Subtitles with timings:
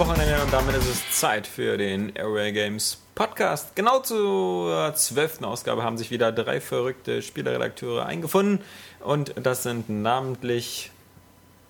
[0.00, 3.76] Wochenende und damit ist es Zeit für den Airway Games Podcast.
[3.76, 8.64] Genau zur zwölften Ausgabe haben sich wieder drei verrückte Spieleredakteure eingefunden
[9.00, 10.90] und das sind namentlich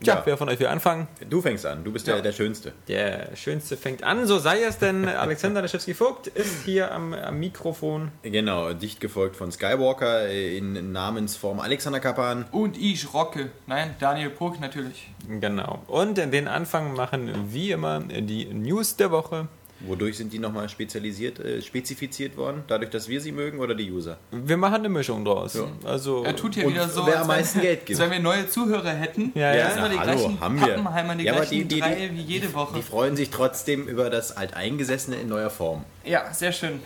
[0.03, 0.23] Tja, ja.
[0.25, 1.09] wer von euch will anfangen?
[1.29, 2.15] Du fängst an, du bist ja.
[2.15, 2.73] der, der Schönste.
[2.89, 5.07] Der Schönste fängt an, so sei es denn.
[5.07, 8.11] Alexander Laschewski-Vogt ist hier am, am, Mikrofon.
[8.23, 12.47] Genau, dicht gefolgt von Skywalker in Namensform Alexander Kapan.
[12.51, 13.51] Und ich Rocke.
[13.67, 15.11] Nein, Daniel Puck natürlich.
[15.29, 15.83] Genau.
[15.87, 19.49] Und den Anfang machen wie immer die News der Woche.
[19.87, 22.65] Wodurch sind die nochmal spezialisiert, äh, spezifiziert worden?
[22.69, 24.19] Dadurch, dass wir sie mögen oder die User?
[24.31, 25.55] Wir machen eine Mischung draus.
[25.55, 25.69] Ja.
[25.85, 27.99] Also er tut ja wieder so, wer am meisten Geld gibt.
[27.99, 29.33] wenn wir neue Zuhörer hätten.
[29.35, 29.77] Ja, ja.
[29.77, 29.89] ja.
[29.89, 31.15] die hallo, gleichen haben wir.
[31.17, 32.77] Die ja, gleichen die, die, drei wie jede Woche.
[32.77, 35.85] Die freuen sich trotzdem über das Alteingesessene in neuer Form.
[36.05, 36.81] Ja, sehr schön.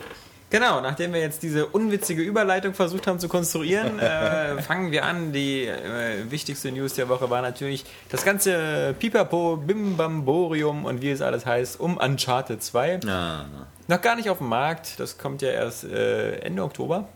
[0.51, 5.33] Genau, nachdem wir jetzt diese unwitzige Überleitung versucht haben zu konstruieren, äh, fangen wir an.
[5.33, 11.21] Die äh, wichtigste News der Woche war natürlich das ganze Pipapo, Bimbamborium und wie es
[11.21, 12.99] alles heißt, um Uncharted 2.
[13.07, 13.45] Ah.
[13.87, 17.07] Noch gar nicht auf dem Markt, das kommt ja erst äh, Ende Oktober.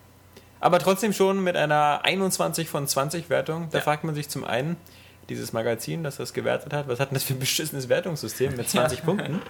[0.60, 3.70] Aber trotzdem schon mit einer 21 von 20 Wertung.
[3.72, 3.84] Da ja.
[3.84, 4.76] fragt man sich zum einen,
[5.30, 8.70] dieses Magazin, das das gewertet hat, was hat denn das für ein beschissenes Wertungssystem mit
[8.70, 9.06] 20 ja.
[9.06, 9.42] Punkten?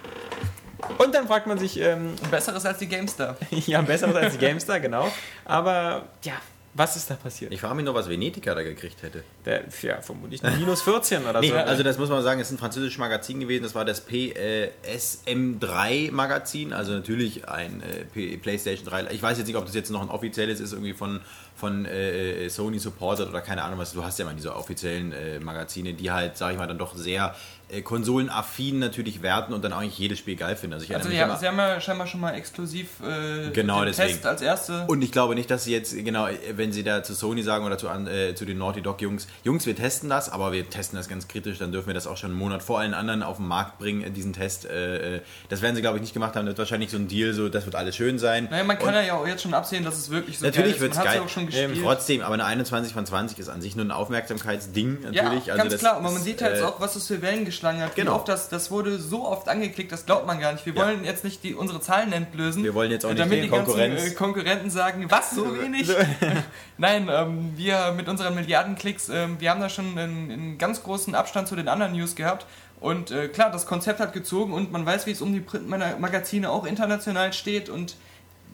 [0.98, 1.78] Und dann fragt man sich.
[1.80, 3.36] Ähm, besseres als die GameStar.
[3.50, 5.10] ja, besseres als die GameStar, genau.
[5.44, 6.34] Aber ja,
[6.72, 7.52] was ist da passiert?
[7.52, 9.24] Ich frage mich nur, was Venetica da gekriegt hätte.
[9.44, 11.56] Der, ja, vermutlich minus 14 oder nee, so.
[11.56, 13.64] Also das muss man sagen, es ist ein französisches Magazin gewesen.
[13.64, 16.72] Das war das PSM3 Magazin.
[16.72, 18.04] Also natürlich ein äh,
[18.36, 19.08] PlayStation 3.
[19.10, 21.22] Ich weiß jetzt nicht, ob das jetzt noch ein offizielles ist, irgendwie von,
[21.56, 23.92] von äh, Sony supported oder keine Ahnung was.
[23.92, 26.94] Du hast ja mal diese offiziellen äh, Magazine, die halt, sage ich mal, dann doch
[26.94, 27.34] sehr
[27.70, 30.74] äh, konsolenaffin natürlich werten und dann eigentlich jedes Spiel geil finden.
[30.74, 34.42] Also, also ja, sie haben ja scheinbar schon mal exklusiv äh, genau, den Test als
[34.42, 34.84] erste.
[34.86, 37.78] Und ich glaube nicht, dass sie jetzt, genau, wenn sie da zu Sony sagen oder
[37.78, 41.08] zu, äh, zu den Naughty Dog Jungs, Jungs, wir testen das, aber wir testen das
[41.08, 43.46] ganz kritisch, dann dürfen wir das auch schon einen Monat vor allen anderen auf den
[43.46, 44.66] Markt bringen, äh, diesen Test.
[44.66, 46.46] Äh, äh, das werden sie, glaube ich, nicht gemacht haben.
[46.46, 48.48] Das wird wahrscheinlich so ein Deal, so, das wird alles schön sein.
[48.50, 50.92] Naja, man kann und ja auch jetzt schon absehen, dass es wirklich so Natürlich wird
[50.92, 51.22] es geil.
[51.52, 55.46] Ähm, trotzdem, aber eine 21 von 20 ist an sich nur ein Aufmerksamkeitsding, natürlich.
[55.46, 57.82] Ja, also ganz das, klar, aber man sieht halt auch, was es für Wellen geschlagen
[57.82, 58.12] hat, genau.
[58.12, 60.64] wie oft das das, wurde so oft angeklickt, das glaubt man gar nicht.
[60.64, 60.86] Wir ja.
[60.86, 62.64] wollen jetzt nicht die, unsere Zahlen entblößen.
[62.64, 63.96] Wir wollen jetzt auch nicht damit die Konkurrenz.
[63.96, 65.88] Ganzen, äh, Konkurrenten sagen, was, so wenig?
[66.78, 71.14] Nein, ähm, wir mit unseren Milliardenklicks, ähm, wir haben da schon einen, einen, ganz großen
[71.14, 72.46] Abstand zu den anderen News gehabt.
[72.80, 76.48] Und äh, klar, das Konzept hat gezogen und man weiß, wie es um die Printmagazine
[76.48, 77.68] auch international steht.
[77.68, 77.96] Und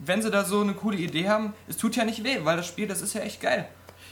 [0.05, 2.67] wenn sie da so eine coole Idee haben, es tut ja nicht weh, weil das
[2.67, 3.69] Spiel, das ist ja echt geil.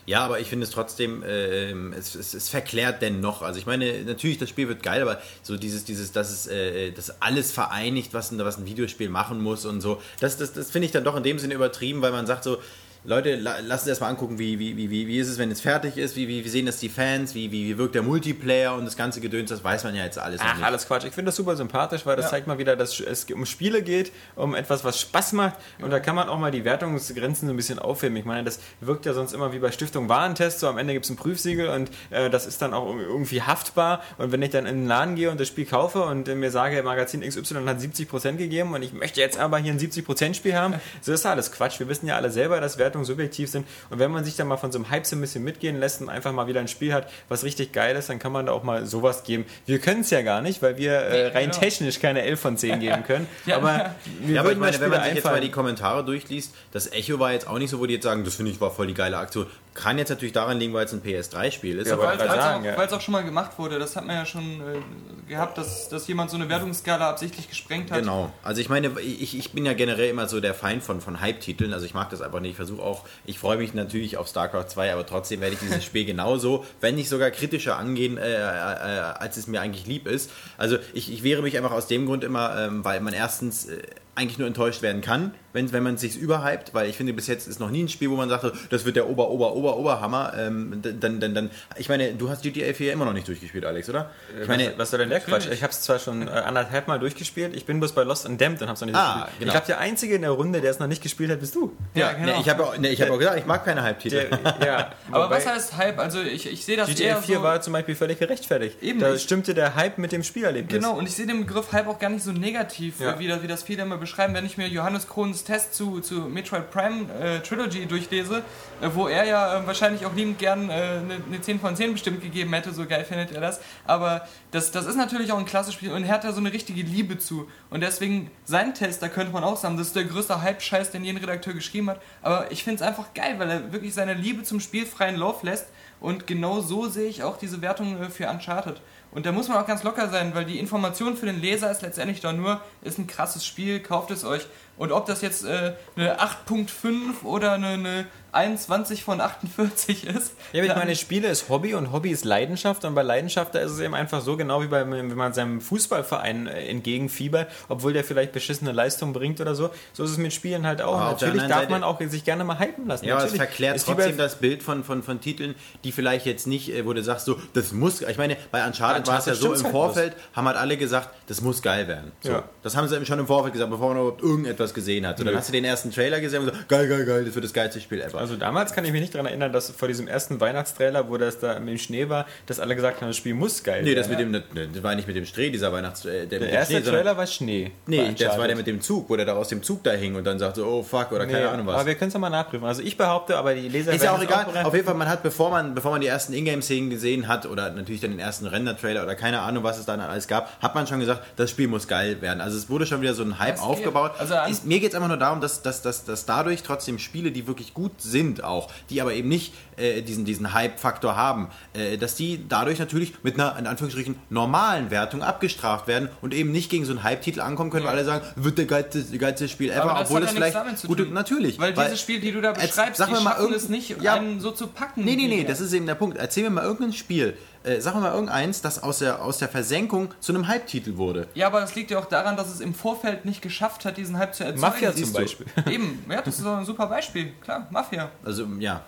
[0.07, 3.41] Ja, aber ich finde es trotzdem, äh, es, es, es, verklärt dennoch.
[3.41, 6.91] Also ich meine, natürlich, das Spiel wird geil, aber so dieses, dieses, dass es äh,
[6.91, 10.85] das alles vereinigt, was was ein Videospiel machen muss und so, das, das, das finde
[10.85, 12.59] ich dann doch in dem Sinne übertrieben, weil man sagt so,
[13.07, 16.15] Leute, lasst uns erstmal angucken, wie, wie, wie, wie ist es, wenn es fertig ist,
[16.15, 18.97] wie, wie, wie sehen das die Fans, wie, wie, wie wirkt der Multiplayer und das
[18.97, 21.03] ganze Gedöns, das weiß man ja jetzt alles Ach, alles Quatsch.
[21.05, 22.31] Ich finde das super sympathisch, weil das ja.
[22.31, 25.99] zeigt mal wieder, dass es um Spiele geht, um etwas, was Spaß macht und da
[25.99, 28.17] kann man auch mal die Wertungsgrenzen so ein bisschen aufheben.
[28.17, 31.05] Ich meine, das wirkt ja sonst immer wie bei Stiftung Warentest, so am Ende gibt
[31.05, 34.65] es ein Prüfsiegel und äh, das ist dann auch irgendwie haftbar und wenn ich dann
[34.65, 37.77] in den Laden gehe und das Spiel kaufe und äh, mir sage, Magazin XY hat
[37.77, 41.51] 70% gegeben und ich möchte jetzt aber hier ein 70% Spiel haben, so ist alles
[41.51, 41.79] Quatsch.
[41.79, 44.57] Wir wissen ja alle selber, dass Wertungen subjektiv sind und wenn man sich dann mal
[44.57, 46.93] von so einem Hype so ein bisschen mitgehen lässt und einfach mal wieder ein Spiel
[46.93, 49.45] hat, was richtig geil ist, dann kann man da auch mal sowas geben.
[49.65, 51.59] Wir können es ja gar nicht, weil wir äh, rein genau.
[51.59, 53.27] technisch keine 11 von 10 geben können.
[53.45, 53.57] ja.
[53.57, 53.95] Aber,
[54.27, 57.33] ja, aber ich meine, wenn man sich jetzt mal die Kommentare durchliest, das Echo war
[57.33, 59.17] jetzt auch nicht so, wo die jetzt sagen, das finde ich war voll die geile
[59.17, 59.47] Aktion.
[59.75, 61.89] Kann jetzt natürlich daran liegen, weil es ein PS3-Spiel ist.
[61.89, 63.77] Ja, weil es auch, auch, schon mal gemacht wurde.
[63.77, 67.91] Das hat man ja schon äh, gehabt, dass, dass jemand so eine Wertungsskala absichtlich gesprengt
[67.91, 67.99] hat.
[67.99, 68.31] Genau.
[68.41, 71.73] Also ich meine, ich, ich bin ja generell immer so der Feind von, von Hype-Titeln.
[71.73, 72.51] Also ich mag das einfach nicht.
[72.51, 75.83] Ich versuche auch, ich freue mich natürlich auf StarCraft 2, aber trotzdem werde ich dieses
[75.83, 80.07] Spiel genauso, wenn nicht sogar kritischer angehen, äh, äh, äh, als es mir eigentlich lieb
[80.07, 80.31] ist.
[80.57, 83.81] Also ich, ich wehre mich einfach aus dem Grund immer, ähm, weil man erstens äh,
[84.15, 87.27] eigentlich nur enttäuscht werden kann, wenn, wenn man es sich überhypt, weil ich finde, bis
[87.27, 89.77] jetzt ist noch nie ein Spiel, wo man sagt, das wird der Ober, Ober, Ober,
[89.77, 90.33] Oberhammer.
[90.37, 93.89] Ähm, dann, dann, dann, ich meine, du hast GTA 4 immer noch nicht durchgespielt, Alex,
[93.89, 94.09] oder?
[94.41, 95.47] Ich meine, was, was soll denn der Quatsch?
[95.51, 98.39] Ich habe es zwar schon äh, anderthalb Mal durchgespielt, ich bin bloß bei Lost and
[98.39, 99.39] Damned und habe es noch nicht ah, gespielt.
[99.39, 99.47] Genau.
[99.47, 101.75] Ich glaube, der Einzige in der Runde, der es noch nicht gespielt hat, bist du.
[101.93, 102.33] Ja, genau.
[102.33, 104.27] Nee, ich habe auch, nee, hab auch gesagt, ich mag keine Hype-Titel.
[104.65, 105.99] Ja, aber was heißt Hype?
[105.99, 108.81] Also ich, ich sehe das GTA 4 so war zum Beispiel völlig gerechtfertigt.
[108.81, 108.99] Eben.
[108.99, 110.73] Da stimmte der Hype mit dem Spielerlebnis.
[110.73, 113.17] Genau, und ich sehe den Begriff Hype auch gar nicht so negativ, ja.
[113.19, 114.33] wie, das, wie das viele immer beschreiben.
[114.33, 118.43] Wenn ich mir Johannes Krohns Test zu, zu Metroid Prime äh, Trilogy durchlese,
[118.81, 121.93] äh, wo er ja äh, wahrscheinlich auch liebend gern eine, äh, eine 10 von 10
[121.93, 123.59] bestimmt gegeben hätte, so geil findet er das.
[123.85, 126.53] Aber das, das ist natürlich auch ein klasse Spiel und er hat da so eine
[126.53, 127.49] richtige Liebe zu.
[127.69, 131.03] Und deswegen, sein Test, da könnte man auch sagen, das ist der größte Hype-Scheiß, den
[131.03, 132.01] jeden Redakteur geschrieben hat.
[132.21, 135.43] Aber ich finde es einfach geil, weil er wirklich seine Liebe zum Spiel freien Lauf
[135.43, 135.67] lässt.
[135.99, 138.81] Und genau so sehe ich auch diese Wertung äh, für Uncharted.
[139.15, 141.81] Und da muss man auch ganz locker sein, weil die Information für den Leser ist
[141.81, 144.45] letztendlich doch nur, ist ein krasses Spiel, kauft es euch.
[144.77, 148.05] Und ob das jetzt äh, eine 8.5 oder eine, eine
[148.35, 150.33] 21 von 48 ist.
[150.51, 153.59] Ja, aber ich meine, Spiele ist Hobby und Hobby ist Leidenschaft und bei Leidenschaft da
[153.59, 157.93] ist es eben einfach so, genau wie bei, wenn man seinem Fußballverein äh, entgegenfiebert, obwohl
[157.93, 160.97] der vielleicht beschissene Leistung bringt oder so, so ist es mit Spielen halt auch.
[161.17, 163.05] Der Natürlich darf man auch sich gerne mal hypen lassen.
[163.05, 163.49] Ja, aber es Natürlich.
[163.49, 165.55] verklärt Ist trotzdem das Bild von, von, von Titeln,
[165.85, 169.05] die vielleicht jetzt nicht, äh, wo du sagst, so, das muss, ich meine, bei Uncharted
[169.05, 171.61] Bei war es ja Uncharted so, im halt Vorfeld haben halt alle gesagt, das muss
[171.61, 172.11] geil werden.
[172.21, 172.43] So, Ja.
[172.63, 175.17] Das haben sie eben schon im Vorfeld gesagt, bevor man überhaupt irgendetwas gesehen hat.
[175.17, 177.45] So, dann hast du den ersten Trailer gesehen und gesagt, geil, geil, geil, das wird
[177.45, 178.17] das geilste Spiel ever.
[178.19, 181.39] Also damals kann ich mich nicht daran erinnern, dass vor diesem ersten Weihnachtstrailer, wo das
[181.39, 184.09] da mit dem Schnee war, dass alle gesagt haben, das Spiel muss geil nee, das
[184.09, 184.31] werden.
[184.31, 186.05] mit dem, ne, das war nicht mit dem Streh, dieser Weihnachts...
[186.05, 187.71] Äh, der, Der erste Schnee, Trailer war Schnee.
[187.87, 188.39] Nee, das Uncharted.
[188.39, 190.39] war der mit dem Zug, wo der da aus dem Zug da hing und dann
[190.39, 191.75] sagte, oh fuck, oder keine Nee, Ahnung was.
[191.75, 192.65] Aber wir können es ja mal nachprüfen.
[192.65, 194.45] Also ich behaupte, aber die Leser Ist ja auch egal.
[194.45, 194.65] bereiten.
[194.65, 197.69] Auf jeden Fall, man hat, bevor man, bevor man die ersten Ingame-Szenen gesehen hat oder
[197.71, 200.87] natürlich dann den ersten Render-Trailer oder keine Ahnung, was es dann alles gab, hat man
[200.87, 202.41] schon gesagt, das Spiel muss geil werden.
[202.41, 204.11] Also es wurde schon wieder so ein Hype Das aufgebaut.
[204.17, 206.99] Also an- ist, mir geht es einfach nur darum, dass, dass, dass, dass dadurch trotzdem
[206.99, 211.49] Spiele, die wirklich gut sind auch, die aber eben nicht äh, diesen, diesen Hype-Faktor haben,
[211.73, 216.51] äh, dass die dadurch natürlich mit einer, in Anführungsstrichen, normalen Wertung abgestraft werden und eben
[216.51, 219.69] nicht gegen so einen Hype-Titel ankommen können, weil alle sagen, wird der geilste, geilste Spiel
[219.69, 221.59] ever, Aber das obwohl es ja vielleicht gute, natürlich.
[221.59, 224.15] Weil, diese Spiele, die du da beschreibst, sag die mir mal schaffen es nicht, Ja.
[224.15, 225.03] einen so zu packen.
[225.03, 226.17] Nee, nee, nee, das ist eben der Punkt.
[226.17, 229.49] Erzähl mir mal irgendein Spiel, äh, sag mir mal irgendeins, das aus der, aus der
[229.49, 231.27] Versenkung zu einem Hype-Titel wurde.
[231.33, 234.17] Ja, aber das liegt ja auch daran, dass es im Vorfeld nicht geschafft hat, diesen
[234.17, 234.61] Hype zu erzeugen.
[234.61, 235.13] Mafia zum?
[235.13, 235.45] Beispiel.
[235.71, 237.33] Eben, ja, das ist doch ein super Beispiel.
[237.41, 238.09] Klar, Mafia.
[238.23, 238.81] Also, ja,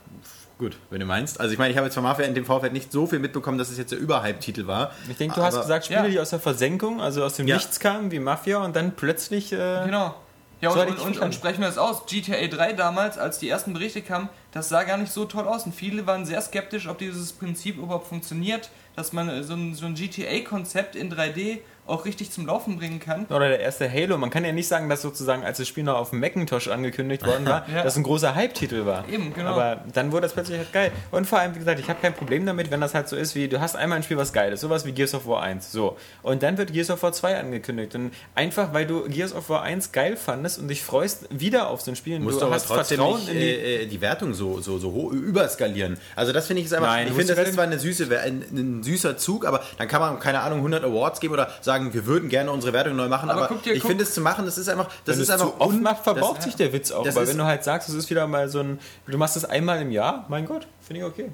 [0.58, 1.40] gut, wenn du meinst.
[1.40, 3.58] Also, ich meine, ich habe jetzt von Mafia in dem Vorfeld nicht so viel mitbekommen,
[3.58, 4.92] dass es jetzt der Überhype-Titel war.
[5.10, 6.08] Ich denke, du hast gesagt, Spiele, ja.
[6.10, 7.56] die aus der Versenkung, also aus dem Ja.
[7.56, 9.54] Nichts kamen, wie Mafia und dann plötzlich.
[9.54, 10.16] Äh, Genau.
[10.60, 12.06] Ja, und, und, und, sprechen wir das aus.
[12.08, 15.66] GTA 3 damals, als die ersten Berichte kamen, das sah gar nicht so toll aus.
[15.66, 19.76] Und viele waren sehr skeptisch, ob dieses Prinzip überhaupt funktioniert, dass man äh, so ein,
[19.76, 23.26] so ein GTA-Konzept in 3D auch richtig zum Laufen bringen kann.
[23.30, 24.18] Oder der erste Halo.
[24.18, 27.26] Man kann ja nicht sagen, dass sozusagen, als das Spiel noch auf dem Macintosh angekündigt
[27.26, 27.84] worden war, Ja.
[27.84, 29.08] das ein großer Hype-Titel war.
[29.10, 29.52] Eben, genau.
[29.52, 30.92] Aber dann wurde das plötzlich halt geil.
[31.12, 33.36] Und vor allem, wie gesagt, ich habe kein Problem damit, wenn das halt so ist,
[33.36, 34.62] wie du hast einmal ein Spiel, was geil ist.
[34.62, 35.72] Sowas wie Gears of War 1.
[35.72, 35.98] So.
[36.24, 37.96] Und dann wird Gears of War 2 angekündigt.
[37.96, 41.82] Und einfach, weil du Gears of War 1 geil fandest und dich freust wieder auf
[41.82, 43.46] so ein Spiel und musst du aber hast trotzdem Vertrauen nicht in die.
[43.50, 45.98] äh, äh, die Wertung so, so, so hoch überskalieren.
[46.16, 48.44] Also das finde ich ist einfach, Nein, ich finde, das ist zwar eine süße, ein,
[48.52, 52.06] ein süßer Zug, aber dann kann man, keine Ahnung, 100 Awards geben oder sagen, wir
[52.06, 54.46] würden gerne unsere Wertung neu machen, Aber aber, guck dir- ich finde es zu machen,
[54.46, 56.92] das ist einfach, das wenn ist einfach zu oft macht, verbraucht das- sich der Witz
[56.92, 57.04] auch.
[57.04, 58.80] das Aber ist- wenn du halt sagst, es ist wieder mal so ein.
[59.08, 61.32] Du machst es einmal im Jahr, mein Gott, finde ich okay.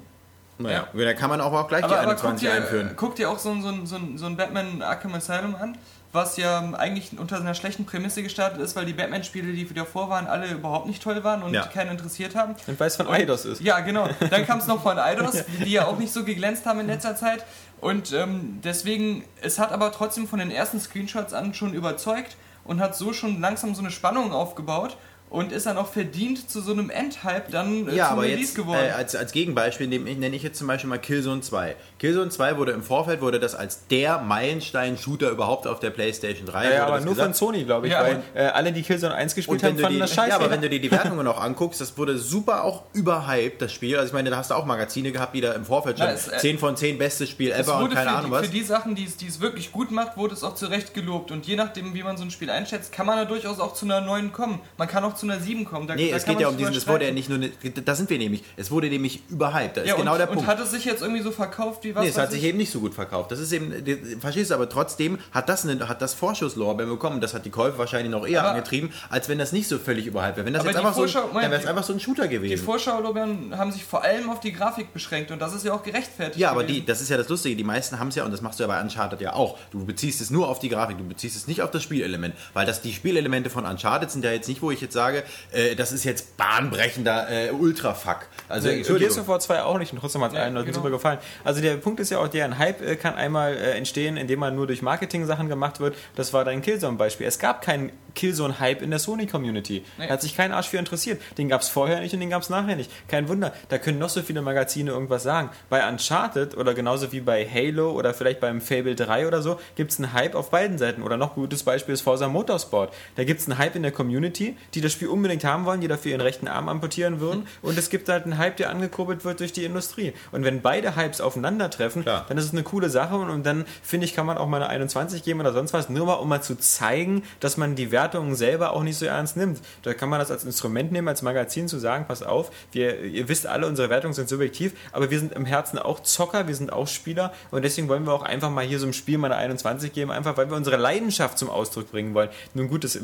[0.56, 2.90] Naja, da kann man auch, auch gleich Aber, die aber guck, 21 dir, einführen.
[2.96, 5.76] guck dir auch so ein, so, ein, so, ein, so ein Batman Arkham Asylum an,
[6.12, 10.28] was ja eigentlich unter einer schlechten Prämisse gestartet ist, weil die Batman-Spiele, die davor waren,
[10.28, 11.66] alle überhaupt nicht toll waren und Ja.
[11.66, 12.54] keinen interessiert haben.
[12.68, 13.62] Und weil es von Eidos ist.
[13.62, 14.08] Ja, genau.
[14.30, 15.32] Dann kam es noch von Eidos,
[15.64, 17.44] die ja auch nicht so geglänzt haben in letzter Zeit.
[17.84, 22.80] Und ähm, deswegen, es hat aber trotzdem von den ersten Screenshots an schon überzeugt und
[22.80, 24.96] hat so schon langsam so eine Spannung aufgebaut
[25.34, 28.40] und ist dann auch verdient zu so einem Endhype dann äh, Ja, zum aber Release
[28.40, 28.86] jetzt geworden.
[28.88, 31.76] äh, als, als Gegenbeispiel nehme ich, nenne ich jetzt zum Beispiel mal Killzone 2.
[31.98, 36.74] Killzone 2 wurde im Vorfeld wurde das als der Meilenstein-Shooter überhaupt auf der PlayStation 3.
[36.74, 37.36] Ja, aber nur gesagt.
[37.36, 40.00] von Sony, glaube ich, Ja, weil äh, alle, die Killzone 1 gespielt haben, fanden die,
[40.00, 40.30] das scheiße.
[40.30, 43.72] ja, aber wenn du dir die Wertungen noch anguckst, das wurde super auch überhyped, das
[43.72, 43.96] Spiel.
[43.96, 46.12] Also ich meine, da hast du auch Magazine gehabt, die da im Vorfeld schon Ja,
[46.12, 48.46] es, äh, 10 von 10 bestes Spiel Es ever und keine für, Ahnung die, was.
[48.46, 50.94] für die Sachen, die es, die es wirklich gut macht, wurde es auch zu Recht
[50.94, 51.30] gelobt.
[51.30, 53.84] Und je nachdem, wie man so ein Spiel einschätzt, kann man da durchaus auch zu
[53.86, 54.60] einer 9 kommen.
[54.78, 55.86] Man kann auch zu einer 7 kommen.
[55.86, 57.94] Da, Nee, da es geht ja um diesen, es wurde ja nicht nur, eine, da
[57.94, 60.48] sind wir nämlich, es wurde nämlich überhyped, da ist Ja, genau und, der und Punkt.
[60.50, 62.02] hat es sich jetzt irgendwie so verkauft wie was?
[62.04, 62.48] Nee, es hat sich ich?
[62.48, 63.30] eben nicht so gut verkauft.
[63.32, 67.20] Das ist eben, die- verstehst du, aber trotzdem hat das, eine, hat das Vorschusslorbeeren bekommen.
[67.20, 70.06] Das hat die Käufe wahrscheinlich noch eher Aber- angetrieben, als wenn das nicht so völlig
[70.06, 70.46] überhyped wäre.
[70.46, 71.92] Wenn das jetzt die einfach so, ein- Vorschau- dann Moment, wäre es die- einfach so
[71.92, 72.64] ein Shooter Die gewesen.
[72.64, 76.38] Vorschau-Lorbeeren haben sich vor allem auf die Grafik beschränkt und das ist ja auch gerechtfertigt.
[76.38, 78.40] Ja, aber die, das ist ja das Lustige, die meisten haben es ja, und das
[78.42, 79.56] machst du ja bei Uncharted ja auch.
[79.70, 82.34] Du beziehst es nur auf die Grafik, du beziehst es nicht auf das Spielelement.
[82.52, 85.13] Weil das, die Spielelemente von Uncharted sind ja jetzt nicht, wo ich jetzt sage,
[85.52, 88.26] äh, das ist jetzt bahnbrechender äh, Ultrafuck.
[88.48, 89.18] Also, Gears Entschuldigung.
[89.20, 90.76] of War 2 auch nicht und trotzdem hat es Ja, Leuten genau.
[90.78, 91.18] super gefallen.
[91.44, 94.40] Also der Punkt ist ja auch der, ein Hype äh, kann einmal äh, entstehen, indem
[94.40, 95.96] man nur durch Marketing-Sachen gemacht wird.
[96.16, 97.26] Das war dein Killzone-Beispiel.
[97.26, 99.84] Es gab keinen Killzone-Hype in der Sony-Community.
[99.98, 100.06] Nee.
[100.06, 101.20] Da hat sich kein Arsch für interessiert.
[101.38, 102.90] Den gab es vorher nicht und den gab es nachher nicht.
[103.08, 105.50] Kein Wunder, da können noch so viele Magazine irgendwas sagen.
[105.68, 109.92] Bei Uncharted oder genauso wie bei Halo oder vielleicht beim Fable 3 oder so, gibt
[109.92, 111.02] es einen Hype auf beiden Seiten.
[111.02, 112.92] Oder noch ein gutes Beispiel ist Forza Motorsport.
[113.16, 115.88] Da gibt es einen Hype in der Community, die das Spiel unbedingt haben wollen, die
[115.88, 117.46] dafür ihren rechten Arm amputieren würden.
[117.62, 120.12] Und es gibt halt einen Hype, der angekurbelt wird durch die Industrie.
[120.32, 122.24] Und wenn beide Hypes aufeinandertreffen, Klar.
[122.28, 123.16] dann ist es eine coole Sache.
[123.16, 125.88] Und, und dann, finde ich, kann man auch mal eine 21 geben oder sonst was,
[125.88, 129.06] nur mal, um mal zu zeigen, dass man die Werte Wertungen selber auch nicht so
[129.06, 129.60] ernst nimmt.
[129.82, 133.28] Da kann man das als Instrument nehmen, als Magazin zu sagen, pass auf, wir, ihr
[133.28, 136.72] wisst alle, unsere Wertungen sind subjektiv, aber wir sind im Herzen auch Zocker, wir sind
[136.72, 139.36] auch Spieler und deswegen wollen wir auch einfach mal hier so ein Spiel mal eine
[139.36, 142.28] 21 geben, einfach weil wir unsere Leidenschaft zum Ausdruck bringen wollen.
[142.52, 142.98] Nun gut, das,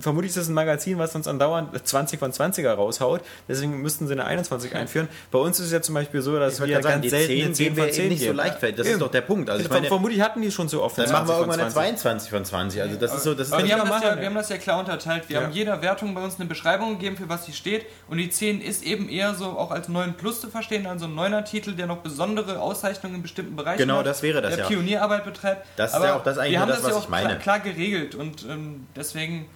[0.00, 4.12] vermutlich ist das ein Magazin, was uns andauernd 20 von 20er raushaut, deswegen müssten sie
[4.12, 5.08] eine 21 einführen.
[5.30, 7.90] Bei uns ist es ja zum Beispiel so, dass wir ganz selten eine 10 von
[7.90, 8.30] 10 nicht geben.
[8.30, 8.78] so leicht fällt.
[8.78, 8.94] Das eben.
[8.94, 9.50] ist doch der Punkt.
[9.50, 10.96] Also ich meine, vermutlich hatten die schon so oft.
[10.96, 12.80] Dann machen wir irgendwann eine 22 von 20.
[12.80, 13.84] Also das ist so, das ist ja,
[14.28, 15.28] wir haben das ja klar unterteilt.
[15.28, 15.42] Wir ja.
[15.42, 17.86] haben jeder Wertung bei uns eine Beschreibung gegeben, für was sie steht.
[18.08, 21.14] Und die 10 ist eben eher so auch als 9 Plus zu verstehen, also ein
[21.14, 24.04] neuner Titel, der noch besondere Auszeichnungen in bestimmten Bereichen genau, hat.
[24.04, 24.68] Genau, das wäre das der ja.
[24.68, 25.66] Pionierarbeit betreibt.
[25.76, 27.38] Das ist ja auch das eigentlich nur das, was ja ich meine.
[27.38, 29.48] Klar, klar geregelt und ähm, deswegen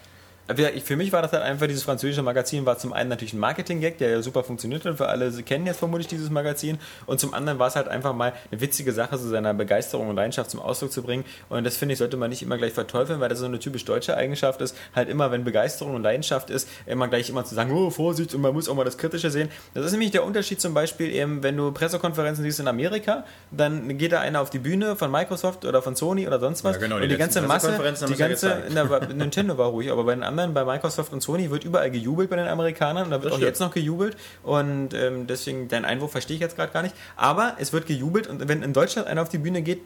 [0.54, 3.98] für mich war das halt einfach, dieses französische Magazin war zum einen natürlich ein Marketing-Gag,
[3.98, 6.78] der ja super funktioniert und für alle kennen jetzt vermutlich dieses Magazin.
[7.06, 10.16] Und zum anderen war es halt einfach mal eine witzige Sache, so seiner Begeisterung und
[10.16, 11.24] Leidenschaft zum Ausdruck zu bringen.
[11.48, 13.84] Und das finde ich, sollte man nicht immer gleich verteufeln, weil das so eine typisch
[13.84, 17.72] deutsche Eigenschaft ist, halt immer, wenn Begeisterung und Leidenschaft ist, immer gleich immer zu sagen,
[17.72, 19.48] oh, Vorsicht und man muss auch mal das Kritische sehen.
[19.74, 23.96] Das ist nämlich der Unterschied zum Beispiel eben, wenn du Pressekonferenzen siehst in Amerika, dann
[23.98, 26.82] geht da einer auf die Bühne von Microsoft oder von Sony oder sonst was ja,
[26.82, 27.78] genau, und die, ganze Masse,
[28.08, 31.64] die ganze, ja Nintendo war ruhig, aber bei den anderen, bei Microsoft und Sony wird
[31.64, 33.48] überall gejubelt bei den Amerikanern und da wird das auch stimmt.
[33.48, 36.94] jetzt noch gejubelt und ähm, deswegen deinen Einwurf verstehe ich jetzt gerade gar nicht.
[37.16, 39.80] Aber es wird gejubelt und wenn in Deutschland einer auf die Bühne geht,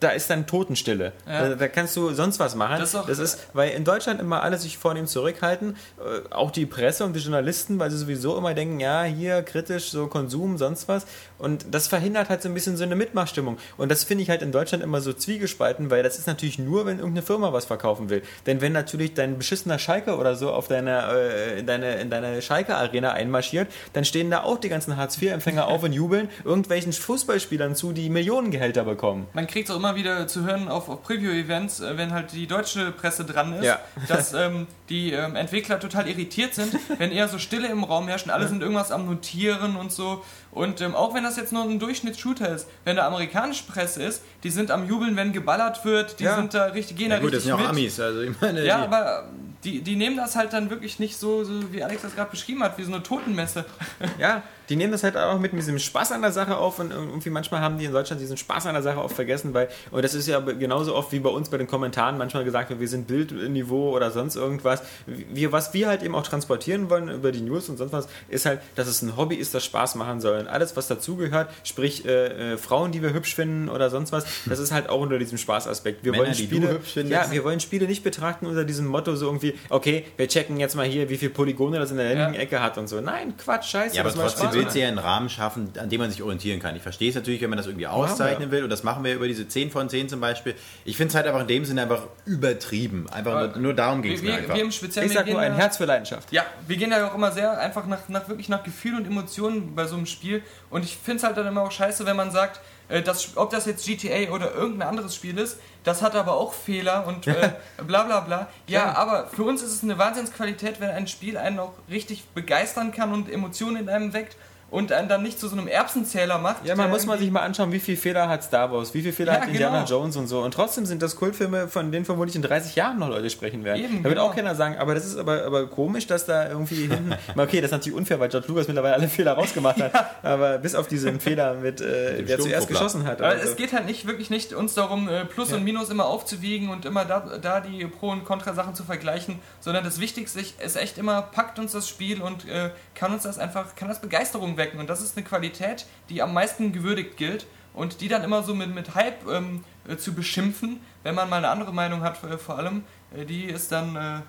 [0.00, 1.12] da ist dann Totenstille.
[1.26, 1.48] Ja.
[1.48, 2.78] Da, da, kannst du sonst was machen.
[2.78, 7.04] Das, das, ist, weil in Deutschland immer alle sich vornehm zurückhalten, äh, auch die Presse
[7.04, 11.06] und die Journalisten, weil sie sowieso immer denken, ja, hier kritisch, so Konsum, sonst was.
[11.38, 13.58] Und das verhindert halt so ein bisschen so eine Mitmachstimmung.
[13.76, 16.86] Und das finde ich halt in Deutschland immer so zwiegespalten, weil das ist natürlich nur,
[16.86, 18.22] wenn irgendeine Firma was verkaufen will.
[18.46, 22.42] Denn wenn natürlich dein beschissener Schalke oder so auf deine, äh, in deine, in deine
[22.42, 27.92] Schalke-Arena einmarschiert, dann stehen da auch die ganzen Hartz-IV-Empfänger auf und jubeln irgendwelchen Fußballspielern zu,
[27.92, 29.26] die Millionengehälter bekommen.
[29.32, 32.46] Man kriegt es auch immer wieder zu hören auf, auf Preview-Events, äh, wenn halt die
[32.46, 33.80] deutsche Presse dran ist, ja.
[34.08, 38.26] dass ähm, die ähm, Entwickler total irritiert sind, wenn eher so Stille im Raum herrscht
[38.26, 40.24] und alle sind irgendwas am Notieren und so.
[40.50, 44.22] Und ähm, auch wenn das jetzt nur ein Durchschnittsshooter ist, wenn da amerikanische Presse ist,
[44.42, 46.36] die sind am Jubeln, wenn geballert wird, die ja.
[46.36, 48.40] sind da richtig, gehen ja, da gut, richtig das sind ja auch Amis, also ich
[48.40, 48.64] meine...
[48.64, 49.28] Ja, aber
[49.64, 52.62] die, die nehmen das halt dann wirklich nicht so, so wie Alex das gerade beschrieben
[52.62, 53.64] hat, wie so eine Totenmesse.
[54.18, 57.30] Ja, die nehmen das halt auch mit diesem Spaß an der Sache auf und irgendwie
[57.30, 60.14] manchmal haben die in Deutschland diesen Spaß an der Sache oft vergessen, weil, und das
[60.14, 63.06] ist ja genauso oft wie bei uns bei den Kommentaren manchmal gesagt wird, wir sind
[63.06, 64.82] Bildniveau oder sonst irgendwas.
[65.06, 68.46] Wir, was wir halt eben auch transportieren wollen über die News und sonst was, ist
[68.46, 70.38] halt, dass es ein Hobby ist, das Spaß machen soll.
[70.38, 74.26] Und alles, was dazugehört, sprich äh, äh, Frauen, die wir hübsch finden oder sonst was,
[74.46, 76.04] das ist halt auch unter diesem Spaßaspekt.
[76.04, 79.47] Wir Männer, wollen Spiele, ja, wir wollen Spiele nicht betrachten unter diesem Motto so irgendwie,
[79.68, 82.40] okay, wir checken jetzt mal hier, wie viele Polygone das in der linken ja.
[82.40, 83.00] Ecke hat und so.
[83.00, 83.96] Nein, Quatsch, scheiße.
[83.96, 86.76] Ja, aber trotzdem will sie ja einen Rahmen schaffen, an dem man sich orientieren kann.
[86.76, 89.26] Ich verstehe es natürlich, wenn man das irgendwie auszeichnen will und das machen wir über
[89.28, 90.54] diese 10 von 10 zum Beispiel.
[90.84, 93.08] Ich finde es halt einfach in dem Sinne einfach übertrieben.
[93.10, 94.54] Einfach nur, nur darum geht es mir einfach.
[94.54, 96.32] Wir im Speziellen, ich sag nur ein Herz für Leidenschaft.
[96.32, 99.74] Ja, wir gehen ja auch immer sehr einfach nach, nach wirklich nach Gefühl und Emotionen
[99.74, 102.30] bei so einem Spiel und ich finde es halt dann immer auch scheiße, wenn man
[102.30, 106.52] sagt, das, ob das jetzt GTA oder irgendein anderes Spiel ist, das hat aber auch
[106.52, 107.52] Fehler und äh,
[107.86, 108.48] bla bla bla.
[108.66, 112.92] Ja, aber für uns ist es eine Wahnsinnsqualität, wenn ein Spiel einen auch richtig begeistern
[112.92, 114.36] kann und Emotionen in einem weckt
[114.70, 116.66] und einen dann nicht zu so einem Erbsenzähler macht.
[116.66, 119.12] Ja, man muss mal sich mal anschauen, wie viel Fehler hat Star Wars, wie viel
[119.12, 120.00] Fehler ja, hat Indiana genau.
[120.00, 120.40] Jones und so.
[120.42, 123.82] Und trotzdem sind das Kultfilme, von denen vermutlich in 30 Jahren noch Leute sprechen werden.
[123.82, 124.26] Eben, da wird genau.
[124.26, 127.14] auch keiner sagen, aber das ist aber, aber komisch, dass da irgendwie hinten.
[127.36, 129.94] okay, das ist natürlich unfair, weil George Lucas mittlerweile alle Fehler rausgemacht hat.
[129.94, 130.10] ja.
[130.22, 133.22] Aber bis auf diesen Fehler mit, äh, wer zuerst geschossen hat.
[133.22, 133.48] Aber also.
[133.48, 135.56] es geht halt nicht wirklich nicht uns darum, äh, Plus ja.
[135.56, 139.84] und Minus immer aufzuwiegen und immer da, da die Pro- und Contra-Sachen zu vergleichen, sondern
[139.84, 143.74] das Wichtigste ist echt immer, packt uns das Spiel und äh, kann uns das einfach,
[143.74, 144.78] kann das Begeisterung wecken.
[144.78, 148.54] Und das ist eine Qualität die am meisten gewürdigt gilt und die dann immer so
[148.54, 152.38] mit, mit Hype ähm, äh, zu beschimpfen, wenn man mal eine andere Meinung hat, äh,
[152.38, 152.82] vor allem,
[153.16, 154.24] äh, die ist dann.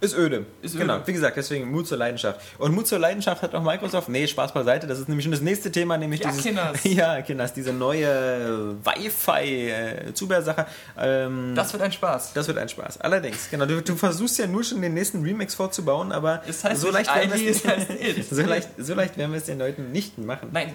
[0.00, 0.46] Äh, ist öde.
[0.62, 0.84] Ist öde.
[0.84, 2.40] Genau, wie gesagt, deswegen Mut zur Leidenschaft.
[2.58, 4.08] Und Mut zur Leidenschaft hat auch Microsoft.
[4.08, 4.86] Nee, Spaß beiseite.
[4.86, 6.44] Das ist nämlich schon das nächste Thema, nämlich ja, dieses.
[6.44, 6.78] Kinders.
[6.84, 10.66] Ja, Kinders, diese neue Wi-Fi-Zubehörsache.
[10.98, 12.32] Ähm, das wird ein Spaß.
[12.32, 13.00] Das wird ein Spaß.
[13.00, 13.66] Allerdings, genau.
[13.66, 17.14] Du, du, versuchst ja nur schon den nächsten Remix vorzubauen, aber das heißt so, leicht
[17.14, 20.48] werden es, heißt so, leicht, so leicht werden wir es den Leuten nicht machen.
[20.52, 20.74] Nein,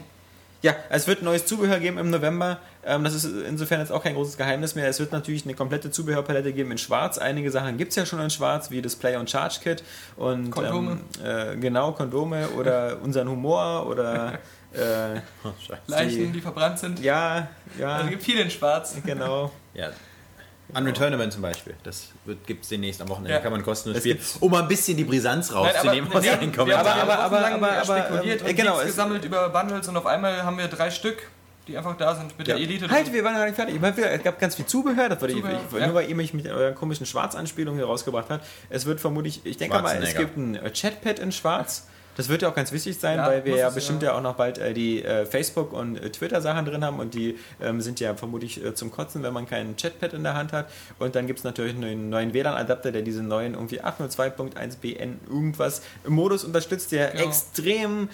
[0.65, 2.57] ja, es wird neues Zubehör geben im November.
[2.84, 4.88] Ähm, das ist insofern jetzt auch kein großes Geheimnis mehr.
[4.88, 7.19] Es wird natürlich eine komplette Zubehörpalette geben in Schwarz.
[7.19, 9.84] Einige Sachen gibt es ja schon in Schwarz, wie das Play- und Charge-Kit.
[10.15, 10.98] Und, Kondome.
[11.24, 14.39] Ähm, äh, genau, Kondome oder unseren Humor oder
[14.74, 15.22] äh,
[15.86, 17.00] Leichen, die verbrannt sind.
[17.00, 17.89] Ja, ja.
[17.89, 18.95] Also, es gibt viel in Schwarz.
[19.05, 19.51] Genau.
[19.75, 19.91] ja,
[20.74, 21.75] Unreturnable zum Beispiel.
[21.84, 22.10] Das
[22.45, 23.34] gibt es demnächst am Wochenende.
[23.34, 23.39] Ja.
[23.39, 27.01] kann man kostenlos spielen, um ein bisschen die Brisanz rauszunehmen aus den Kommentaren.
[27.01, 30.43] Aber, aber, aber, aber, aber, spekuliert ähm, und genau, gesammelt über Bundles und auf einmal
[30.43, 31.27] haben wir drei Stück
[31.67, 32.55] die einfach da sind mit ja.
[32.55, 32.89] der Elite.
[32.89, 33.81] Halt, wir waren noch nicht fertig.
[33.81, 35.88] Es gab ganz viel Zubehör, das Zubehör, ich, ich, ja.
[35.88, 38.45] nur weil ihr mich mit eurer komischen Schwarzanspielung hier rausgebracht habt.
[38.69, 41.88] Es wird vermutlich, ich denke mal, es gibt ein Chatpad in Schwarz.
[42.15, 44.15] Das wird ja auch ganz wichtig sein, ja, weil wir ja bestimmt ja.
[44.15, 47.81] auch noch bald äh, die äh, Facebook- und äh, Twitter-Sachen drin haben und die ähm,
[47.81, 50.69] sind ja vermutlich äh, zum Kotzen, wenn man keinen Chatpad in der Hand hat.
[51.00, 56.13] Und dann gibt es natürlich einen neuen WLAN-Adapter, der diesen neuen irgendwie 802.1bn irgendwas im
[56.13, 57.25] Modus unterstützt, der genau.
[57.25, 58.10] extrem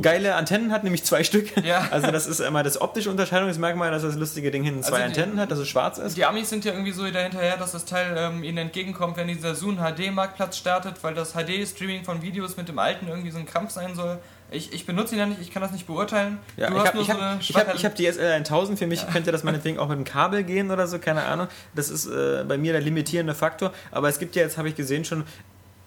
[0.00, 1.54] geile Antennen hat, nämlich zwei Stück.
[1.64, 1.88] Ja.
[1.94, 5.20] Also das ist immer das optische Unterscheidungsmerkmal, dass das lustige Ding hinten zwei also die,
[5.20, 6.16] Antennen hat, dass es schwarz ist.
[6.16, 9.54] Die Amis sind ja irgendwie so dahinterher, dass das Teil ähm, ihnen entgegenkommt, wenn dieser
[9.54, 13.70] Zoom HD-Marktplatz startet, weil das HD-Streaming von Videos mit dem alten irgendwie so ein Krampf
[13.70, 14.18] sein soll.
[14.50, 16.38] Ich, ich benutze ihn ja nicht, ich kann das nicht beurteilen.
[16.56, 19.08] Ja, du ich habe so hab, hab, hab die SL1000, für mich ja.
[19.08, 21.48] könnte das meinetwegen auch mit dem Kabel gehen oder so, keine Ahnung.
[21.74, 23.72] Das ist äh, bei mir der limitierende Faktor.
[23.90, 25.24] Aber es gibt ja jetzt, habe ich gesehen, schon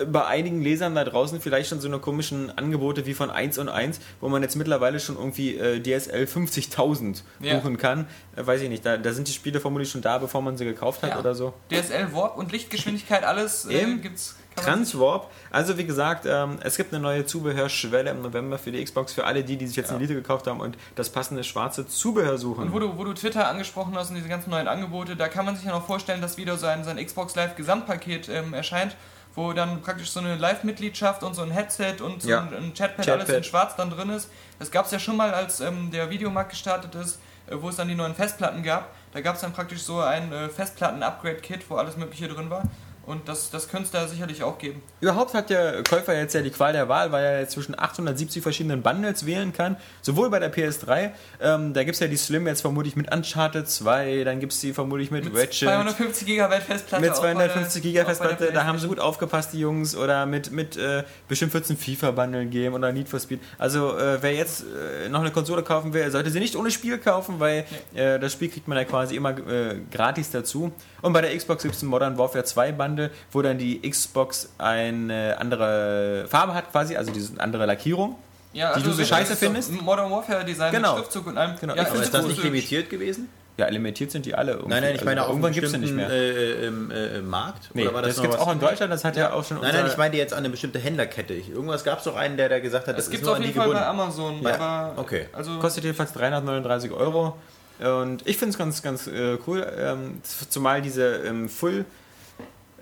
[0.06, 3.70] bei einigen Lesern da draußen vielleicht schon so eine komischen Angebote wie von 1 und
[3.70, 7.56] 1, wo man jetzt mittlerweile schon irgendwie äh, DSL 50.000 ja.
[7.56, 8.08] buchen kann.
[8.36, 10.66] Äh, weiß ich nicht, da, da, sind die Spiele vermutlich schon da, bevor man sie
[10.66, 11.20] gekauft hat ja.
[11.20, 11.54] oder so.
[11.72, 14.36] DSL Warp und Lichtgeschwindigkeit, alles äh, gibt's.
[14.58, 15.32] Transwarp.
[15.52, 19.26] Also wie gesagt, ähm, es gibt eine neue Zubehörschwelle im November für die Xbox für
[19.26, 19.96] alle die, die sich jetzt ja.
[19.96, 22.64] eine Elite gekauft haben und das passende schwarze Zubehör suchen.
[22.64, 25.46] Und wo du, wo du Twitter angesprochen hast und diese ganzen neuen Angebote, da kann
[25.46, 28.96] man sich ja noch vorstellen, dass wieder sein, sein Xbox Live Gesamtpaket ähm, erscheint
[29.38, 32.42] wo dann praktisch so eine Live-Mitgliedschaft und so ein Headset und so ja.
[32.42, 34.32] ein, ein Chatpad, Chatpad, alles in schwarz dann drin ist.
[34.58, 37.76] Das gab es ja schon mal, als ähm, der Videomarkt gestartet ist, äh, wo es
[37.76, 38.96] dann die neuen Festplatten gab.
[39.14, 42.64] Da gab es dann praktisch so ein äh, Festplatten-Upgrade-Kit, wo alles mögliche drin war.
[43.08, 44.84] Und das, das könnte es da sicherlich auch geben.
[45.00, 48.44] Überhaupt hat der Käufer jetzt ja die Qual der Wahl, weil er jetzt zwischen 870
[48.44, 49.78] verschiedenen Bundles wählen kann.
[50.02, 53.70] Sowohl bei der PS3, ähm, da gibt es ja die Slim jetzt vermutlich mit Uncharted
[53.70, 55.70] 2, dann gibt es die vermutlich mit, mit Ratchet.
[55.70, 57.06] 250 GB Festplatte.
[57.06, 59.96] Mit 250 GB Festplatte, da haben sie gut aufgepasst, die Jungs.
[59.96, 63.40] Oder mit, mit äh, bestimmt 14 FIFA-Bundle geben oder Need for Speed.
[63.58, 66.98] Also äh, wer jetzt äh, noch eine Konsole kaufen will, sollte sie nicht ohne Spiel
[66.98, 68.18] kaufen, weil ja.
[68.18, 70.74] das Spiel kriegt man ja quasi immer äh, gratis dazu.
[71.02, 72.97] Und bei der Xbox gibt es ein Modern Warfare 2 Bundle,
[73.32, 78.16] wo dann die Xbox eine andere Farbe hat quasi, also diese andere Lackierung.
[78.54, 79.72] Ja, also die du so scheiße findest.
[79.82, 80.96] Modern Warfare Design genau.
[80.96, 81.56] mit Schriftzug und allem.
[81.60, 81.76] Genau.
[81.76, 83.30] Ja, aber ist das nicht limitiert gewesen?
[83.58, 84.52] Ja, limitiert sind die alle.
[84.52, 84.70] Irgendwie.
[84.70, 86.10] Nein, nein, ich meine, also, irgendwann gibt es sie nicht mehr.
[86.10, 87.72] Äh, im äh, Markt?
[87.74, 89.60] Nee, das, das gibt es auch in Deutschland, das hat ja, ja auch schon.
[89.62, 91.34] Nein, nein, ich meine jetzt an eine bestimmte Händlerkette.
[91.34, 93.54] Irgendwas gab es doch einen, der da gesagt hat, das, das gibt es auf jeden
[93.54, 93.84] Fall gebunden.
[93.84, 94.42] bei Amazon.
[94.44, 94.54] Ja.
[94.54, 95.26] Aber okay.
[95.34, 97.36] Also Kostet jedenfalls 339 Euro.
[97.80, 101.86] Und ich finde es ganz, ganz äh, cool, ähm, zumal diese ähm, Full-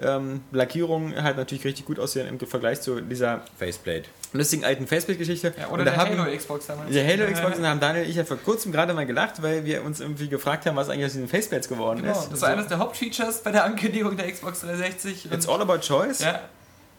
[0.02, 4.04] ähm, Lackierungen halt natürlich richtig gut aussehen im Vergleich zu dieser Faceplate.
[4.34, 5.54] Lustigen alten Faceplate-Geschichte.
[5.58, 6.92] Ja, oder der Halo Xbox damals.
[6.92, 9.64] Der Halo Xbox, und haben Daniel und ich ja vor kurzem gerade mal gelacht, weil
[9.66, 12.30] wir uns irgendwie gefragt haben, was eigentlich aus diesen Faceplates geworden genau, ist.
[12.30, 15.32] Das war eines der Hauptfeatures bei der Ankündigung der Xbox 360.
[15.32, 16.20] It's all about choice.
[16.20, 16.42] Ja,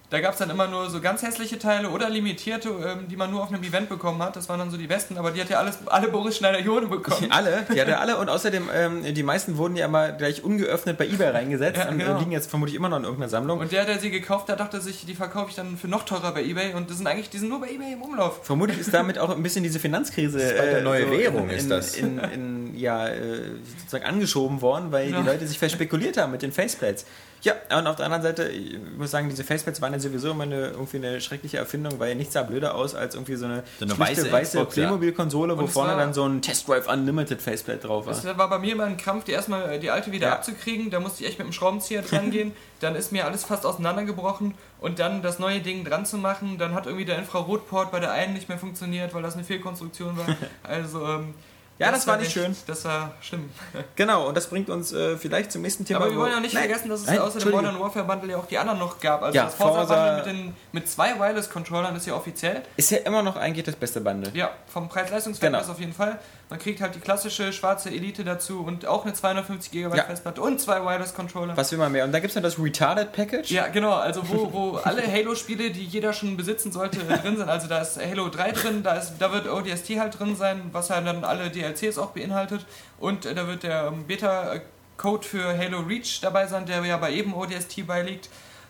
[0.08, 3.30] da gab es dann immer nur so ganz hässliche Teile oder limitierte, ähm, die man
[3.30, 4.36] nur auf einem Event bekommen hat.
[4.36, 7.26] Das waren dann so die besten, aber die hat ja alles, alle Boris Schneider-Jone bekommen.
[7.30, 7.66] alle?
[7.74, 11.30] Die hatte alle und außerdem, ähm, die meisten wurden ja mal gleich ungeöffnet bei Ebay
[11.30, 12.12] reingesetzt ja, genau.
[12.12, 13.58] und liegen jetzt vermutlich immer noch in irgendeiner Sammlung.
[13.58, 16.32] Und der, der sie gekauft hat, dachte sich, die verkaufe ich dann für noch teurer
[16.32, 18.40] bei Ebay und das sind eigentlich, die sind nur bei Ebay im Umlauf.
[18.44, 20.38] Vermutlich ist damit auch ein bisschen diese Finanzkrise.
[20.38, 21.96] Das äh, neue so Währung in, ist das.
[21.96, 23.40] In, in, in, ja, äh,
[23.78, 25.20] sozusagen angeschoben worden, weil ja.
[25.20, 27.06] die Leute sich verspekuliert haben mit den Faceplates.
[27.42, 30.44] Ja, und auf der anderen Seite, ich muss sagen, diese Facepads waren ja sowieso immer
[30.44, 33.84] eine, irgendwie eine schreckliche Erfindung, weil nichts sah blöder aus als irgendwie so eine, so
[33.84, 38.14] eine weiße, weiße Playmobil-Konsole, wo vorne dann so ein Test Drive Unlimited Faceplate drauf war.
[38.14, 40.32] Das war bei mir immer ein Krampf, die erstmal die alte wieder ja.
[40.34, 40.90] abzukriegen.
[40.90, 42.52] Da musste ich echt mit dem Schraubenzieher dran gehen.
[42.80, 46.58] dann ist mir alles fast auseinandergebrochen und dann das neue Ding dran zu machen.
[46.58, 50.16] Dann hat irgendwie der Infrarotport bei der einen nicht mehr funktioniert, weil das eine Fehlkonstruktion
[50.16, 50.26] war.
[50.62, 51.34] Also, ähm,
[51.78, 52.56] ja, das, das war nicht schön.
[52.66, 53.50] Das war schlimm.
[53.96, 56.00] Genau, und das bringt uns äh, vielleicht zum nächsten Thema.
[56.00, 56.64] Aber wir wollen ja nicht Nein.
[56.64, 59.22] vergessen, dass es Nein, außer dem Modern Warfare Bundle ja auch die anderen noch gab.
[59.22, 62.62] Also ja, das Forza, Forza Bundle mit, den, mit zwei Wireless-Controllern ist ja offiziell.
[62.76, 64.30] Ist ja immer noch eigentlich das beste Bundle.
[64.34, 65.72] Ja, vom Preis-Leistungsverhältnis genau.
[65.72, 66.18] auf jeden Fall.
[66.48, 70.04] Man kriegt halt die klassische schwarze Elite dazu und auch eine 250 GB ja.
[70.04, 71.56] Festplatte und zwei Wireless-Controller.
[71.56, 72.04] Was will man mehr?
[72.04, 73.50] Und da gibt es dann das Retarded Package.
[73.50, 73.94] Ja, genau.
[73.94, 77.48] Also wo, wo alle Halo-Spiele, die jeder schon besitzen sollte, drin sind.
[77.48, 80.90] Also da ist Halo 3 drin, da, ist, da wird ODST halt drin sein, was
[80.90, 82.64] halt dann alle DLCs auch beinhaltet.
[83.00, 87.12] Und äh, da wird der ähm, Beta-Code für Halo Reach dabei sein, der ja bei
[87.12, 88.28] eben ODST beiliegt.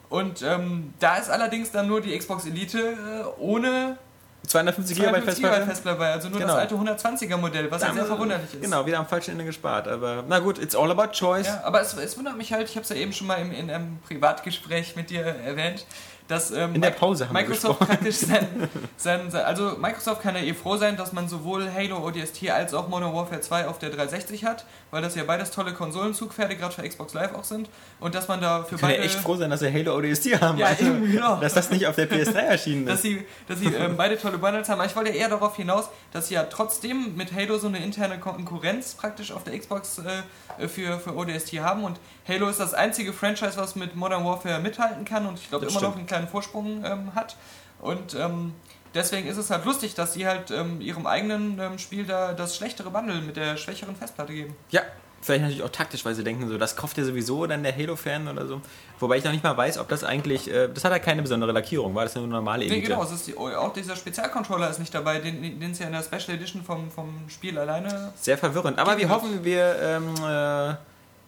[0.09, 3.99] Und ähm, da ist allerdings dann nur die Xbox Elite äh, ohne
[4.47, 5.67] 250 GB Festplatte.
[5.67, 6.55] Festplatte also nur genau.
[6.55, 8.63] das alte 120er Modell, was ja sehr verwunderlich ist.
[8.63, 9.89] Genau, wieder am falschen Ende gespart.
[9.89, 11.47] Aber na gut, it's all about choice.
[11.47, 13.53] Ja, aber es, es wundert mich halt, ich habe es ja eben schon mal im,
[13.53, 15.85] in einem Privatgespräch mit dir erwähnt,
[16.29, 17.87] dass ähm, In der Pause haben wir Microsoft gesprochen.
[17.87, 22.05] praktisch sein, sein, sein, also Microsoft kann ja eh froh sein, dass man sowohl Halo
[22.07, 25.73] ODST als auch Modern Warfare 2 auf der 360 hat, weil das ja beides tolle
[25.73, 27.69] Konsolenzugpferde gerade für Xbox Live auch sind
[28.01, 30.41] und dass man da für Kann ja beide echt froh sein, dass wir Halo ODST
[30.41, 30.59] haben.
[30.59, 31.37] Ja, also, eben, genau.
[31.41, 33.03] Dass das nicht auf der PS3 erschienen dass ist.
[33.03, 34.81] sie, dass sie ähm, beide tolle Bundles haben.
[34.81, 38.19] Aber ich wollte eher darauf hinaus, dass sie ja trotzdem mit Halo so eine interne
[38.19, 41.85] Konkurrenz praktisch auf der Xbox äh, für, für ODST haben.
[41.85, 45.67] Und Halo ist das einzige Franchise, was mit Modern Warfare mithalten kann und ich glaube
[45.67, 45.97] immer noch stimmt.
[45.99, 47.37] einen kleinen Vorsprung ähm, hat.
[47.81, 48.55] Und ähm,
[48.95, 52.57] deswegen ist es halt lustig, dass sie halt ähm, ihrem eigenen ähm, Spiel da das
[52.57, 54.57] schlechtere Bundle mit der schwächeren Festplatte geben.
[54.71, 54.81] Ja,
[55.23, 58.27] vielleicht natürlich auch taktisch, weil sie denken, so, das kauft ja sowieso dann der Halo-Fan
[58.27, 58.61] oder so.
[58.99, 61.53] Wobei ich noch nicht mal weiß, ob das eigentlich, äh, das hat ja keine besondere
[61.53, 62.89] Lackierung, war das eine normale Nee, Elite?
[62.89, 66.03] genau, es ist die, auch dieser Spezialcontroller ist nicht dabei, den es ja in der
[66.03, 68.13] Special Edition vom, vom Spiel alleine.
[68.17, 68.79] Sehr verwirrend.
[68.81, 70.75] Aber wir hoffen, wir, ähm, äh,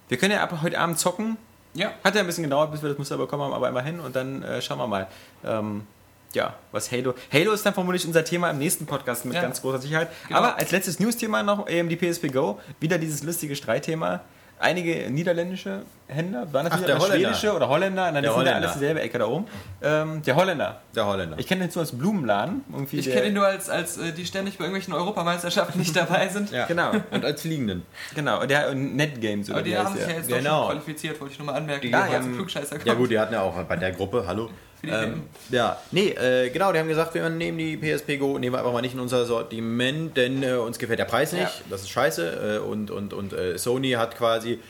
[0.08, 1.36] wir können ja ab heute Abend zocken.
[1.74, 4.16] Ja, Hat ja ein bisschen gedauert, bis wir das Muster bekommen haben, aber immerhin und
[4.16, 5.06] dann äh, schauen wir mal.
[5.44, 5.86] Ähm,
[6.34, 7.14] ja, was Halo.
[7.32, 9.42] Halo ist dann vermutlich unser Thema im nächsten Podcast mit Ja.
[9.42, 10.08] ganz großer Sicherheit.
[10.26, 10.40] Genau.
[10.40, 12.58] Aber als letztes News-Thema noch eben die PSP Go.
[12.80, 14.20] Wieder dieses lustige Streitthema.
[14.60, 18.10] Einige niederländische Händler, waren das Ach, wieder der schwedische oder Holländer?
[18.10, 18.56] Nein, das Der sind ja Holländer.
[18.68, 19.46] alles dieselbe Ecke da oben.
[19.82, 20.80] Ähm, der Holländer.
[20.96, 21.38] Der Holländer.
[21.38, 22.64] Ich kenne den so als Blumenladen.
[22.72, 26.26] Irgendwie ich kenne ihn nur als, als äh, die ständig bei irgendwelchen Europameisterschaften nicht dabei
[26.28, 26.50] sind.
[26.50, 26.66] ja.
[26.66, 27.84] Genau, Und als Fliegenden.
[28.14, 28.40] genau.
[28.40, 30.62] Und der Netgames oder Aber die haben sich ja jetzt doch Genau.
[30.62, 31.82] schon qualifiziert, wollte ich nur mal anmerken.
[31.82, 32.48] Die Die haben-
[32.84, 34.50] Ja gut, die hatten ja auch bei der Gruppe, hallo.
[34.84, 38.58] Ähm, ja, nee, äh, genau, die haben gesagt, wir nehmen die PSP Go, nehmen wir
[38.60, 41.50] einfach mal nicht in unser Sortiment, denn äh, uns gefällt der Preis nicht, Ja.
[41.70, 42.58] das ist scheiße.
[42.62, 44.60] Äh, und und, und äh, Sony hat quasi,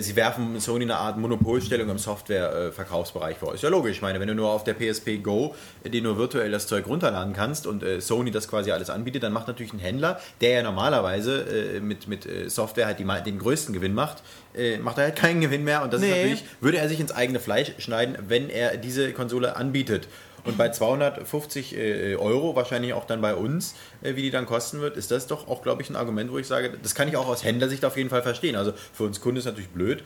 [0.00, 3.54] sie werfen Sony eine Art Monopolstellung im Software-Verkaufsbereich vor.
[3.54, 6.18] Ist ja logisch, ich meine, wenn du nur auf der PSP Go äh, dir nur
[6.18, 9.72] virtuell das Zeug runterladen kannst und äh, Sony das quasi alles anbietet, dann macht natürlich
[9.72, 13.94] ein Händler, der ja normalerweise äh, mit, mit äh, Software halt die, den größten Gewinn
[13.94, 14.22] macht,
[14.56, 16.14] äh, macht er halt keinen Gewinn mehr und das ist Nee.
[16.16, 20.08] natürlich würde er sich ins eigene Fleisch schneiden, wenn er diese Konsole anbietet.
[20.46, 24.80] Und bei 250 äh, Euro, wahrscheinlich auch dann bei uns, äh, wie die dann kosten
[24.80, 27.16] wird, ist das doch auch, glaube ich, ein Argument, wo ich sage, das kann ich
[27.16, 28.56] auch aus Händlersicht auf jeden Fall verstehen.
[28.56, 30.04] Also für uns Kunden ist natürlich blöd.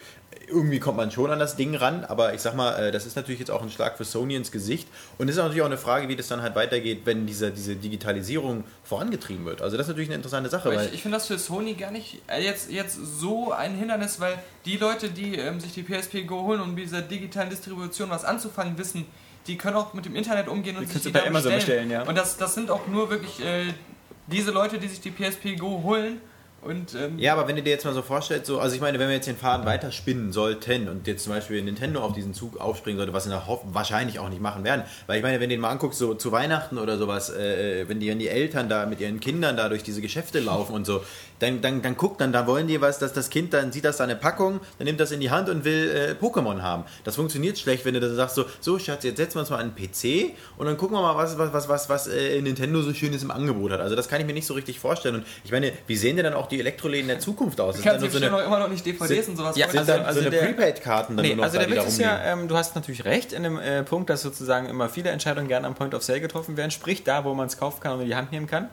[0.48, 3.16] Irgendwie kommt man schon an das Ding ran, aber ich sag mal, äh, das ist
[3.16, 4.88] natürlich jetzt auch ein Schlag für Sony ins Gesicht.
[5.18, 7.76] Und es ist natürlich auch eine Frage, wie das dann halt weitergeht, wenn diese, diese
[7.76, 9.62] Digitalisierung vorangetrieben wird.
[9.62, 11.74] Also das ist natürlich eine interessante Sache, Aber weil ich, ich finde das für Sony
[11.74, 15.82] gar nicht äh, jetzt, jetzt so ein Hindernis, weil die Leute, die ähm, sich die
[15.82, 19.06] PSP Go holen und mit dieser digitalen Distribution was anzufangen wissen,
[19.46, 21.90] die können auch mit dem Internet umgehen und Die sich die bei da Amazon bestellen,
[21.90, 22.02] ja.
[22.02, 23.72] Und das, das sind auch nur wirklich äh,
[24.26, 26.20] diese Leute, die sich die PSP Go holen
[26.62, 28.98] und ähm, Ja, aber wenn du dir jetzt mal so vorstellst, so, also ich meine,
[28.98, 32.34] wenn wir jetzt den Faden weiter spinnen sollten und jetzt zum Beispiel Nintendo auf diesen
[32.34, 35.54] Zug aufspringen sollte, was sie wahrscheinlich auch nicht machen werden, weil ich meine, wenn du
[35.54, 38.84] den mal anguckst, so zu Weihnachten oder sowas, äh, wenn die, wenn die Eltern da
[38.84, 41.02] mit ihren Kindern da durch diese Geschäfte laufen und so,
[41.40, 43.96] dann, dann, dann guckt dann, da wollen die was, dass das Kind dann sieht das
[43.96, 46.84] da eine Packung, dann nimmt das in die Hand und will äh, Pokémon haben.
[47.04, 49.58] Das funktioniert schlecht, wenn du dann sagst so, so Schatz, jetzt setzen wir uns mal
[49.58, 52.82] an den PC und dann gucken wir mal, was, was, was, was, was äh, Nintendo
[52.82, 53.80] so schönes im Angebot hat.
[53.80, 55.16] Also das kann ich mir nicht so richtig vorstellen.
[55.16, 57.74] Und ich meine, wie sehen denn dann auch die Elektroläden der Zukunft aus?
[57.74, 60.04] du Ist kannst dann bestimmt noch immer noch nicht DVDs und sowas Ja, sind dann
[60.04, 62.48] also so eine Prepaid-Karten dann Nee, nur noch also da, der Witz ist ja, ähm,
[62.48, 65.74] du hast natürlich recht in dem äh, Punkt, dass sozusagen immer viele Entscheidungen gerne am
[65.74, 68.14] Point of Sale getroffen werden, sprich da, wo man es kaufen kann und in die
[68.14, 68.68] Hand nehmen kann.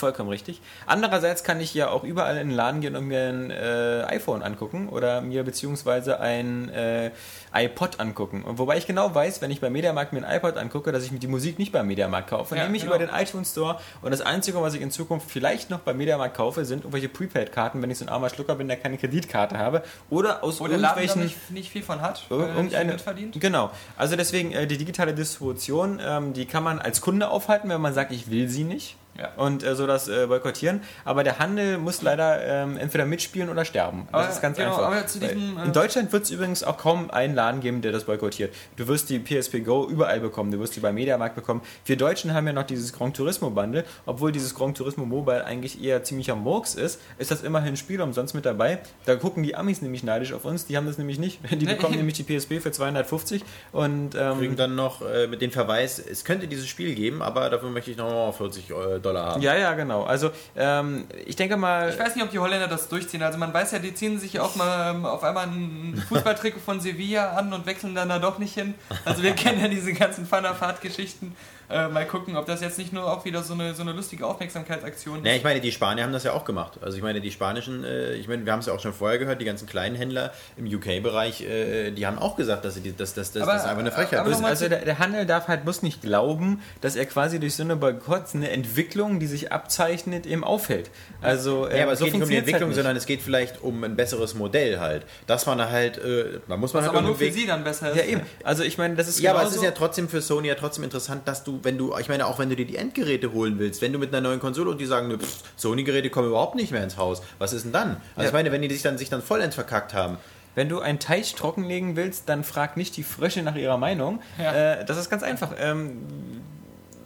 [0.00, 0.62] Vollkommen richtig.
[0.86, 4.42] Andererseits kann ich ja auch überall in den Laden gehen und mir ein äh, iPhone
[4.42, 7.10] angucken oder mir beziehungsweise ein äh,
[7.52, 8.42] iPod angucken.
[8.42, 11.12] Und wobei ich genau weiß, wenn ich beim Mediamarkt mir ein iPod angucke, dass ich
[11.12, 12.96] mir die Musik nicht beim Mediamarkt kaufe, Ja, nämlich genau.
[12.96, 13.78] über den iTunes Store.
[14.00, 17.82] Und das Einzige, was ich in Zukunft vielleicht noch beim Mediamarkt kaufe, sind irgendwelche Prepaid-Karten,
[17.82, 19.82] wenn ich so ein armer Schlucker bin, der keine Kreditkarte habe.
[20.08, 21.22] Oder aus wo der Laden irgendwelchen...
[21.24, 23.38] nicht, nicht viel von hat, viel Irgendeine, mitverdient.
[23.38, 23.70] genau.
[23.98, 27.92] Also deswegen äh, die digitale Distribution, ähm, die kann man als Kunde aufhalten, wenn man
[27.92, 28.96] sagt, ich will sie nicht.
[29.20, 29.32] Ja.
[29.36, 30.80] Und äh, so das äh, boykottieren.
[31.04, 34.08] Aber der Handel muss leider ähm, entweder mitspielen oder sterben.
[34.10, 34.86] Das Aber- ist ganz genau, einfach.
[34.86, 37.82] aber zu Weil diesem, äh, in Deutschland wird es übrigens auch kaum einen Laden geben,
[37.82, 38.54] der das boykottiert.
[38.76, 40.50] Du wirst die PSP Go überall bekommen.
[40.50, 41.60] Du wirst die beim Mediamarkt bekommen.
[41.84, 43.84] Wir Deutschen haben ja noch dieses Gran Turismo Bundle.
[44.06, 48.00] Obwohl dieses Gran Turismo Mobile eigentlich eher ziemlicher Murks ist, ist das immerhin ein Spiel
[48.00, 48.78] umsonst mit dabei.
[49.04, 50.66] Da gucken die Amis nämlich neidisch auf uns.
[50.66, 51.40] Die haben das nämlich nicht.
[51.50, 55.50] Die bekommen nämlich die PSP für 250 und kriegen ähm, dann noch äh, mit dem
[55.50, 59.42] Verweis, es könnte dieses Spiel geben, aber dafür möchte ich noch 40 äh, Dollar haben.
[59.42, 60.04] ja, ja, genau.
[60.04, 63.22] Also ähm, ich denke mal, Ich weiß nicht, ob die Holländer das durchziehen.
[63.22, 66.60] Also man weiß ja, die ziehen sich ja auch mal ähm, auf einmal ein Fußballtrikot
[66.60, 68.74] von Sevilla an und wechseln dann da doch nicht hin.
[69.04, 71.36] Also wir kennen ja diese ganzen Fanafat-Geschichten.
[71.70, 74.26] Äh, mal gucken, ob das jetzt nicht nur auch wieder so eine, so eine lustige
[74.26, 75.26] Aufmerksamkeitsaktion ist.
[75.26, 76.78] Ja, ich meine, die Spanier haben das ja auch gemacht.
[76.82, 79.18] Also ich meine, die spanischen, äh, ich meine, wir haben es ja auch schon vorher
[79.18, 83.14] gehört, die ganzen kleinen Händler im UK-Bereich, äh, die haben auch gesagt, dass, sie, dass,
[83.14, 84.42] dass, dass Aber- das einfach eine Frechheit aber ist.
[84.42, 87.76] Also der, der Handel darf halt muss nicht glauben, dass er quasi durch so eine
[87.76, 90.90] Boykotts eine Entwicklung, die sich abzeichnet, eben aufhält.
[91.22, 93.22] Also Ja, aber ähm, es geht nicht um die funktioniert's Entwicklung, halt sondern es geht
[93.22, 95.04] vielleicht um ein besseres Modell halt.
[95.26, 97.90] Dass man halt, äh, man muss man Was halt aber nur für sie dann besser
[97.90, 97.96] ist.
[97.96, 98.22] ja eben.
[98.42, 100.82] Also ich meine, das ist Ja, aber es ist ja trotzdem für Sony ja trotzdem
[100.84, 103.82] interessant, dass du, wenn du, ich meine, auch wenn du dir die Endgeräte holen willst,
[103.82, 106.82] wenn du mit einer neuen Konsole und die sagen, pff, Sony-Geräte kommen überhaupt nicht mehr
[106.84, 107.88] ins Haus, was ist denn dann?
[108.14, 108.26] Also Ja.
[108.26, 110.18] ich meine, wenn die sich dann, sich dann vollends verkackt haben,
[110.56, 114.20] Wenn du einen Teich trockenlegen willst, dann frag nicht die Frösche nach ihrer Meinung.
[114.36, 114.80] Ja.
[114.80, 115.52] Äh, das ist ganz einfach.
[115.60, 115.98] Ähm,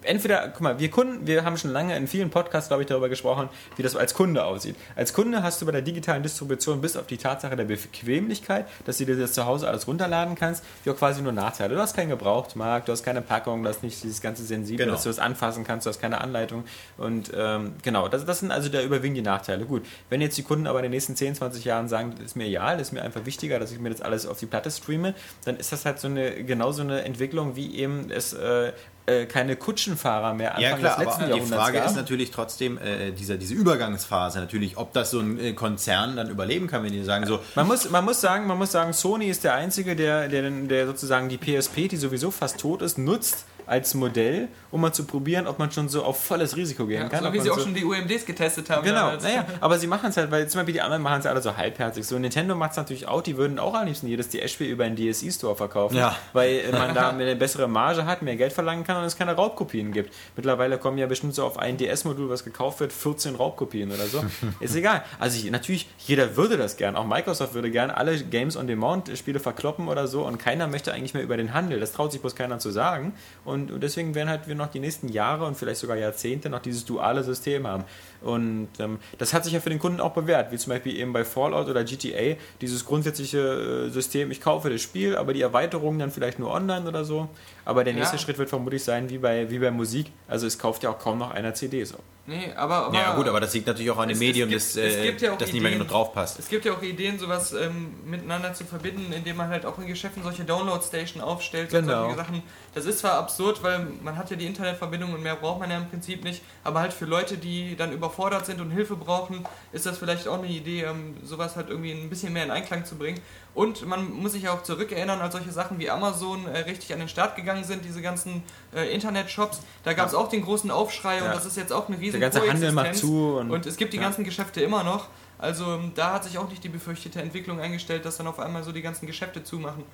[0.05, 3.09] entweder, guck mal, wir Kunden, wir haben schon lange in vielen Podcasts, glaube ich, darüber
[3.09, 4.77] gesprochen, wie das als Kunde aussieht.
[4.97, 8.99] Als Kunde hast du bei der digitalen Distribution bis auf die Tatsache der Bequemlichkeit, dass
[8.99, 11.75] du dir das zu Hause alles runterladen kannst, ja quasi nur Nachteile.
[11.75, 14.95] Du hast keinen Gebrauchtmarkt, du hast keine Packung, du hast nicht dieses ganze Sensible, Genau.
[14.95, 16.65] dass du das anfassen kannst, du hast keine Anleitung.
[16.99, 19.65] Und ähm, genau, das, das sind also der überwiegend die Nachteile.
[19.65, 22.37] Gut, wenn jetzt die Kunden aber in den nächsten 10, 20 Jahren sagen, das ist
[22.37, 24.71] mir egal, das ist mir einfach wichtiger, dass ich mir das alles auf die Platte
[24.71, 25.15] streame,
[25.45, 28.73] dann ist das halt so eine genauso eine Entwicklung, wie eben es äh,
[29.07, 31.87] äh, keine Kutschenfahrer mehr Anfang Ja klar, des letzten aber die Jahrhunderts Frage gab.
[31.87, 36.31] ist natürlich trotzdem äh, dieser, diese Übergangsphase natürlich, ob das so ein äh, Konzern dann
[36.31, 39.29] überleben kann, wenn die sagen so, Man muss, man muss sagen, man muss sagen, Sony
[39.29, 43.45] ist der einzige, der, der, der sozusagen die PSP, die sowieso fast tot ist, nutzt
[43.67, 47.09] als Modell, um mal zu probieren, ob man schon so auf volles Risiko gehen Ja,
[47.09, 47.25] kann.
[47.25, 48.85] so wie sie auch so schon die UMDs getestet haben.
[48.85, 49.23] Genau, damals.
[49.25, 51.57] naja, aber sie machen es halt, weil zum Beispiel die anderen machen es alle so
[51.57, 52.07] halbherzig.
[52.07, 54.97] So Nintendo macht es natürlich auch, die würden auch am liebsten jedes DS-Spiel über einen
[54.97, 56.17] DSI-Store verkaufen, Ja.
[56.33, 59.93] weil man da eine bessere Marge hat, mehr Geld verlangen kann und es keine Raubkopien
[59.93, 60.13] gibt.
[60.37, 64.25] Mittlerweile kommen ja bestimmt so auf ein DS-Modul, was gekauft wird, 14 Raubkopien oder so.
[64.61, 65.03] Ist egal.
[65.19, 69.11] Also ich, natürlich, jeder würde das gern, auch Microsoft würde gern alle Games on Demand
[69.17, 71.81] Spiele verkloppen oder so und keiner möchte eigentlich mehr über den Handel.
[71.81, 74.81] Das traut sich bloß keiner zu sagen und, und deswegen werden halt wir noch die
[74.81, 77.85] nächsten Jahre und vielleicht sogar Jahrzehnte noch dieses duale System haben.
[78.21, 81.13] Und ähm, das hat sich ja für den Kunden auch bewährt, wie zum Beispiel eben
[81.13, 85.99] bei Fallout oder GTA, dieses grundsätzliche äh, System, ich kaufe das Spiel, aber die Erweiterungen
[85.99, 87.29] dann vielleicht nur online oder so.
[87.65, 88.23] Aber der nächste Ja.
[88.23, 90.07] Schritt wird vermutlich sein, wie bei, wie bei Musik.
[90.29, 91.95] Also es kauft ja auch kaum noch einer CDs.
[92.27, 94.49] Nee, aber, aber ja gut, aber das liegt natürlich auch an dem Es- es Medium,
[94.49, 96.39] gibt- das, äh, ja das nicht mehr genug drauf passt.
[96.39, 99.87] Es gibt ja auch Ideen, sowas ähm, miteinander zu verbinden, indem man halt auch in
[99.87, 101.81] Geschäften solche Download-Station aufstellt Genau.
[101.81, 102.43] und solche Sachen.
[102.75, 105.77] Das ist zwar absurd, weil man hat ja die Internetverbindung und mehr braucht man ja
[105.77, 109.85] im Prinzip nicht, aber halt für Leute, die dann überfordert sind und Hilfe brauchen, ist
[109.85, 112.97] das vielleicht auch eine Idee, ähm, sowas halt irgendwie ein bisschen mehr in Einklang zu
[112.97, 113.21] bringen.
[113.55, 117.09] Und man muss sich auch zurückerinnern, als solche Sachen wie Amazon äh, richtig an den
[117.09, 118.43] Start gegangen sind, diese ganzen
[118.75, 121.35] äh, Internet-Shops, da gab es auch den großen Aufschrei und Ja.
[121.35, 123.93] das ist jetzt auch eine riesige Der ganze Handel macht zu und- und es gibt
[123.93, 124.03] die Ja.
[124.03, 125.07] ganzen Geschäfte immer noch.
[125.39, 128.65] Also ähm, da hat sich auch nicht die befürchtete Entwicklung eingestellt, dass dann auf einmal
[128.65, 129.85] so die ganzen Geschäfte zumachen.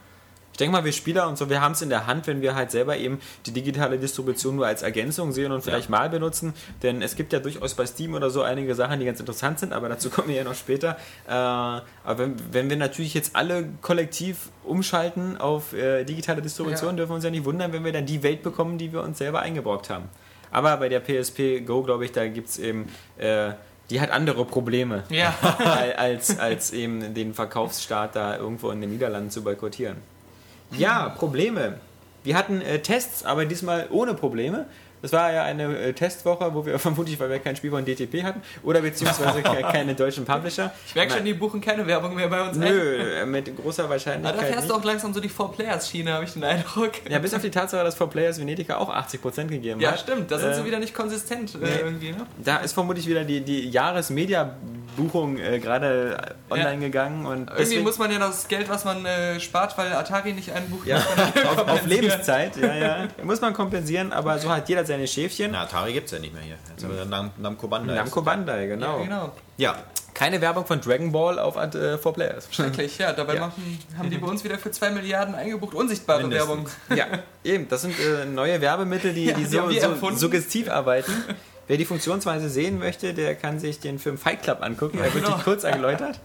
[0.61, 2.55] Ich denke mal, wir Spieler und so, wir haben es in der Hand, wenn wir
[2.55, 6.53] halt selber eben die digitale Distribution nur als Ergänzung sehen und vielleicht mal benutzen.
[6.83, 9.73] Denn es gibt ja durchaus bei Steam oder so einige Sachen, die ganz interessant sind,
[9.73, 10.99] aber dazu kommen wir ja noch später.
[11.27, 11.83] Äh, aber
[12.19, 16.97] wenn, wenn wir natürlich jetzt alle kollektiv umschalten auf äh, digitale Distribution, Ja.
[16.97, 19.17] dürfen wir uns ja nicht wundern, wenn wir dann die Welt bekommen, die wir uns
[19.17, 20.11] selber eingebrockt haben.
[20.51, 22.87] Aber bei der PSP Go, glaube ich, da gibt es eben.
[23.17, 23.53] Äh,
[23.89, 25.35] die hat andere Probleme, Ja.
[25.59, 29.97] al- als, als eben den Verkaufsstart da irgendwo in den Niederlanden zu boykottieren.
[30.77, 31.75] Ja, Probleme.
[32.23, 34.67] Wir hatten äh, Tests, aber diesmal ohne Probleme.
[35.03, 38.23] Das war ja eine äh, Testwoche, wo wir vermutlich, weil wir kein Spiel von DTP
[38.23, 40.73] hatten oder beziehungsweise ke- keine deutschen Publisher.
[40.87, 42.57] Ich merke schon, die buchen keine Werbung mehr bei uns.
[42.57, 44.41] Nö, äh, mit großer Aber da Wahrscheinlichkeit.
[44.41, 44.71] fährst Nicht.
[44.71, 46.93] du auch langsam so die Four-Players-Schiene, habe ich den Eindruck.
[47.09, 50.01] Ja, bis auf die Tatsache, dass For Players Venedica auch 80% gegeben Ja, hat.
[50.01, 51.69] stimmt, da sind sie Äh, wieder nicht konsistent äh, nee.
[51.83, 52.27] irgendwie, ne?
[52.45, 57.99] Da ist vermutlich wieder die, die Jahresmedia-Buchung äh, gerade online gegangen und Irgendwie deswegen- muss
[57.99, 60.97] man ja das Geld, was man äh, spart, weil Atari nicht einbucht, ja,
[61.51, 61.87] auf, auf.
[61.87, 63.09] Lebenszeit, ja, ja.
[63.23, 65.53] Muss man kompensieren, aber so hat jeder seine Schäfchen.
[65.53, 66.57] Na, Atari gibt es ja nicht mehr hier.
[66.69, 67.95] Jetzt haben wir Nam Namco Bandai.
[67.95, 68.99] Namco Bandai, genau.
[68.99, 69.33] Ja, genau.
[69.57, 69.77] Ja,
[70.15, 71.61] Keine Werbung von Dragon Ball auf äh,
[71.97, 72.45] 4Players.
[72.53, 73.13] Schrecklich, ja.
[73.13, 73.41] Dabei Ja.
[73.41, 75.75] Machen, haben die bei uns wieder für 2 Milliarden eingebucht.
[75.75, 76.49] Unsichtbare Mindestens.
[76.49, 76.67] Werbung.
[76.95, 77.07] Ja,
[77.45, 77.69] eben.
[77.69, 81.13] Das sind äh, neue Werbemittel, die, Ja, die die so, suggestiv arbeiten.
[81.69, 84.99] Wer die Funktionsweise sehen möchte, der kann sich den Film Fight Club angucken.
[84.99, 85.37] Er wird genau.
[85.37, 86.19] die kurz erläutert.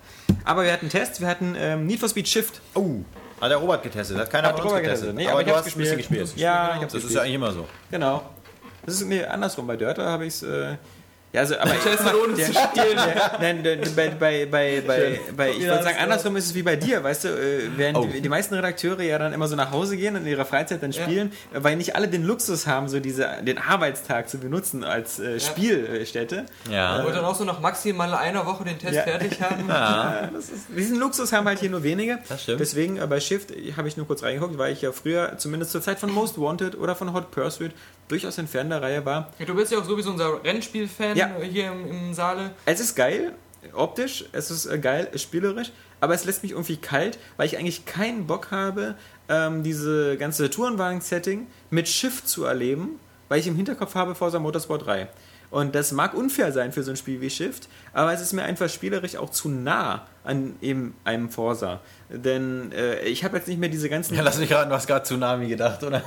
[0.43, 1.21] Aber wir hatten Tests.
[1.21, 2.61] Wir hatten ähm, Need for Speed Shift.
[2.73, 3.01] Oh,
[3.39, 4.17] hat der Robert getestet.
[4.17, 5.15] Hat keiner Hat von uns Robert getestet.
[5.15, 5.15] getestet.
[5.15, 6.33] Nee, aber, aber ich du hab's hast ein bisschen gespielt.
[6.35, 7.13] Ja, ich hab's Das ist gespielt.
[7.13, 7.67] ja eigentlich immer so.
[7.91, 8.23] Genau.
[8.85, 9.67] Das ist mir andersrum.
[9.67, 10.43] Bei Dörter habe ich es.
[10.43, 10.75] Äh,
[11.33, 12.95] ja, also, aber Testet ohne der, zu spielen.
[12.95, 16.63] der, nein, der, bei, bei, bei, bei, bei, ich würde sagen, andersrum ist es wie
[16.63, 18.05] bei dir, weißt du, äh, während Oh.
[18.05, 20.81] die, die meisten Redakteure ja dann immer so nach Hause gehen und in ihrer Freizeit
[20.81, 21.03] dann Ja.
[21.03, 25.19] spielen, äh, weil nicht alle den Luxus haben, so diese, den Arbeitstag zu benutzen als
[25.19, 26.45] äh, Spielstätte.
[26.71, 27.03] Ja.
[27.03, 29.01] Und dann auch so nach maximal einer Woche den Test Ja.
[29.03, 29.65] fertig haben.
[29.67, 32.19] Ja, das ist, diesen Luxus haben halt hier nur wenige.
[32.29, 32.61] Das stimmt.
[32.61, 35.81] Deswegen äh, bei Shift habe ich nur kurz reingeguckt, weil ich ja früher, zumindest zur
[35.81, 37.71] Zeit von Most Wanted oder von Hot Pursuit,
[38.07, 39.31] durchaus entfernt der Reihe war.
[39.39, 41.31] Ja, du bist ja auch sowieso unser Rennspiel-Fan Ja.
[41.41, 42.51] hier im, im Saale.
[42.65, 43.33] Es ist geil,
[43.73, 47.85] optisch, es ist äh, geil, spielerisch, aber es lässt mich irgendwie kalt, weil ich eigentlich
[47.85, 48.95] keinen Bock habe,
[49.29, 54.85] ähm, diese ganze Tourenwagen-Setting mit Shift zu erleben, weil ich im Hinterkopf habe Forza Motorsport
[54.85, 55.07] 3.
[55.51, 58.43] Und das mag unfair sein für so ein Spiel wie Shift, aber es ist mir
[58.43, 61.79] einfach spielerisch auch zu nah an eben einem Forza.
[62.09, 64.15] Denn äh, ich habe jetzt nicht mehr diese ganzen...
[64.15, 66.03] Ja, lass mich raten, du hast gerade Tsunami gedacht, oder?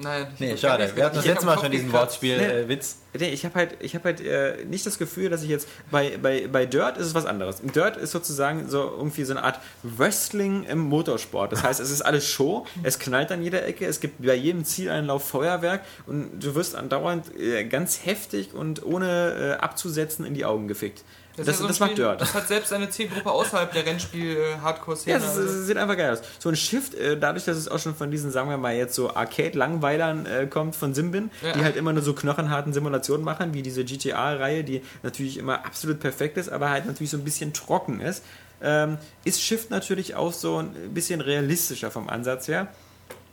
[0.00, 0.90] Nein, ich Nee, schade.
[0.94, 1.92] Wir hatten das letzte Mal schon diesen.
[1.92, 2.96] Wortspiel-Witz.
[3.18, 6.16] Nee, ich habe halt, ich hab halt äh, nicht das Gefühl, dass ich jetzt bei,
[6.16, 7.60] bei, bei Dirt ist es was anderes.
[7.62, 11.52] Dirt ist sozusagen so irgendwie so eine Art Wrestling im Motorsport.
[11.52, 14.64] Das heißt, es ist alles Show, es knallt an jeder Ecke, es gibt bei jedem
[14.64, 20.46] Zieleinlauf Feuerwerk und du wirst andauernd äh, ganz heftig und ohne äh, abzusetzen in die
[20.46, 21.04] Augen gefickt.
[21.36, 22.20] Das, das, ja so macht Spiel, Dirt.
[22.20, 25.18] Das hat selbst eine Zielgruppe außerhalb der Rennspiel-Hardcore-Szene.
[25.18, 26.20] Ja, es, ist- es sieht einfach geil aus.
[26.38, 28.94] So ein Shift, äh, dadurch, dass es auch schon von diesen, sagen wir mal, jetzt
[28.94, 31.52] so Arcade-Langweilern äh, kommt von Simbin, Ja.
[31.52, 36.00] die halt immer nur so knochenharten Simulationen machen, wie diese GTA-Reihe, die natürlich immer absolut
[36.00, 38.22] perfekt ist, aber halt natürlich so ein bisschen trocken ist,
[38.62, 42.68] ähm, ist Shift natürlich auch so ein bisschen realistischer vom Ansatz her.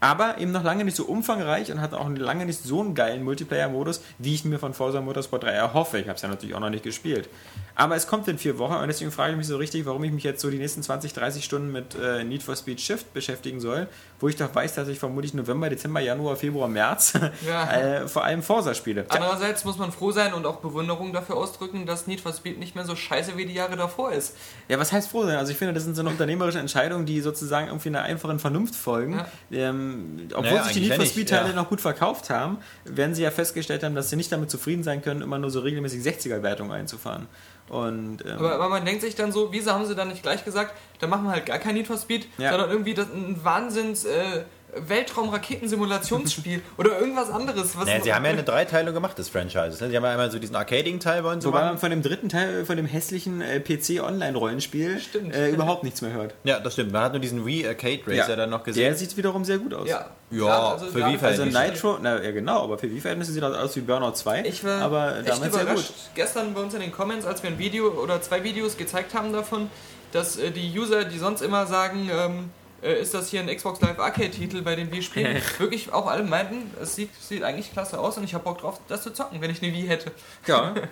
[0.02, 3.24] Aber eben noch lange nicht so umfangreich und hat auch lange nicht so einen geilen
[3.24, 6.00] Multiplayer-Modus, wie ich mir von Forza Motorsport 3 erhoffe.
[6.00, 7.30] Ich habe es ja natürlich auch noch nicht gespielt.
[7.76, 10.12] Aber es kommt in vier Wochen und deswegen frage ich mich so richtig, warum ich
[10.12, 13.60] mich jetzt so die nächsten 20, 30 Stunden mit äh, Need for Speed Shift beschäftigen
[13.60, 13.88] soll,
[14.20, 17.14] wo ich doch weiß, dass ich vermutlich November, Dezember, Januar, Februar, März
[17.48, 17.72] Ja.
[17.72, 19.06] äh, vor allem Forza spiele.
[19.10, 22.76] Andererseits muss man froh sein und auch Bewunderung dafür ausdrücken, dass Need for Speed nicht
[22.76, 24.36] mehr so scheiße wie die Jahre davor ist.
[24.68, 25.38] Ja, was heißt froh sein?
[25.38, 28.76] Also ich finde, das sind so eine unternehmerische Entscheidungen, die sozusagen irgendwie einer einfachen Vernunft
[28.76, 29.22] folgen.
[29.52, 29.89] Ähm,
[30.34, 31.56] obwohl Naja, sich die Need for nicht, Speed Teile ja.
[31.56, 35.02] noch gut verkauft haben, werden sie ja festgestellt haben, dass sie nicht damit zufrieden sein
[35.02, 37.28] können, immer nur so regelmäßig 60er-Wertungen einzufahren.
[37.68, 40.44] Und ähm, Aber, aber man denkt sich dann so, wieso haben sie dann nicht gleich
[40.44, 42.52] gesagt, da machen wir halt gar kein Need for Speed, Ja.
[42.52, 44.44] sondern irgendwie das, ein Wahnsinns äh,
[44.76, 47.78] Weltraum-Raketensimulationsspiel oder irgendwas anderes.
[47.78, 49.82] Was Naja, sie haben ja eine Dreiteilung gemacht des Franchises.
[49.82, 49.90] Ne?
[49.90, 52.66] Sie haben ja einmal so diesen Arcading-Teil wollen sie wobei man von dem dritten Teil,
[52.66, 55.00] von dem hässlichen äh, PC-Online-Rollenspiel
[55.34, 56.34] äh, überhaupt nichts mehr hört.
[56.44, 56.92] Ja, das stimmt.
[56.92, 58.84] Man hat nur diesen Wii Arcade Racer dann noch gesehen.
[58.84, 59.88] Der sieht wiederum sehr gut aus.
[59.88, 63.32] ja, Ja, Gerade- für gerade wie viel Also Nitro, na ja genau, aber für Wii-Verhältnisse
[63.32, 64.44] sieht das aus wie Burnout 2.
[64.46, 65.96] Ich war aber echt damals sehr überrascht gut.
[66.16, 69.34] gestern bei uns in den Comments, als wir ein Video oder zwei Videos gezeigt haben
[69.34, 69.70] davon,
[70.12, 72.50] dass äh, die User, die sonst immer sagen, ähm,
[72.82, 76.24] äh, ist das hier ein Xbox Live Arcade-Titel, bei dem wir spielen, wirklich auch alle
[76.24, 79.42] meinten, es sieht, sieht eigentlich klasse aus und ich habe Bock drauf, das zu zocken,
[79.42, 80.12] wenn ich eine Wii hätte.
[80.48, 80.74] Ja.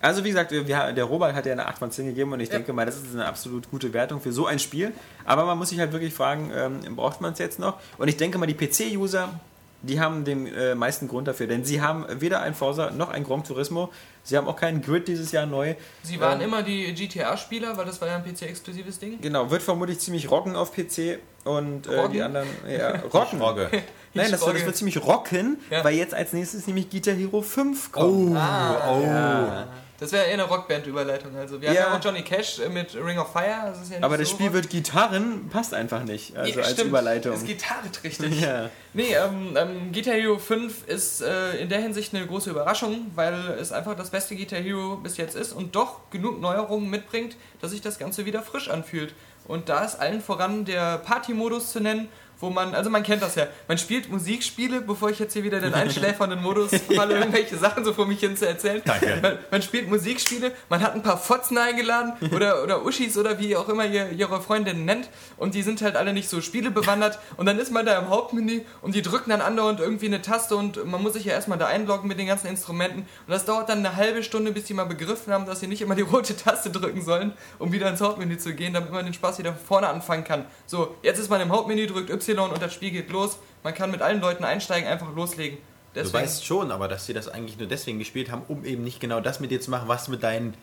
[0.00, 2.50] Also wie gesagt, wir, der Robert hat ja eine 8 von 10 gegeben und ich
[2.50, 2.56] Ja.
[2.56, 4.92] denke mal, das ist eine absolut gute Wertung für so ein Spiel.
[5.24, 7.78] Aber man muss sich halt wirklich fragen, ähm, braucht man es jetzt noch?
[7.96, 9.40] Und ich denke mal, die PC-User,
[9.86, 13.24] die haben den äh, meisten Grund dafür, denn sie haben weder ein Forza noch ein
[13.24, 13.90] Gran Turismo.
[14.22, 15.74] Sie haben auch keinen Grid dieses Jahr neu.
[16.02, 19.20] Sie waren Ähm, immer die GTA-Spieler, weil das war ja ein PC-exklusives Ding.
[19.20, 22.48] Genau, wird vermutlich ziemlich rocken auf PC und äh, die anderen.
[22.68, 23.40] Ja, rocken.
[23.40, 23.68] Rogge.
[24.14, 25.84] Nein, das, wird- das wird ziemlich rocken, Ja.
[25.84, 28.36] weil jetzt als nächstes nämlich Guitar Hero 5 kommt.
[28.36, 29.68] Ah, Ja.
[30.04, 31.34] Das wäre eher eine Rockband-Überleitung.
[31.34, 31.80] Also wir haben Ja.
[31.88, 33.72] ja auch Johnny Cash äh, mit Ring of Fire.
[33.74, 36.36] Das ja Aber das so Spiel wird Gitarren, passt einfach nicht.
[36.36, 36.88] Also Ja, als stimmt.
[36.90, 37.32] Überleitung.
[37.32, 38.40] Das Gitarre richtig.
[38.44, 38.68] Ja.
[38.92, 43.32] Nee, ähm, ähm, Guitar Hero 5 ist äh, in der Hinsicht eine große Überraschung, weil
[43.58, 47.70] es einfach das beste Guitar Hero bis jetzt ist und doch genug Neuerungen mitbringt, dass
[47.70, 49.14] sich das Ganze wieder frisch anfühlt.
[49.48, 52.08] Und da ist allen voran der Party-Modus zu nennen,
[52.44, 55.60] wo man, also man kennt das ja, man spielt Musikspiele, bevor ich jetzt hier wieder
[55.60, 58.82] den einschläfernden Modus falle, irgendwelche Sachen so vor mich hin zu erzählen.
[58.84, 59.18] Danke.
[59.20, 63.56] Man, man spielt Musikspiele, man hat ein paar Fotzen eingeladen oder, oder Uschis oder wie
[63.56, 67.46] auch immer ihr ihre Freundinnen nennt und die sind halt alle nicht so spielebewandert und
[67.46, 70.84] dann ist man da im Hauptmenü und die drücken dann andauernd irgendwie eine Taste und
[70.84, 73.78] man muss sich ja erstmal da einloggen mit den ganzen Instrumenten und das dauert dann
[73.78, 76.70] eine halbe Stunde, bis die mal begriffen haben, dass sie nicht immer die rote Taste
[76.70, 79.88] drücken sollen, um wieder ins Hauptmenü zu gehen, damit man den Spaß wieder von vorne
[79.88, 80.44] anfangen kann.
[80.66, 83.38] So, jetzt ist man im Hauptmenü, drückt Y und das Spiel geht los.
[83.62, 85.58] Man kann mit allen Leuten einsteigen, einfach loslegen.
[85.94, 88.98] Du weißt schon, aber dass sie das eigentlich nur deswegen gespielt haben, um eben nicht
[89.00, 90.54] genau das mit dir zu machen, was du mit deinen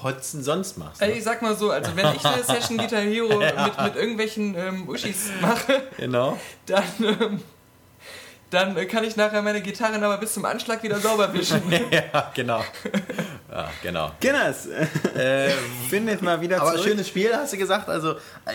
[0.00, 1.00] Fotzen sonst machst.
[1.00, 1.14] Ey, Ne?
[1.18, 4.88] ich sag mal so, also wenn ich eine Session Guitar Hero mit, mit irgendwelchen ähm,
[4.88, 6.36] Uschis mache, Genau.
[6.66, 7.42] dann, ähm,
[8.50, 11.62] dann kann ich nachher meine Gitarren aber bis zum Anschlag wieder sauber wischen.
[11.92, 12.64] ja, genau.
[13.52, 14.10] Ja, genau.
[14.20, 14.66] Guinness,
[15.14, 15.50] Äh,
[15.90, 16.84] findet mal wieder aber zurück.
[16.88, 17.88] schönes Spiel, hast du gesagt.
[17.90, 18.14] Also,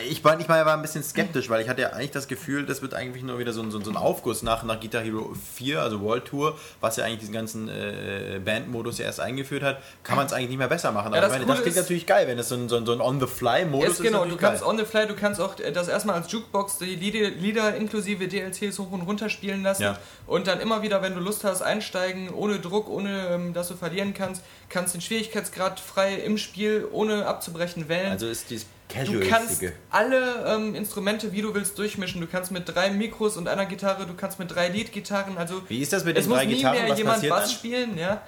[0.10, 2.82] ich war, ich war ein bisschen skeptisch, weil ich hatte ja eigentlich das Gefühl, das
[2.82, 6.02] wird eigentlich nur wieder so ein, so ein Aufguss nach, nach Guitar Hero 4, also
[6.02, 9.78] World Tour, was ja eigentlich diesen ganzen äh, Bandmodus ja erst eingeführt hat.
[10.04, 11.08] Kann man es eigentlich nicht mehr besser machen.
[11.08, 12.78] Aber Ja, das ich meine, das klingt ist- natürlich geil, wenn es so ein, so
[12.78, 14.02] ein, so ein On-the-Fly-Modus ist.
[14.02, 14.70] genau, du kannst geil.
[14.72, 18.28] on the fly, du kannst auch äh, das erstmal als Jukebox die Lieder, Lieder inklusive
[18.28, 19.98] DLCs hoch und runter spielen lassen Ja.
[20.26, 23.76] und dann immer wieder, wenn du Lust hast, einsteigen, ohne Druck, ohne ähm, dass du
[23.76, 28.12] verlieren kannst, kannst kannst den Schwierigkeitsgrad frei im Spiel ohne abzubrechen wählen.
[28.12, 28.68] Also ist dieses
[29.06, 32.22] Du kannst alle ähm, Instrumente, wie du willst, durchmischen.
[32.22, 35.82] Du kannst mit drei Mikros und einer Gitarre, du kannst mit drei Leadgitarren, also Wie
[35.82, 36.80] ist das mit es den muss drei nie Gitarren?
[36.80, 37.52] mehr Was jemand Bass dann?
[37.52, 38.22] spielen, ja.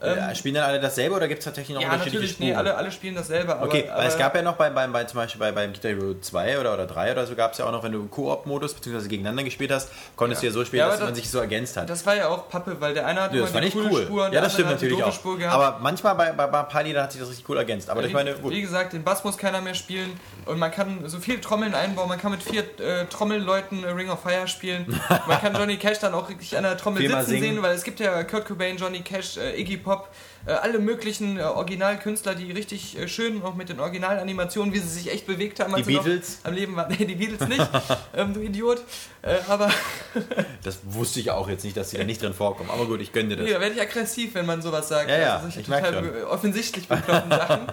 [0.00, 2.48] Äh, Spielen dann alle dasselbe oder gibt es tatsächlich noch Ja, unterschiedliche Spuren?
[2.50, 3.54] nee, alle, alle spielen dasselbe.
[3.56, 5.72] Aber, Okay, aber weil es gab ja noch bei, bei, bei zum Beispiel bei, beim
[5.72, 8.00] Guitar Hero 2 oder, oder 3 oder so gab es ja auch noch, wenn du
[8.00, 9.08] im Koop-Modus bzw.
[9.08, 10.50] gegeneinander gespielt hast, konntest Ja.
[10.50, 11.88] du ja so spielen, Ja, dass aber man das- sich so ergänzt hat.
[11.88, 14.02] Das war ja auch Pappe, weil der eine hat Ja, das nicht coole cool.
[14.02, 15.12] Spur und ja, das stimmt natürlich auch.
[15.14, 15.54] Spur gehabt.
[15.54, 17.88] Aber manchmal bei, bei, bei paar Liedern hat sich das richtig cool ergänzt.
[17.88, 18.52] Aber ich meine, gut.
[18.52, 22.08] Wie gesagt, den Bass muss keiner mehr spielen und man kann so viel Trommeln einbauen.
[22.10, 25.00] Man kann mit vier äh, Trommelleuten Ring of Fire spielen.
[25.26, 27.98] Man kann Johnny Cash dann auch wirklich an der Trommel sitzen sehen, weil es gibt
[28.00, 30.08] ja Kurt Cobain, Johnny Cash, äh, Iggy Pop,
[30.46, 34.88] äh, alle möglichen äh, Originalkünstler, die richtig äh, schön auch mit den Originalanimationen, wie sie
[34.88, 36.40] sich echt bewegt haben, als Die sie Beatles?
[36.42, 36.92] am Leben waren.
[36.98, 37.68] Nee, die Beatles nicht,
[38.16, 38.82] ähm, du Idiot.
[39.22, 39.70] Äh, aber
[40.64, 42.68] Das wusste ich auch jetzt nicht, dass die da nicht drin vorkommen.
[42.70, 43.46] Aber gut, ich gönne dir das.
[43.46, 45.08] Nee, da werde ich aggressiv, wenn man sowas sagt.
[45.08, 47.66] Ja, ja, also solche ich total offensichtlich bekloppten Sachen.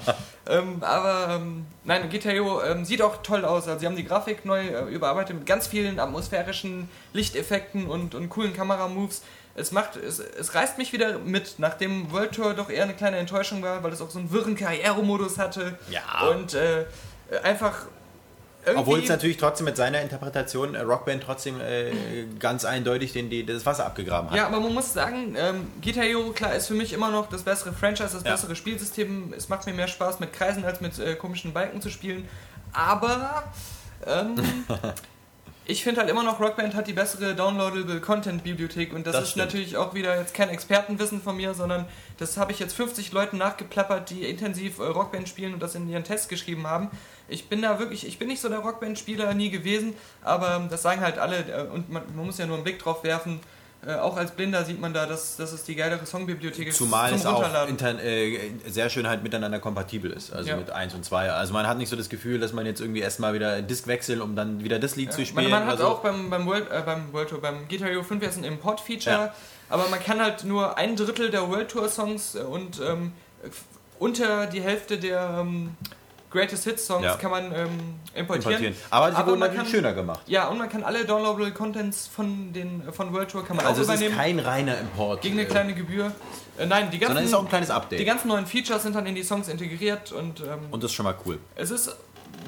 [0.48, 3.68] ähm, aber ähm, nein, Hero ähm, sieht auch toll aus.
[3.68, 8.30] Also sie haben die Grafik neu äh, überarbeitet mit ganz vielen atmosphärischen Lichteffekten und, und
[8.30, 9.24] coolen Kameramoves.
[9.56, 13.18] Es macht, es, es reißt mich wieder mit, nachdem World Tour doch eher eine kleine
[13.18, 15.78] Enttäuschung war, weil es auch so einen wirren Karrieremodus hatte.
[15.90, 16.28] Ja.
[16.30, 16.86] Und äh,
[17.44, 17.86] einfach.
[18.76, 21.92] Obwohl es natürlich trotzdem mit seiner Interpretation äh, Rockband trotzdem äh,
[22.40, 24.38] ganz eindeutig den, die, das Wasser abgegraben hat.
[24.38, 27.44] Ja, aber man muss sagen, ähm, Guitar Hero, klar, ist für mich immer noch das
[27.44, 28.32] bessere Franchise, das Ja.
[28.32, 29.34] bessere Spielsystem.
[29.36, 32.28] Es macht mir mehr Spaß mit Kreisen als mit äh, komischen Balken zu spielen.
[32.72, 33.44] Aber
[34.08, 34.36] ähm,
[35.66, 39.24] ich finde halt immer noch, Rockband hat die bessere Downloadable Content Bibliothek und das, Das
[39.24, 39.46] ist stimmt.
[39.46, 41.86] natürlich auch wieder jetzt kein Expertenwissen von mir, sondern
[42.18, 45.88] das habe ich jetzt 50 Leuten nachgeplappert, die intensiv äh, Rockband spielen und das in
[45.88, 46.90] ihren Tests geschrieben haben.
[47.30, 50.82] Ich bin da wirklich, ich bin nicht so der Rockband-Spieler nie gewesen, aber ähm, das
[50.82, 53.40] sagen halt alle äh, und man, man muss ja nur einen Blick drauf werfen.
[53.86, 57.10] Äh, auch als Blinder sieht man da, dass, dass es die geilere Songbibliothek ist Zumal
[57.10, 60.56] zum es auch intern, äh, sehr schön halt miteinander kompatibel ist, also Ja.
[60.58, 61.32] mit 1 und 2.
[61.32, 64.22] Also man hat nicht so das Gefühl, dass man jetzt irgendwie erstmal wieder Disk wechselt,
[64.22, 65.50] um dann wieder das Lied zu Man, spielen.
[65.52, 65.88] man hat oder so.
[65.90, 69.16] auch beim, beim, World, äh, beim World Tour, beim Guitar Hero 5 jetzt ein Import-Feature,
[69.16, 69.34] Ja.
[69.70, 73.12] aber man kann halt nur ein Drittel der World Tour Songs äh, und ähm,
[74.00, 75.76] unter die Hälfte der ähm,
[76.34, 77.16] Greatest Hits Songs Ja.
[77.16, 77.70] kann man ähm,
[78.16, 78.54] importieren.
[78.56, 78.76] importieren.
[78.90, 80.22] Aber sie wurden natürlich schöner gemacht.
[80.28, 83.84] Ja, und man kann alle downloadable Contents von den von World Tour kann man Also
[83.84, 85.22] auch es ist übernehmen kein reiner Import.
[85.22, 86.12] gegen eine äh, kleine Gebühr.
[86.58, 88.00] Äh, nein, die sondern ganzen, ist auch ein kleines Update.
[88.00, 90.96] die ganzen neuen Features sind dann in die Songs integriert und ähm, und das ist
[90.96, 91.40] schon mal cool.
[91.56, 91.96] es ist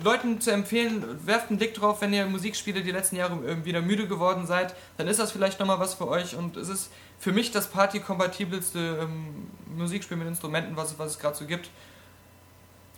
[0.04, 3.82] Leuten zu empfehlen, werft einen Blick drauf, wenn ihr Musikspiele die letzten Jahre äh, wieder
[3.82, 7.32] müde geworden seid, dann ist das vielleicht nochmal was für euch und es ist für
[7.32, 11.70] mich das partykompatibelste ähm, Musikspiel mit Instrumenten, was, was es gerade so gibt.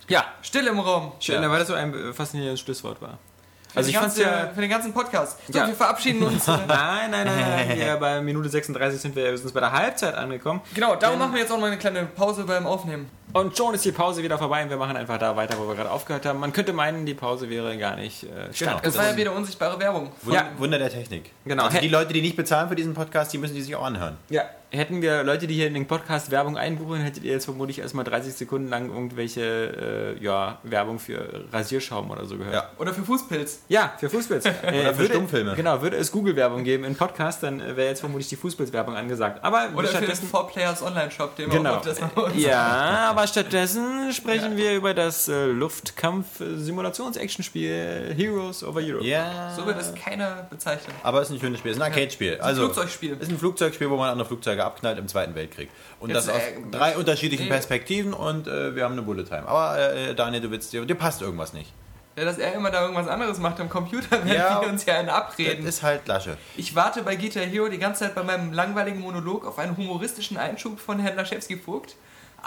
[0.08, 1.12] Ja, Still im Raum.
[1.20, 1.50] schön, Ja.
[1.52, 3.18] weil das so ein äh, faszinierendes Schlusswort war.
[3.76, 4.50] Also ich fand's ja...
[4.56, 5.38] Für den ganzen Podcast.
[5.52, 5.68] So, Ja.
[5.68, 6.48] wir verabschieden uns.
[6.48, 7.80] Nein, nein, nein, nein.
[7.80, 10.62] Ja, bei Minute 36 sind wir ja höchstens bei der Halbzeit angekommen.
[10.74, 13.10] genau, darum Denn- machen wir jetzt auch mal eine kleine Pause beim Aufnehmen.
[13.40, 15.76] Und schon ist die Pause wieder vorbei und wir machen einfach da weiter, wo wir
[15.76, 16.40] gerade aufgehört haben.
[16.40, 18.28] Man könnte meinen, die Pause wäre gar nicht äh,
[18.84, 20.12] Das war ja wieder unsichtbare Werbung.
[20.24, 20.48] Wunder, Ja.
[20.58, 21.32] Wunder der Technik.
[21.46, 21.66] Genau.
[21.66, 24.18] Also die Leute, die nicht bezahlen für diesen Podcast, die müssen die sich auch anhören.
[24.30, 27.80] Ja, hätten wir Leute, die hier in den Podcast Werbung einbuchen, hättet ihr jetzt vermutlich
[27.80, 32.54] erstmal 30 Sekunden lang irgendwelche äh, ja, Werbung für Rasierschaum oder so gehört.
[32.54, 32.70] Ja.
[32.78, 33.62] Oder für Fußpilz.
[33.70, 34.46] Ja, für Fußpilz.
[34.68, 35.56] Äh, Oder für würde, Stummfilme.
[35.56, 39.44] Genau, würde es Google-Werbung geben in Podcast, dann äh, wäre jetzt vermutlich die Fußpilz-Werbung angesagt.
[39.44, 40.30] Aber Oder für den stattdessen.
[40.32, 41.76] 4Players Online-Shop, den wir Genau.
[41.76, 42.40] auch machen.
[42.40, 49.06] Ja, aber stattdessen sprechen wir über das äh, Luftkampf-Simulations-Action-Spiel Heroes over Europe.
[49.06, 49.54] Ja.
[49.56, 50.94] So wird es keiner bezeichnen.
[51.04, 51.72] Aber es ist ein schönes Spiel.
[51.72, 52.40] Es ist ein Arcade-Spiel.
[52.42, 53.14] Also, Flugzeugspiel.
[53.14, 55.70] Es ist ein Flugzeugspiel, wo man andere Flugzeuge abknallt im Zweiten Weltkrieg.
[56.00, 57.52] Und Jetzt, das aus äh, drei unterschiedlichen nee.
[57.52, 59.48] Perspektiven und äh, wir haben eine Bullet Time.
[59.48, 61.72] Aber äh, Daniel, du willst dir, dir passt irgendwas nicht.
[62.18, 64.62] Ja, dass er immer da irgendwas anderes macht am Computer, während Ja.
[64.62, 65.68] wir uns ja einen Das abreden.
[65.68, 66.36] ist halt Lasche.
[66.56, 70.38] Ich warte bei Guitar Hero die ganze Zeit bei meinem langweiligen Monolog auf einen humoristischen
[70.38, 71.96] Einschub von Herrn Laschewski-Vogt.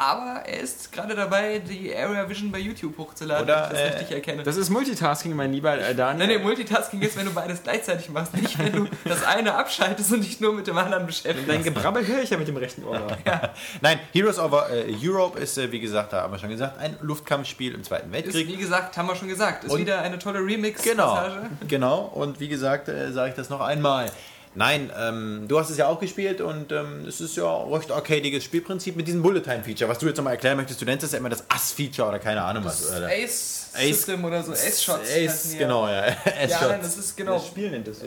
[0.01, 3.81] Aber er ist gerade dabei, die Area Vision bei YouTube hochzuladen, Oder, wenn ich das
[3.81, 4.43] äh, richtig erkenne.
[4.45, 6.27] Das ist Multitasking, mein lieber äh, Daniel.
[6.27, 10.11] Nein, nee, Multitasking ist, wenn du beides gleichzeitig machst, nicht wenn du das eine abschaltest
[10.15, 11.47] und dich nur mit dem anderen beschäftigst.
[11.47, 12.99] Dein Gebrabbel höre ich ja mit dem rechten Ohr.
[13.83, 16.97] Nein, Heroes over äh, Europe ist, äh, wie gesagt, da haben wir schon gesagt, ein
[17.03, 18.49] Luftkampfspiel im Zweiten Ist, Weltkrieg.
[18.49, 21.51] wie gesagt, haben wir schon gesagt, ist Und- wieder eine tolle Genau, Remix-Passage.
[21.69, 21.99] genau.
[22.15, 24.11] Und wie gesagt, äh, sage ich das noch einmal.
[24.57, 27.93] Nein, ähm, du hast es ja auch gespielt und ähm, es ist ja ein recht
[27.93, 29.89] arcadiges Spielprinzip mit diesem Bullet Time Feature.
[29.89, 32.43] Was du jetzt nochmal erklären möchtest, du nennst es ja immer das Ass-Feature oder keine
[32.43, 32.91] Ahnung was.
[32.91, 33.07] Oder?
[33.07, 35.09] Ace, Ace- System oder so, Ace Shots.
[35.09, 36.09] heißen Ace, genau, ja.
[36.09, 37.39] Ja, Ace ja nein, das ist genau.
[37.39, 38.07] Spiel nennt es so.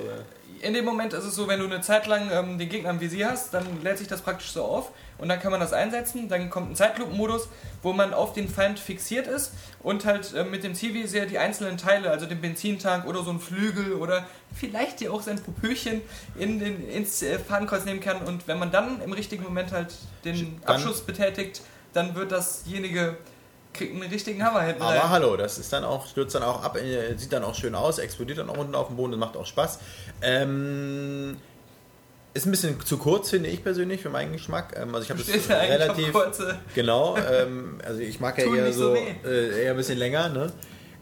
[0.62, 3.00] In dem Moment ist es so, wenn du eine Zeit lang ähm, den Gegner im
[3.00, 4.92] Visier hast, dann lädt sich das praktisch so auf
[5.24, 6.28] und dann kann man das einsetzen.
[6.28, 7.48] Dann kommt ein Zeitlupenmodus,
[7.82, 11.78] wo man auf den Feind fixiert ist und halt äh, mit dem Zielvisier die einzelnen
[11.78, 16.02] Teile, also den Benzintank oder so ein Flügel oder vielleicht hier auch sein Popöchen
[16.38, 18.18] in den, ins äh, Fadenkreuz nehmen kann.
[18.24, 19.96] Und wenn man dann im richtigen Moment halt
[20.26, 21.62] den Dann- Abschuss betätigt,
[21.94, 23.16] dann wird dasjenige
[23.72, 25.10] kriegt einen richtigen Hammer hinten Aber rein.
[25.10, 27.98] hallo, das ist dann auch, stürzt dann auch ab, äh, sieht dann auch schön aus,
[27.98, 29.80] explodiert dann auch unten auf dem Boden, das macht auch Spaß.
[30.22, 31.38] Ähm,
[32.34, 34.76] ist ein bisschen zu kurz, finde ich persönlich, für meinen Geschmack.
[34.80, 36.12] Ähm, also ich habe auf relativ.
[36.14, 38.96] kurze- Genau, ähm, also ich mag ja eher so so,
[39.28, 40.52] äh, eher ein bisschen länger, ne?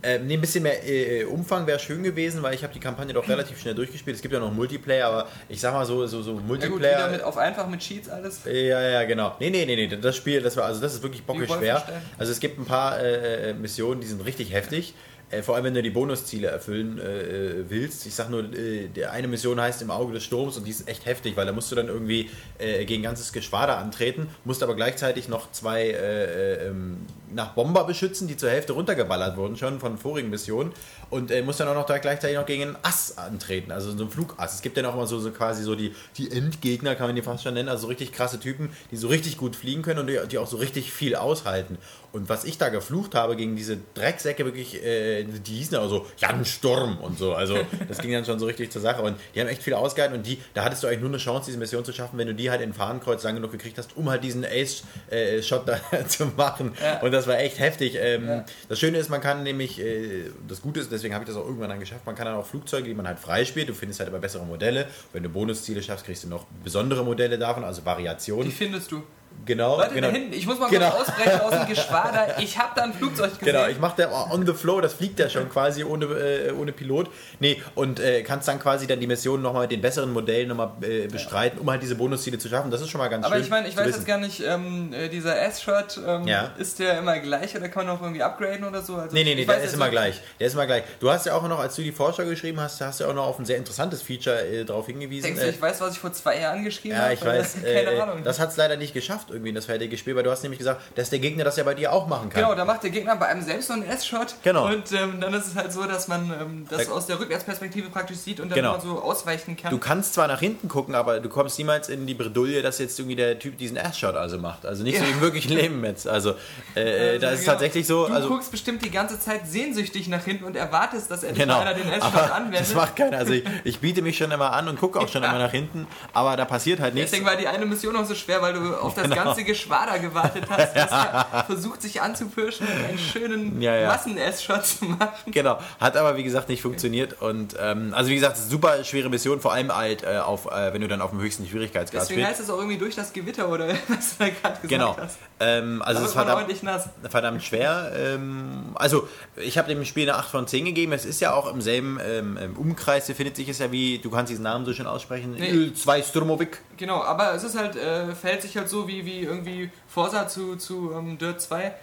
[0.04, 3.14] Ähm, nee, ein bisschen mehr äh, Umfang wäre schön gewesen, weil ich habe die Kampagne
[3.14, 4.16] doch relativ schnell durchgespielt.
[4.16, 7.08] Es gibt ja noch Multiplayer, aber ich sag mal so, so, so Ja gut, Multiplayer.
[7.10, 8.40] mit auf einfach mit Cheats alles.
[8.46, 9.36] Ja, ja, genau.
[9.40, 11.84] Nee, nee, nee, nee, das Spiel, das war, also das ist wirklich bockig schwer.
[12.18, 14.96] Also es gibt ein paar äh, äh, Missionen, die sind richtig heftig.
[15.32, 18.06] Äh, vor allem, wenn du die Bonusziele erfüllen äh, willst.
[18.06, 20.88] Ich sag nur, äh, der eine Mission heißt im Auge des Sturms und die ist
[20.88, 22.30] echt heftig, weil da musst du dann irgendwie
[22.60, 26.98] äh, gegen ganzes Geschwader antreten, musst aber gleichzeitig noch zwei äh, äh, ähm,
[27.34, 30.72] nach Bomber beschützen, die zur Hälfte runtergeballert wurden schon von vorigen Missionen
[31.10, 34.04] und äh, musst dann auch noch da gleichzeitig noch gegen einen Ass antreten, also so
[34.04, 34.56] ein Flugass.
[34.56, 37.22] Es gibt ja auch immer so, so quasi so die, die Endgegner, kann man die
[37.22, 40.08] fast schon nennen, also so richtig krasse Typen, die so richtig gut fliegen können und
[40.08, 41.78] die, die auch so richtig viel aushalten.
[42.14, 46.06] Und was ich da geflucht habe gegen diese Drecksäcke, wirklich, äh, die hießen auch so
[46.18, 47.34] Jan Sturm und so.
[47.34, 47.58] Also
[47.88, 49.02] das ging dann schon so richtig zur Sache.
[49.02, 51.46] Und die haben echt viel ausgehalten und die, da hattest du eigentlich nur eine Chance,
[51.46, 54.10] diese Mission zu schaffen, wenn du die halt in Fahnenkreuz lang genug gekriegt hast, um
[54.10, 56.74] halt diesen Ace-Shot da zu machen.
[56.82, 57.00] Ja.
[57.02, 57.98] Und das war echt heftig.
[58.00, 58.46] Ähm, Ja.
[58.70, 61.46] Das Schöne ist, man kann nämlich, äh, das Gute ist, deswegen habe ich das auch
[61.46, 64.10] irgendwann dann geschafft, man kann dann auch Flugzeuge, die man halt freispielt, du findest halt
[64.10, 64.88] aber bessere Modelle.
[65.14, 68.52] Wenn du Bonusziele schaffst, kriegst du noch besondere Modelle davon, also Wie Variationen.
[68.52, 69.04] findest du?
[69.44, 69.78] Genau.
[69.78, 70.08] Leute, genau.
[70.10, 70.92] da hinten, ich muss mal Genau.
[70.92, 72.36] kurz ausbrechen aus dem Geschwader.
[72.40, 73.46] Ich habe da ein Flugzeug gesehen.
[73.56, 76.72] Genau, ich mache der on the flow, das fliegt ja schon quasi ohne, äh, ohne
[76.72, 77.10] Pilot.
[77.40, 80.70] Nee, und äh, kannst dann quasi dann die Mission nochmal mit den besseren Modellen nochmal
[80.82, 82.70] äh, bestreiten, um halt diese Bonusziele zu schaffen.
[82.70, 83.44] Das ist schon mal ganz Aber schön.
[83.44, 83.98] ich meine, ich weiß wissen.
[83.98, 86.52] jetzt gar nicht, ähm, äh, dieser S-Shot, ähm, Ja.
[86.60, 88.96] ist der immer gleich oder kann man auch irgendwie upgraden oder so?
[88.96, 90.22] Also Nee, nee, nee, der ist immer nicht- gleich.
[90.40, 90.84] Der ist immer gleich.
[91.00, 93.26] Du hast ja auch noch, als du die Vorschau geschrieben hast, hast du auch noch
[93.26, 95.24] auf ein sehr interessantes Feature äh, darauf hingewiesen.
[95.24, 97.14] Denkst du, Äh, ich weiß, was ich vor zwei Jahren geschrieben ja, habe?
[97.16, 97.56] ich weiß.
[97.64, 98.24] Keine Äh, Ahnung.
[98.24, 100.58] das hat es leider nicht geschafft, irgendwie in das fertige Spiel, weil du hast nämlich
[100.58, 102.42] gesagt, dass der Gegner das ja bei dir auch machen kann.
[102.44, 104.36] Genau, da macht der Gegner bei einem selbst so einen S-Shot.
[104.44, 104.66] Genau.
[104.68, 107.90] Und ähm, dann ist es halt so, dass man ähm, das Da- aus der Rückwärtsperspektive
[107.90, 108.80] praktisch sieht und dann Genau.
[108.80, 109.70] so ausweichen kann.
[109.72, 112.98] Du kannst zwar nach hinten gucken, aber du kommst niemals in die Bredouille, dass jetzt
[113.00, 114.66] irgendwie der Typ diesen Ass-Shot also macht.
[114.66, 115.10] Also nicht so Ja.
[115.12, 116.08] im wirklichen Leben jetzt.
[116.08, 116.36] Also,
[116.76, 117.52] äh, Also, da ist genau.
[117.52, 118.08] tatsächlich so.
[118.08, 121.60] Du also, guckst bestimmt die ganze Zeit sehnsüchtig nach hinten und erwartest, dass endlich Genau.
[121.60, 122.62] einer den S-Shot anwendet.
[122.62, 123.18] das macht keiner.
[123.18, 125.88] Also ich, ich biete mich schon immer an und gucke auch schon immer nach hinten,
[126.14, 127.12] aber da passiert halt nichts.
[127.12, 129.24] Deswegen war die eine Mission auch so schwer, weil du auf das Genau.
[129.26, 133.88] ganze Geschwader gewartet hast, das versucht sich anzupirschen und einen schönen Ja, ja.
[133.90, 135.10] Massen-S-Shot zu machen.
[135.32, 139.40] Genau, hat aber wie gesagt nicht funktioniert und ähm, also wie gesagt, super schwere Mission,
[139.42, 142.32] vor allem halt äh, auf, äh, wenn du dann auf dem höchsten Schwierigkeitsgrad Deswegen spielst.
[142.40, 144.98] heißt es auch irgendwie durch das Gewitter oder was du da gerade gesagt Genau.
[144.98, 145.18] hast.
[145.42, 146.90] Ähm, also es ist verdammt, nass.
[147.10, 147.92] verdammt schwer.
[147.96, 150.92] Ähm, also ich habe dem Spiel eine 8 von 10 gegeben.
[150.92, 154.12] Es ist ja auch im selben ähm, im Umkreis befindet sich es ja wie, du
[154.12, 155.50] kannst diesen Namen so schön aussprechen, Nee.
[155.50, 156.60] Il 2 Sturmovic.
[156.78, 160.56] Genau, aber es ist halt, äh, verhält sich halt so wie, wie irgendwie Forza zu,
[160.58, 161.64] zu ähm, Dirt 2.
[161.64, 161.74] Äh,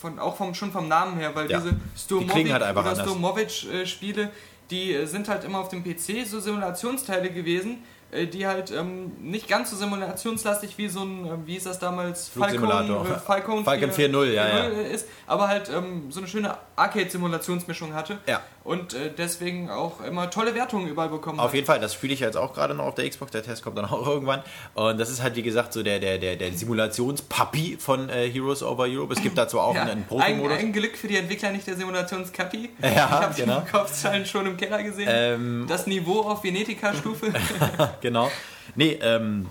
[0.00, 1.58] von, auch vom, schon vom Namen her, weil Ja.
[1.58, 1.74] diese
[2.20, 3.00] Die klingen halt oder anders.
[3.00, 4.30] Stormovic-Spiele,
[4.70, 7.78] die äh, sind halt immer auf dem PC so Simulationsteile gewesen, äh,
[8.10, 12.28] die halt ähm, nicht ganz so simulationslastig wie so ein, äh, wie ist das damals,
[12.28, 13.04] Flugsimulator.
[13.06, 14.64] äh, Falcon, Falcon 4.0, ja, ja.
[14.68, 18.40] ist, aber halt ähm, so eine schöne Arcade-Simulationsmischung hatte Ja.
[18.64, 21.54] und äh, deswegen auch immer tolle Wertungen überall bekommen Auf hat.
[21.54, 23.32] jeden Fall, das spiele ich jetzt auch gerade noch auf der Xbox.
[23.32, 24.42] Der Test kommt dann auch irgendwann.
[24.74, 28.62] Und das ist halt, wie gesagt, so der, der, der, der Simulationspapi von äh, Heroes
[28.62, 29.12] Over Europe.
[29.12, 30.58] Es gibt dazu auch Ja, einen ein, Profi-Modus.
[30.58, 32.70] ein Glück für die Entwickler nicht der Simulationskapi.
[32.82, 33.60] Ja, ich habe genau.
[33.60, 35.08] die Verkaufszahlen schon im Keller gesehen.
[35.10, 37.32] Ähm, das Niveau auf Venetica-Stufe.
[38.00, 38.30] genau.
[38.74, 39.46] Nee, ähm,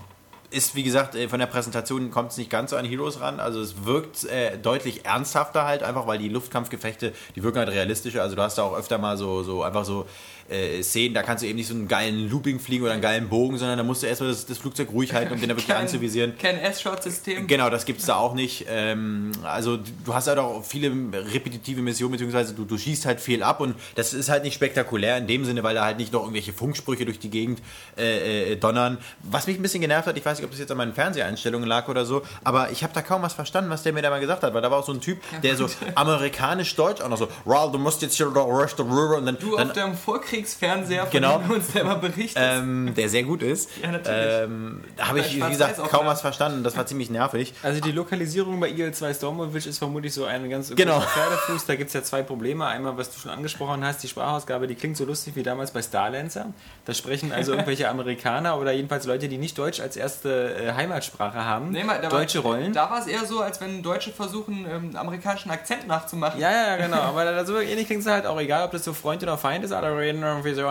[0.50, 3.40] ist wie gesagt, äh, von der Präsentation kommt es nicht ganz so an Heroes ran.
[3.40, 8.22] Also es wirkt äh, deutlich ernsthafter halt, einfach weil die Luftkampfgefechte, die wirken halt realistischer.
[8.22, 10.06] Also du hast da auch öfter mal so, so einfach so
[10.50, 13.30] äh, Szenen, da kannst du eben nicht so einen geilen Looping fliegen oder einen geilen
[13.30, 15.76] Bogen, sondern da musst du erstmal das, das Flugzeug ruhig halten, um den da wirklich
[15.76, 16.38] anzuvisieren.
[16.38, 17.48] Kein S-Shot-System.
[17.48, 18.66] Genau, das gibt es da auch nicht.
[18.70, 20.92] Ähm, also du hast halt auch viele
[21.34, 25.18] repetitive Missionen, beziehungsweise du, du schießt halt viel ab und das ist halt nicht spektakulär
[25.18, 27.62] in dem Sinne, weil da halt nicht noch irgendwelche Funksprüche durch die Gegend
[27.98, 28.98] äh, äh, donnern.
[29.24, 31.68] Was mich ein bisschen genervt hat, ich weiß nicht, ob das jetzt an meinen Fernseheinstellungen
[31.68, 34.20] lag oder so, aber ich habe da kaum was verstanden, was der mir da mal
[34.20, 37.28] gesagt hat, weil da war auch so ein Typ, der so amerikanisch-deutsch auch noch so,
[37.46, 41.10] Raul, du musst jetzt hier da rest und dann, Du dann auf deinem Vorkriegsfernseher, von
[41.12, 41.38] Genau.
[41.40, 42.38] dem du uns immer berichtest.
[42.40, 43.70] ähm, der sehr gut ist.
[43.82, 44.34] Ja, natürlich.
[44.44, 46.64] Ähm, da habe ich, wie gesagt, kaum was verstanden.
[46.64, 47.54] Das war ziemlich nervig.
[47.64, 51.00] Also die Lokalisierung bei IL-2 Stormovich ist vermutlich so ein ganz Genau.
[51.02, 51.66] Pferdefuß.
[51.66, 52.66] Da gibt es ja zwei Probleme.
[52.66, 55.82] Einmal, was du schon angesprochen hast, die Sprachausgabe, die klingt so lustig wie damals bei
[55.82, 56.48] Starlancer.
[56.86, 61.44] Da sprechen also irgendwelche Amerikaner oder jedenfalls Leute, die nicht Deutsch als erste äh, Heimatsprache
[61.44, 61.72] haben.
[61.72, 62.74] Nee, mal, Deutsche war, Rollen.
[62.74, 66.40] Da war es eher so, als wenn Deutsche versuchen, ähm, amerikanischen Akzent nachzumachen.
[66.40, 66.98] Ja, ja, genau.
[67.02, 69.64] Aber da so ähnlich klingt es halt auch egal, ob das so Freund oder Feind
[69.64, 69.72] ist.
[69.72, 70.62] Alle reden irgendwie so.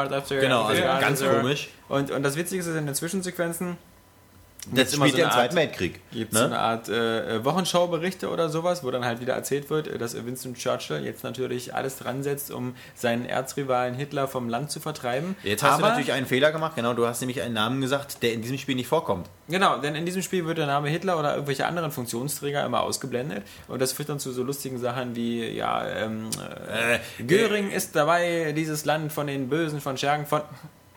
[0.40, 1.68] Genau, also ganz komisch.
[1.88, 3.76] Und, und das Witzige ist, in den Zwischensequenzen
[4.72, 6.00] Das immer spielt so im eine Zweiten Weltkrieg.
[6.12, 6.38] Gibt ne?
[6.38, 10.14] so eine Art äh, Wochenschauberichte oder sowas, wo dann halt wieder erzählt wird, äh, dass
[10.14, 15.36] Winston Churchill jetzt natürlich alles dran setzt, um seinen Erzrivalen Hitler vom Land zu vertreiben.
[15.42, 18.22] Jetzt hast Aber, du natürlich einen Fehler gemacht, genau, du hast nämlich einen Namen gesagt,
[18.22, 19.28] der in diesem Spiel nicht vorkommt.
[19.48, 23.44] Genau, denn in diesem Spiel wird der Name Hitler oder irgendwelche anderen Funktionsträger immer ausgeblendet
[23.68, 26.28] und das führt dann zu so lustigen Sachen wie, ja, ähm,
[26.72, 30.42] äh, Göring ist dabei, dieses Land von den Bösen, von Schergen, von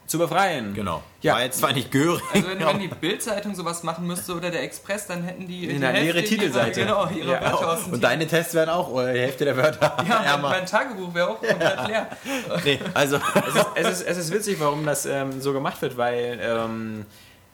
[0.09, 0.73] zu befreien.
[0.73, 1.03] Genau.
[1.21, 1.33] Ja.
[1.35, 2.21] War jetzt zwar nicht Göring.
[2.33, 5.79] Also wenn, wenn die Bildzeitung sowas machen müsste oder der Express, dann hätten die die
[5.85, 6.81] Hälfte ihrer- Titelseite.
[6.81, 7.41] Genau, ihre Ja.
[7.41, 9.95] Wörter aus dem und deine Tests wären auch oder die Hälfte der Wörter.
[10.07, 10.49] Ja, mein, ärmer.
[10.49, 12.07] mein Tagebuch wäre auch komplett leer.
[12.65, 15.95] Nee, also es, ist, es, ist, es ist witzig, warum das ähm, so gemacht wird,
[15.97, 17.05] weil ähm, äh,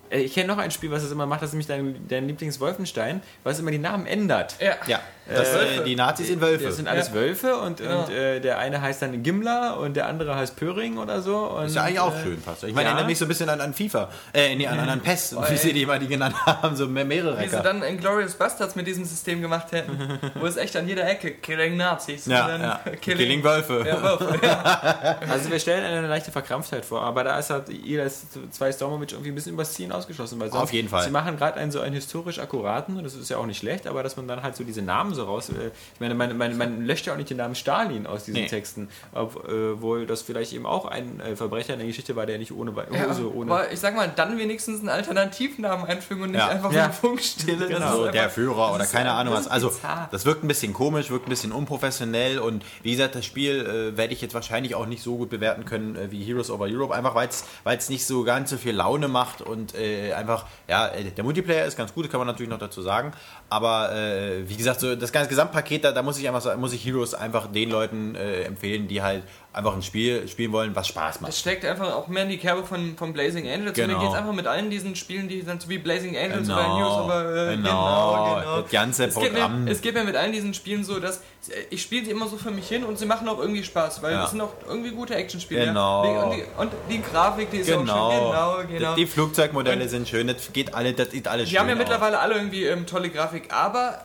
[0.10, 3.22] ich kenne noch ein Spiel, was das immer macht, das ist nämlich dein, dein Lieblings-Wolfenstein,
[3.44, 4.56] was immer die Namen ändert.
[4.60, 4.76] Ja.
[4.88, 6.66] ja, das, Äh, äh, die Nazis sind Wölfe.
[6.66, 7.14] Das sind alles Ja.
[7.16, 8.04] Wölfe und, Genau.
[8.04, 11.38] und äh, der eine heißt dann Gimmler und der andere heißt Pöring oder so.
[11.38, 12.64] Und, ist ja eigentlich auch äh, schön fast.
[12.64, 12.92] Ich meine, ja.
[12.92, 14.10] erinnert mich so ein bisschen an, an FIFA.
[14.34, 15.58] Äh, nee, an, an, an PES, wie ey.
[15.58, 18.86] sie die immer die genannt haben, so mehr- mehrere Wie sie dann Inglourious Bastards mit
[18.88, 22.62] diesem System gemacht hätten, wo es echt an jeder Ecke Killing Nazis Ja, und dann
[22.62, 22.80] ja.
[23.02, 23.84] Killing, Killing Wölfe.
[23.88, 24.40] Ja, Wölfe.
[24.46, 25.18] Ja.
[25.30, 28.08] Also wir stellen eine leichte Verkrampftheit vor, aber da ist halt jeder
[28.52, 30.40] zwei Stormovic irgendwie ein bisschen übers Ziehen ausgeschlossen.
[30.40, 31.04] Weil sonst, Auf jeden Fall.
[31.04, 33.88] Sie machen gerade einen so einen historisch akkuraten, und das ist ja auch nicht schlecht,
[33.88, 35.50] aber dass man dann halt so diese Namen so raus...
[35.50, 38.42] Äh, ich meine, man, man, man löscht ja auch nicht den Namen Stalin aus diesen
[38.42, 38.48] Nee.
[38.48, 42.52] Texten, obwohl das vielleicht eben auch ein äh, Verbrecher in der Geschichte war, der nicht
[42.52, 42.72] ohne...
[42.92, 46.48] Ja, Hose, ohne aber ich sag mal, dann wenigstens einen Alternativnamen einfügen und nicht Ja.
[46.50, 46.86] einfach so Ja.
[46.86, 47.68] eine Funkstille.
[47.68, 47.96] Genau.
[47.98, 49.48] So ist der Führer oder ist- keine Ahnung was.
[49.48, 49.72] Also
[50.12, 53.98] das wirkt ein bisschen komisch, wirkt ein bisschen unprofessionell und wie gesagt, das Spiel äh,
[53.98, 56.94] werde ich jetzt wahrscheinlich auch nicht so gut bewerten können äh, wie Heroes Over Europe,
[56.94, 61.04] einfach weil es nicht so ganz so viel Laune macht und äh, einfach, ja, äh,
[61.12, 63.12] der Multiplayer ist ganz gut, kann man natürlich noch dazu sagen,
[63.50, 66.86] aber äh, wie gesagt, so das ganze Gesamtpaket, da, da muss ich einfach muss ich
[66.86, 69.24] Heroes einfach den Leuten äh, empfehlen, die halt
[69.56, 71.34] einfach ein Spiel spielen wollen, was Spaß Das macht.
[71.36, 73.70] steckt einfach auch mehr in die Kerbe von, von Blazing Angels.
[73.70, 73.94] Und Genau.
[73.94, 76.64] mir geht es einfach mit allen diesen Spielen, die dann so wie Blazing Angels oder
[76.64, 76.78] Genau.
[76.80, 78.62] News, aber äh, Genau.
[78.62, 79.64] Das ganze Es geht, Programm.
[79.64, 82.28] mir, es geht mir mit allen diesen Spielen so, dass äh, ich spiele sie immer
[82.28, 84.22] so für mich hin und sie machen auch irgendwie Spaß, weil Ja.
[84.24, 85.66] das sind auch irgendwie gute Actionspiele.
[85.68, 86.04] Genau.
[86.04, 88.12] Die, und, die, und die Grafik, die ist auch Genau.
[88.12, 88.20] schön.
[88.20, 88.96] Genau, genau.
[88.96, 91.80] Die Flugzeugmodelle sind schön, das geht alle, das sieht alles Die schön haben ja aus.
[91.80, 94.00] mittlerweile alle irgendwie ähm, tolle Grafik, aber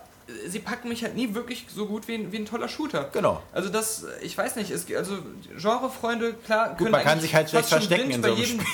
[0.46, 3.10] sie packen mich halt nie wirklich so gut wie ein, wie ein toller Shooter.
[3.12, 3.42] Genau.
[3.52, 5.18] Also das, ich weiß nicht, es, also
[5.56, 8.64] Genrefreunde, klar, können man kann sich halt schlecht verstecken in bei so einem jedem,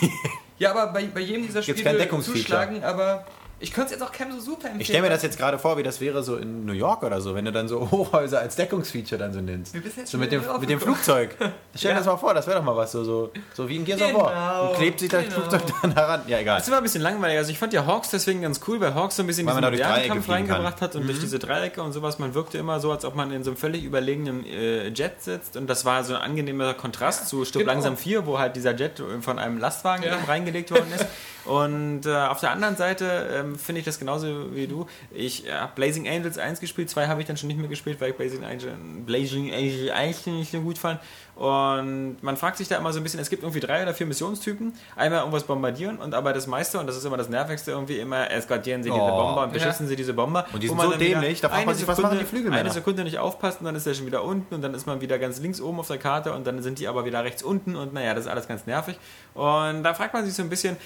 [0.59, 3.27] Ja, aber bei, bei jedem dieser Gibt's Spiele zuschlagen, aber
[3.59, 4.81] ich könnte es jetzt auch keinem so super empfehlen.
[4.81, 7.21] Ich stelle mir das jetzt gerade vor, wie das wäre so in New York oder
[7.23, 9.73] so, wenn du dann so Hochhäuser als Deckungsfeature dann so nimmst.
[9.73, 11.35] Wir wissen jetzt So schon mit dem, mit dem Flugzeug.
[11.39, 11.95] Stell dir Ja.
[11.97, 14.15] das mal vor, das wäre doch mal was, so, so, so wie in Gears of
[14.15, 14.31] War.
[14.31, 15.37] Genau, Und klebt sich das genau.
[15.37, 16.23] Flugzeug dann heran.
[16.27, 16.57] Ja, egal.
[16.57, 17.39] Das ist immer ein bisschen langweilig.
[17.39, 19.65] Also ich fand ja Hawks deswegen ganz cool, weil Hawks so ein bisschen Weil diesen
[19.73, 20.89] modernen Dreiecke Kampf reingebracht kann.
[20.89, 22.19] hat und durch diese Dreiecke und sowas.
[22.19, 25.57] Man wirkte immer so, als ob man in so einem völlig überlegenen äh, Jet sitzt
[25.57, 27.73] und das war so ein angenehmer Kontrast zu Stück genau.
[27.73, 30.17] langsam 4, wo halt dieser Jet von einem Lastwagen Ja.
[30.29, 31.07] reingelegt worden ist.
[31.47, 34.87] Und äh, auf der anderen Seite ähm, finde ich das genauso wie du.
[35.15, 38.11] Ich habe Blazing Angels 1 gespielt, 2 habe ich dann schon nicht mehr gespielt, weil
[38.11, 38.73] ich Blazing Angel,
[39.07, 41.01] Blazing Angel eigentlich nicht so gut fand.
[41.37, 44.07] Und man fragt sich da immer so ein bisschen, es gibt irgendwie drei oder vier
[44.07, 44.73] Missionstypen.
[44.97, 48.31] Einmal irgendwas bombardieren und aber das meiste, und das ist immer das Nervigste, irgendwie immer
[48.31, 49.07] eskortieren sie diese Oh.
[49.23, 49.91] Bomber und beschützen Ja.
[49.91, 50.47] sie diese Bomber.
[50.55, 52.61] Und die sind so dämlich, da fragt eine man sich, was Sekunde- machen die Flügelmänner?
[52.61, 55.19] Eine Sekunde nicht aufpassen, dann ist er schon wieder unten und dann ist man wieder
[55.19, 57.93] ganz links oben auf der Karte und dann sind die aber wieder rechts unten und
[57.93, 58.99] naja, das ist alles ganz nervig.
[59.37, 60.77] Und da fragt man sich so ein bisschen,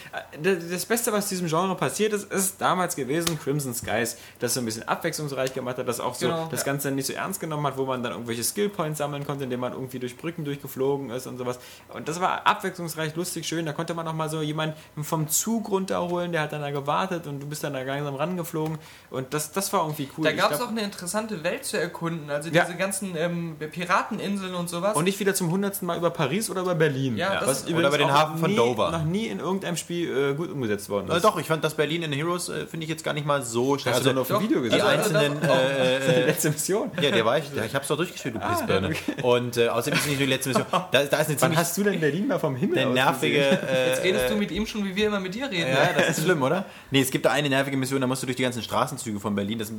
[0.43, 4.61] äh, das Beste, was diesem Genre passiert ist, ist damals gewesen Crimson Skies, das so
[4.61, 6.67] ein bisschen abwechslungsreich gemacht hat, das auch so Genau, das ja.
[6.67, 9.73] Ganze nicht so ernst genommen hat, wo man dann irgendwelche Skillpoints sammeln konnte, indem man
[9.73, 11.61] irgendwie durch Brücken durchgeflogen ist und sowas.
[11.95, 13.67] Und das war abwechslungsreich, lustig, schön.
[13.67, 14.75] Da konnte man auch mal so jemanden
[15.05, 18.79] vom Zug runterholen, der hat dann da gewartet und du bist dann da langsam rangeflogen.
[19.11, 20.25] Und das, das war irgendwie cool.
[20.25, 22.29] Da gab es auch eine interessante Welt zu erkunden.
[22.31, 22.65] Also Ja.
[22.65, 24.97] diese ganzen ähm, Pirateninseln und sowas.
[24.97, 27.17] Und nicht wieder zum hundertsten Mal über Paris oder über Berlin.
[27.17, 28.91] Ja, das- was oder übrigens über den Hafen nie, Dover.
[28.91, 31.17] noch nie in irgendeinem Spiel äh, gut umgesetzt worden ist.
[31.17, 33.43] Äh, doch, ich fand das Berlin in Heroes, äh, finde ich jetzt gar nicht mal
[33.43, 33.97] so schlecht.
[33.97, 34.81] Hast du doch auf dem Doch, Video die gesehen?
[34.83, 35.41] also- einzelnen.
[35.41, 36.91] doch, äh, Das ist die äh, letzte Mission.
[37.01, 37.45] ja, der war ich.
[37.55, 38.95] Ja, ich hab's doch durchgespielt, du Pissbirne.
[39.23, 40.67] Und äh, außerdem ist es nicht nur die letzte Mission.
[40.71, 43.39] Da, da ist eine Wann hast du denn Berlin mal vom Himmel eine aus nervige.
[43.39, 45.69] Äh, Jetzt redest du mit ihm schon, wie wir immer mit dir reden.
[45.71, 46.65] Ja, das ist schlimm, oder?
[46.91, 49.35] Nee, es gibt da eine nervige Mission, da musst du durch die ganzen Straßenzüge von
[49.35, 49.59] Berlin.
[49.59, 49.71] Das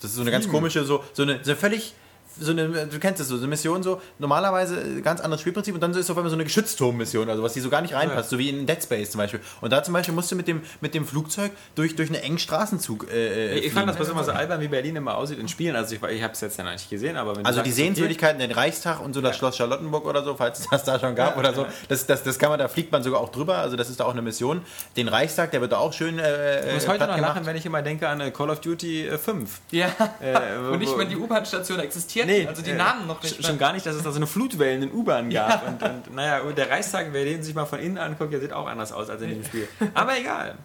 [0.00, 1.94] das ist so eine ganz komische, so, so, eine, so eine völlig.
[2.40, 5.74] So eine, du kennst es so, so eine Mission so, normalerweise äh, ganz anderes Spielprinzip
[5.74, 7.94] und dann ist es auf einmal so eine Geschützturmmission, also was die so gar nicht
[7.94, 9.40] reinpasst, so wie in Dead Space zum Beispiel.
[9.60, 12.38] Und da zum Beispiel musst du mit dem, mit dem Flugzeug durch, durch einen engen
[12.38, 15.48] Straßenzug äh, äh, Ich fand das bloß immer so albern, wie Berlin immer aussieht in
[15.48, 15.74] Spielen.
[15.76, 17.72] Also ich, ich habe es jetzt ja noch nicht gesehen, aber wenn du Also die
[17.72, 21.14] Sehenswürdigkeiten, den Reichstag und so das Schloss Charlottenburg oder so, falls es das da schon
[21.14, 23.76] gab oder so, das, das, das kann man, da fliegt man sogar auch drüber, also
[23.76, 24.62] das ist da auch eine Mission.
[24.96, 27.34] Den Reichstag, der wird da auch schön äh, Ich muss äh, heute noch gemacht.
[27.34, 29.60] lachen, wenn ich immer denke an Call of Duty äh, 5.
[29.70, 29.88] Ja.
[30.20, 32.26] Äh, Und nicht wo- mal die U-Bahn-Station existiert.
[32.28, 33.40] Nee, also die äh, Namen noch nicht.
[33.40, 35.66] sch- Schon gar nicht, dass es da so eine Flutwellen in U-Bahn gab.
[35.66, 38.66] Und, und naja, der Reichstag, wer den sich mal von innen anguckt, der sieht auch
[38.66, 39.66] anders aus als in dem Spiel.
[39.94, 40.56] Aber egal.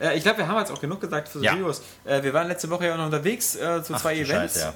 [0.00, 1.52] Äh, ich glaube, wir haben jetzt auch genug gesagt für Ja.
[1.54, 1.82] Heroes.
[2.04, 4.54] Äh, wir waren letzte Woche ja auch noch unterwegs äh, zu Ach, zwei Events.
[4.54, 4.72] Scheiße, ja.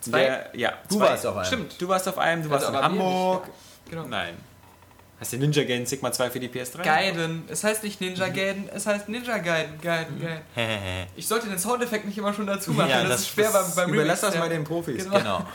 [0.00, 0.22] Zwei?
[0.22, 1.04] Der, ja, Du zwei.
[1.10, 1.44] warst auf einem.
[1.46, 1.80] Stimmt.
[1.80, 3.46] Du warst auf einem, du warst Also, in aber wir Hamburg.
[3.46, 3.90] nicht.
[3.90, 4.04] Genau.
[4.06, 4.34] Nein.
[5.20, 6.82] Hast du Ninja Gaiden Sigma 2 für die PS3?
[6.82, 7.42] Gaiden.
[7.48, 9.78] Es heißt nicht Ninja Gaiden, es heißt Ninja Gaiden.
[9.82, 10.42] Gaiden, Gaiden.
[11.14, 12.88] Ich sollte den Soundeffekt nicht immer schon dazu machen.
[12.88, 15.04] Ja, das, das ist schwer beim, beim Überlass das mal den Profis.
[15.04, 15.18] Genau.
[15.18, 15.46] Genau.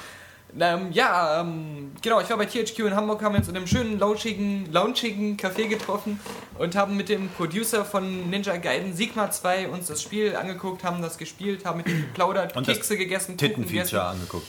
[0.58, 4.00] Ähm, ja, ähm, genau, ich war bei THQ in Hamburg, haben uns in einem schönen,
[4.00, 6.20] launchigen, launchigen Café getroffen
[6.58, 11.02] und haben mit dem Producer von Ninja Gaiden Sigma 2 uns das Spiel angeguckt, haben
[11.02, 13.38] das gespielt, haben mit ihm geplaudert, Und das Kekse gegessen.
[13.38, 14.48] Tittenfeature angeguckt.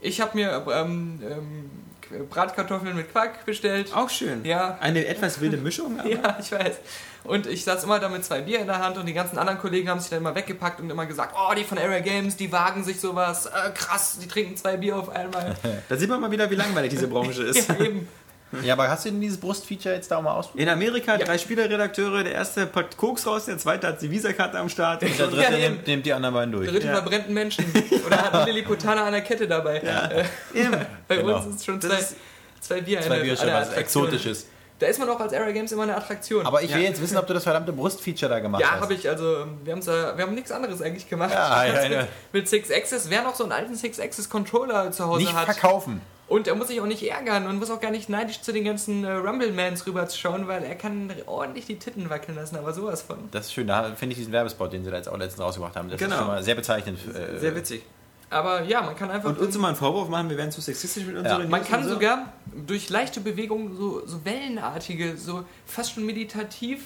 [0.00, 1.70] Ich habe mir ähm, ähm,
[2.30, 3.94] Bratkartoffeln mit Quark bestellt.
[3.94, 4.44] Auch schön.
[4.44, 4.78] Ja.
[4.80, 5.98] Eine etwas wilde Mischung.
[6.00, 6.76] Aber Ja, ich weiß.
[7.24, 9.58] Und ich saß immer da mit zwei Bier in der Hand und die ganzen anderen
[9.60, 12.50] Kollegen haben sich dann immer weggepackt und immer gesagt, oh, die von Area Games, die
[12.50, 15.54] wagen sich sowas, äh, krass, die trinken zwei Bier auf einmal.
[15.88, 17.68] Da sieht man mal wieder, wie langweilig diese Branche ist.
[17.68, 18.08] ja, eben.
[18.62, 20.68] Ja, aber hast du denn dieses Brustfeature jetzt da mal ausprobiert?
[20.68, 21.24] In Amerika Ja.
[21.24, 25.00] drei Spielerredakteure, der erste packt Koks raus, der zweite hat die Visakarte am Start.
[25.02, 26.64] Der dritte Ja, nimmt, nimmt die anderen beiden durch.
[26.64, 26.94] Der dritte Ja.
[26.94, 27.64] verbrennten Menschen.
[28.06, 29.78] Oder hat einen Lilliputaner an der Kette dabei.
[29.78, 30.24] Äh,
[30.58, 30.76] Eben.
[31.08, 31.36] bei Genau.
[31.38, 32.16] uns ist schon Das zwei, ist-
[32.60, 33.72] zwei Bier Zwei Bier schon was.
[33.72, 34.46] Exotisches.
[34.78, 36.44] Da ist man auch als Area Games immer eine Attraktion.
[36.44, 36.88] Aber ich will Ja.
[36.88, 38.80] jetzt wissen, ob du das verdammte Brustfeature da gemacht ja, hast.
[38.80, 39.08] habe ich.
[39.08, 41.30] Also, wir, haben's, äh, wir haben nichts anderes eigentlich gemacht.
[41.32, 42.06] Ja, ja, mit, ja.
[42.32, 43.06] mit Six Axis.
[43.08, 45.44] Wer noch so einen alten Six Axis Controller zu Hause Nicht hat.
[45.44, 46.00] verkaufen.
[46.32, 48.64] Und er muss sich auch nicht ärgern und muss auch gar nicht neidisch zu den
[48.64, 53.18] ganzen äh, Rumblemans rüberschauen, weil er kann ordentlich die Titten wackeln lassen, aber sowas von.
[53.32, 53.66] Das ist schön.
[53.66, 55.90] Da finde ich diesen Werbespot, den sie da jetzt auch letztens rausgebracht haben.
[55.90, 56.14] Das Genau.
[56.14, 56.98] ist schon mal sehr bezeichnend.
[57.14, 57.82] äh, Sehr witzig.
[58.30, 59.28] Aber ja, man kann einfach.
[59.28, 61.84] Und uns immer einen Vorwurf machen, wir wären zu sexistisch mit unseren Man News kann
[61.84, 61.90] so.
[61.90, 62.32] sogar
[62.66, 66.80] durch leichte Bewegungen so, so wellenartige, so fast schon meditativ,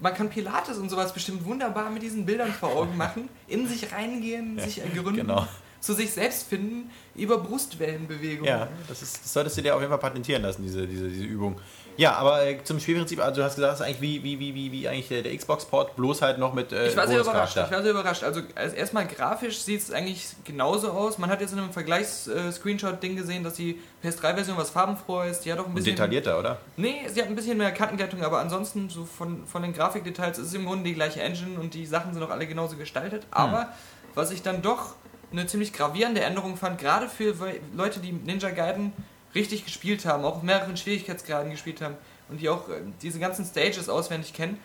[0.00, 3.92] man kann Pilates und sowas bestimmt wunderbar mit diesen Bildern vor Augen machen, in sich
[3.92, 5.46] reingehen, sich ergründen, genau.
[5.80, 8.44] Zu sich selbst finden, über Brustwellenbewegungen.
[8.44, 11.24] Ja, das, ist, das solltest du dir auf jeden Fall patentieren lassen, diese, diese, diese
[11.24, 11.58] Übung.
[11.96, 14.54] Ja, aber äh, zum Spielprinzip, also du hast gesagt, das ist eigentlich wie, wie, wie,
[14.54, 17.58] wie, wie eigentlich der, der Xbox-Port, bloß halt noch mit äh, Ich war sehr überrascht.
[17.58, 18.22] Ich war sehr überrascht.
[18.22, 21.18] Also als erstmal grafisch sieht es eigentlich genauso aus.
[21.18, 25.44] Man hat jetzt in einem Vergleichs-Screenshot-Ding gesehen, dass die PS3-Version was farbenfroher ist.
[25.44, 26.58] Die hat auch ein bisschen detaillierter, oder?
[26.78, 30.46] Nee, sie hat ein bisschen mehr Kantenglättung, aber ansonsten so von, von den Grafikdetails ist
[30.46, 33.26] es im Grunde die gleiche Engine und die Sachen sind auch alle genauso gestaltet.
[33.30, 33.74] Aber
[34.14, 34.94] was ich dann doch
[35.32, 37.34] eine ziemlich gravierende Änderung fand, gerade für
[37.74, 38.92] Leute, die Ninja Gaiden
[39.34, 41.96] richtig gespielt haben, auch auf mehreren Schwierigkeitsgraden gespielt haben
[42.28, 44.58] und die auch äh, diese ganzen Stages auswendig kennen,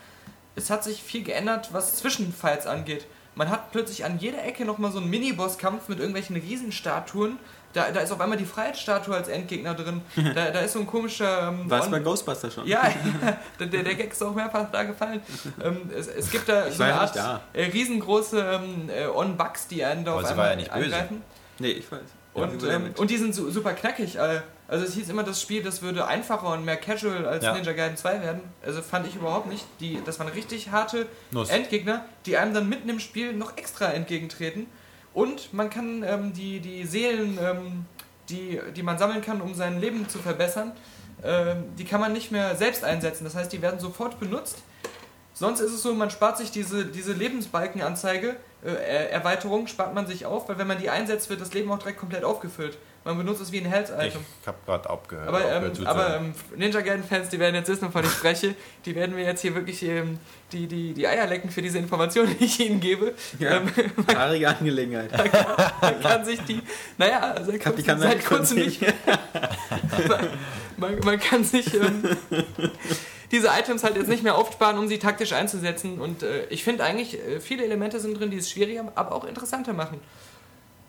[0.56, 3.06] es hat sich viel geändert, was Zwischenfights angeht.
[3.36, 7.38] Man hat plötzlich an jeder Ecke nochmal so einen Mini-Boss-Kampf mit irgendwelchen Riesenstatuen.
[7.76, 10.02] Da, da ist auf einmal die Freiheitsstatue als Endgegner drin.
[10.34, 11.50] Da, da ist so ein komischer...
[11.50, 12.66] Ähm, War es bei Ghostbuster schon?
[12.66, 12.90] ja,
[13.60, 15.22] der, der der Gag ist auch mehrfach da gefallen.
[15.64, 17.42] Ähm, es, es gibt da Ich so eine ja Art da.
[17.54, 20.74] äh, riesengroße ähm, äh, On-Bugs, die einen da Aber auf sie einmal war ja nicht
[20.74, 20.86] böse.
[20.86, 21.22] angreifen.
[21.60, 22.00] Nee, ich weiß.
[22.34, 24.16] Und, ähm, und die sind su super knackig.
[24.18, 27.54] äh, Also es hieß immer, das Spiel, das würde einfacher und mehr casual als Ja.
[27.54, 28.42] Ninja Gaiden 2 werden.
[28.66, 29.66] Also fand ich überhaupt nicht.
[29.80, 31.50] Die, das waren richtig harte Nuss.
[31.50, 34.68] Endgegner, die einem dann mitten im Spiel noch extra entgegentreten.
[35.16, 37.86] Und man kann ähm, die, die Seelen, ähm,
[38.30, 40.74] die, die man sammeln kann, um sein Leben zu verbessern,
[41.24, 43.24] ähm, die kann man nicht mehr selbst einsetzen.
[43.24, 44.58] Das heißt, die werden sofort benutzt.
[45.34, 50.06] Sonst ist es so, man spart sich diese, diese Lebensbalkenanzeige, äh, Er- Erweiterung spart man
[50.06, 52.78] sich auf, weil wenn man die einsetzt, wird das Leben auch direkt komplett aufgefüllt.
[53.06, 54.22] Man benutzt es wie ein Ich Health-Item.
[54.48, 55.28] habe gerade aufgehört.
[55.28, 58.56] Aber, ähm, aber ähm, Ninja Gaiden-Fans, die werden jetzt wissen, wovon ich spreche.
[58.84, 60.18] Die werden mir jetzt hier wirklich ähm,
[60.52, 63.14] die, die, die Eier lecken für diese Informationen, die ich ihnen gebe.
[63.38, 63.58] Ja.
[63.58, 63.72] Ähm,
[64.08, 65.12] Haarige Angelegenheit.
[65.82, 66.64] man kann sich die,
[66.98, 68.82] naja, seit kurzem, seit kurzem nicht,
[70.78, 72.04] man, man kann sich ähm,
[73.32, 76.00] diese Items halt jetzt nicht mehr aufsparen, um sie taktisch einzusetzen.
[76.00, 79.26] Und äh, ich finde eigentlich, äh, viele Elemente sind drin, die es schwieriger, aber auch
[79.26, 80.00] interessanter machen.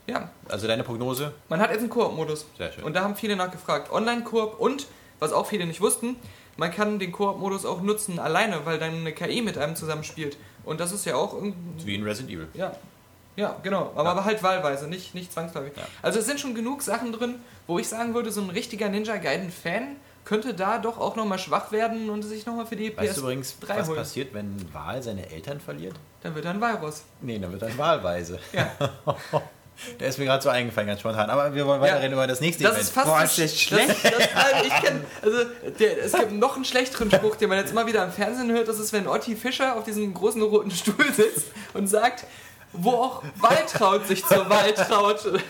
[0.07, 1.33] Ja, Also deine Prognose?
[1.49, 2.47] man hat jetzt einen Koop-Modus.
[2.57, 2.85] Sehr schön.
[2.85, 3.91] Und da haben viele nachgefragt.
[3.93, 4.87] Online-Koop und,
[5.19, 6.17] was auch viele nicht wussten,
[6.57, 10.37] man kann den Koop-Modus auch nutzen alleine, weil dann eine KI mit einem zusammenspielt.
[10.65, 11.87] Und das ist ja auch irgendwie.
[11.87, 12.49] Wie in Resident Evil.
[12.55, 12.73] Ja.
[13.37, 13.91] Ja, genau.
[13.95, 14.11] Aber, Ja.
[14.13, 15.73] aber halt wahlweise, nicht, nicht zwangsläufig.
[15.77, 15.83] Ja.
[16.01, 17.35] Also es sind schon genug Sachen drin,
[17.67, 21.71] wo ich sagen würde, so ein richtiger Ninja Gaiden-Fan könnte da doch auch nochmal schwach
[21.71, 23.99] werden und sich nochmal für die Weißt du übrigens, PS3 was holen.
[23.99, 25.95] passiert, wenn Wahl seine Eltern verliert?
[26.23, 27.05] Dann wird er ein Virus.
[27.21, 28.39] Nee, dann wird er wahlweise.
[28.53, 28.71] Ja.
[30.01, 31.29] Der ist mir gerade so eingefallen, ganz spontan.
[31.31, 32.85] Aber wir wollen weiterreden über das nächste Das Event.
[32.85, 33.89] ist fast Boah, das, ist das schlecht.
[33.89, 35.39] Das, das, ich kenn, also
[35.79, 38.69] der, es gibt noch einen schlechteren Spruch, den man jetzt immer wieder im Fernsehen hört.
[38.69, 42.25] Das ist, wenn Otti Fischer auf diesem großen roten Stuhl sitzt und sagt,
[42.73, 45.41] wo auch Waltraud sich zur Waltraud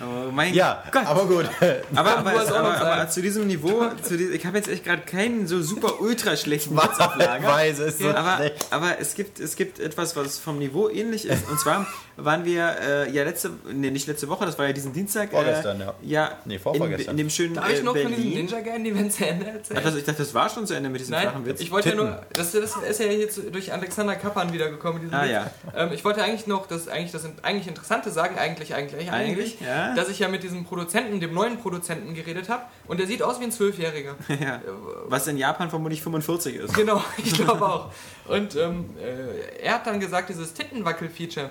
[0.00, 1.06] Oh mein Ja, Gott.
[1.06, 1.46] aber gut.
[1.94, 5.02] Aber, aber, auch aber, aber, zu diesem Niveau, zu die, ich habe jetzt echt gerade
[5.02, 7.46] keinen so super ultra schlechten Witz auf Lager.
[7.46, 8.66] weiß, es ist so aber, schlecht.
[8.70, 11.48] aber es gibt es gibt etwas, was vom Niveau ähnlich ist.
[11.48, 11.86] Und zwar
[12.16, 15.30] waren wir äh, ja letzte, nee, nicht letzte Woche, das war ja diesen Dienstag.
[15.30, 15.94] Vorgestern, äh, ja.
[16.02, 16.32] ja.
[16.44, 17.10] Nee, in, vorvorgestern.
[17.12, 18.22] in dem schönen Darf ich äh, noch von Berlin.
[18.22, 19.80] diesem Ninja Gaiden Event zu Ende erzählen?
[19.80, 21.60] Ach, das, ich dachte, das war schon zu Ende mit diesem Nein, flachen Witz.
[21.60, 22.08] ich wollte ja Titten.
[22.08, 25.00] nur, das, das ist ja jetzt durch Alexander Kappan wiedergekommen.
[25.02, 25.30] diesen Ah, Witz.
[25.30, 25.50] ja.
[25.76, 29.60] Ähm, ich wollte eigentlich noch das eigentlich das eigentlich Interessante sagen, eigentlich, eigentlich, eigentlich, Eigentlich,
[29.60, 29.94] ja.
[29.94, 33.40] dass ich ja mit diesem Produzenten, dem neuen Produzenten geredet habe und der sieht aus
[33.40, 34.14] wie ein Zwölfjähriger.
[34.40, 34.60] ja.
[35.06, 36.74] Was in Japan vermutlich 45 ist.
[36.74, 37.90] genau, ich glaube auch.
[38.26, 41.50] Und ähm, äh, er hat dann gesagt, dieses Tittenwackel-Feature,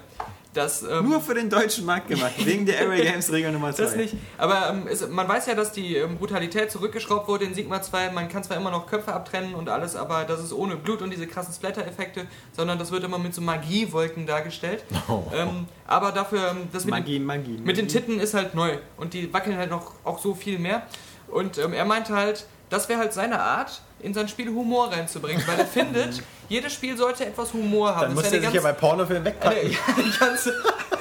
[0.53, 3.83] das ähm, Nur für den deutschen Markt gemacht, wegen der Area Games Regel Nummer 2.
[3.83, 4.15] Das nicht.
[4.37, 8.11] Aber ähm, es, man weiß ja, dass die ähm, Brutalität zurückgeschraubt wurde in Sigma 2.
[8.11, 11.09] Man kann zwar immer noch Köpfe abtrennen und alles, aber das ist ohne Blut und
[11.11, 14.83] diese krassen Splatter-Effekte, sondern das wird immer mit so Magiewolken dargestellt.
[15.33, 17.55] Ähm, aber dafür, ähm, das mit, Magie, Magie.
[17.57, 20.59] den, mit den Titten ist halt neu und die wackeln halt noch auch so viel
[20.59, 20.83] mehr.
[21.27, 25.41] Und ähm, er meinte halt, das wäre halt seine Art, in sein Spiel Humor reinzubringen,
[25.47, 28.07] weil er findet, jedes Spiel sollte etwas Humor haben.
[28.07, 29.59] Dann muss er sich ja bei Pornofilmen wegpacken.
[29.59, 30.49] eine, ja, eine ganz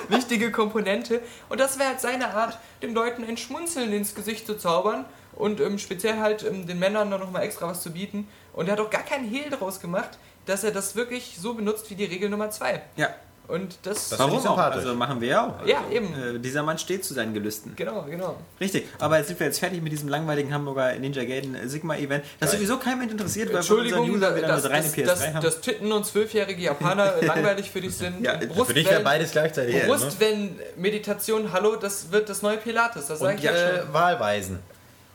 [0.09, 1.21] wichtige Komponente.
[1.49, 5.61] Und das wäre halt seine Art, den Leuten ein Schmunzeln ins Gesicht zu zaubern und
[5.61, 8.29] ähm, speziell halt ähm, den Männern dann nochmal extra was zu bieten.
[8.53, 10.11] Und er hat auch gar keinen Hehl draus gemacht,
[10.47, 12.83] dass er das wirklich so benutzt wie die Regel Nummer 2.
[12.97, 13.09] Ja.
[13.49, 14.09] Und das.
[14.11, 14.57] Das Warum auch?
[14.57, 15.66] Also machen wir ja auch.
[15.66, 16.14] Ja, eben.
[16.14, 17.74] Äh, dieser Mann steht zu seinen Gelüsten.
[17.76, 18.36] Genau, genau.
[18.61, 22.24] Richtig, aber jetzt sind wir jetzt fertig mit diesem langweiligen Hamburger Ninja Gaiden Sigma Event,
[22.40, 25.40] das sowieso kein Mensch interessiert, weil Entschuldigung, nur reine dass, PS3 dass, haben.
[25.43, 28.22] dass Titten und zwölfjährige Japaner langweilig für dich sind.
[28.24, 29.74] Ja, Brust, Für dich wäre beides gleichzeitig.
[29.74, 29.82] ne?
[29.86, 33.90] Brustwellen, Meditation, hallo, das wird das neue Pilates, das sage Und ich ja schon.
[33.90, 34.59] äh, Wahlweisen.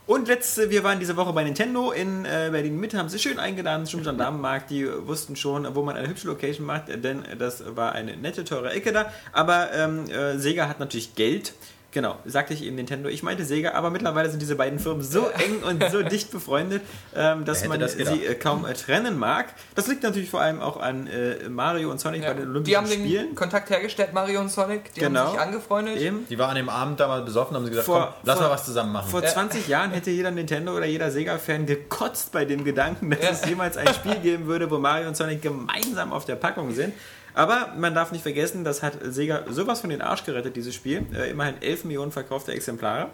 [0.08, 3.40] Und letzte, wir waren diese Woche bei Nintendo in äh, Berlin Mitte, haben sie schön
[3.40, 4.70] eingeladen zum Gendarmenmarkt.
[4.70, 8.72] Die wussten schon, wo man eine hübsche Location macht, denn das war eine nette, teure
[8.72, 9.12] Ecke da.
[9.34, 11.52] Aber ähm, äh, Sega hat natürlich Geld.
[11.92, 13.08] Genau, sagte ich eben Nintendo.
[13.10, 16.82] Ich meinte Sega, aber mittlerweile sind diese beiden Firmen so eng und so dicht befreundet,
[17.16, 19.48] ähm, dass man das sie äh, kaum äh, trennen mag.
[19.74, 22.50] Das liegt natürlich vor allem auch an äh, Mario und Sonic Ja, bei den die
[22.76, 23.36] Olympischen haben den Spielen.
[23.36, 24.94] Kontakt hergestellt, Mario und Sonic.
[24.94, 25.22] Die Genau.
[25.22, 25.98] haben sich angefreundet.
[25.98, 26.28] Eben.
[26.30, 28.48] Die waren an dem Abend damals besoffen und haben sie gesagt, Vor- komm, lass vor-
[28.48, 29.10] mal was zusammen machen.
[29.10, 33.30] Vor 20 Jahren hätte jeder Nintendo oder jeder Sega-Fan gekotzt bei dem Gedanken, dass Ja.
[33.32, 36.94] es jemals ein Spiel geben würde, wo Mario und Sonic gemeinsam auf der Packung sind.
[37.38, 41.06] Aber man darf nicht vergessen, das hat Sega sowas von den Arsch gerettet, dieses Spiel.
[41.14, 43.10] Äh, immerhin 11 Millionen verkaufte Exemplare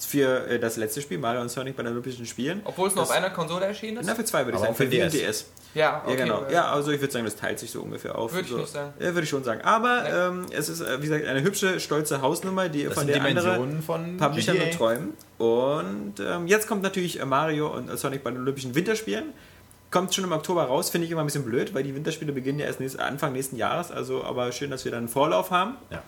[0.00, 2.60] für äh, das letzte Spiel, Mario und Sonic bei den Olympischen Spielen.
[2.64, 4.06] Obwohl es nur Das- auf einer Konsole erschienen ist.
[4.06, 5.12] Na, für zwei würde ich sagen, auch für DS.
[5.12, 5.46] DS.
[5.74, 6.18] Ja, okay.
[6.18, 6.46] Ja, genau.
[6.50, 8.32] Ja, also ich würde sagen, das teilt sich so ungefähr auf.
[8.32, 8.58] Würde ich so.
[8.58, 8.92] nicht sagen.
[8.98, 9.60] Ja, würde ich schon sagen.
[9.62, 13.14] Aber ähm, es ist, äh, wie gesagt, eine hübsche, stolze Hausnummer, die das von sind
[13.14, 15.12] der Dimensionen von Publisher nur träumen.
[15.38, 19.32] Und ähm, jetzt kommt natürlich Mario und Sonic bei den Olympischen Winterspielen.
[19.90, 22.58] Kommt schon im Oktober raus, finde ich immer ein bisschen blöd, weil die Winterspiele beginnen
[22.58, 23.90] ja erst nächst, Anfang nächsten Jahres.
[23.90, 25.76] Also, aber schön, dass wir dann einen Vorlauf haben.
[25.90, 26.02] Ja.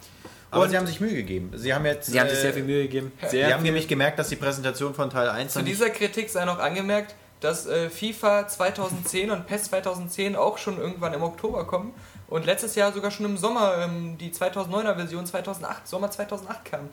[0.50, 1.52] Aber Und- sie haben sich Mühe gegeben.
[1.54, 2.10] Sie haben jetzt.
[2.10, 3.12] Sie haben sich äh, sehr viel Mühe gegeben.
[3.22, 3.70] Sie Sehr haben viel.
[3.70, 7.66] nämlich gemerkt, dass die Präsentation von Teil 1 Zu dieser Kritik sei noch angemerkt, dass
[7.66, 11.94] äh, FIFA 2010 und PES 2010 auch schon irgendwann im Oktober kommen
[12.28, 16.88] und letztes Jahr sogar schon im Sommer ähm, die 2009er Version 2008, Sommer 2008 kam.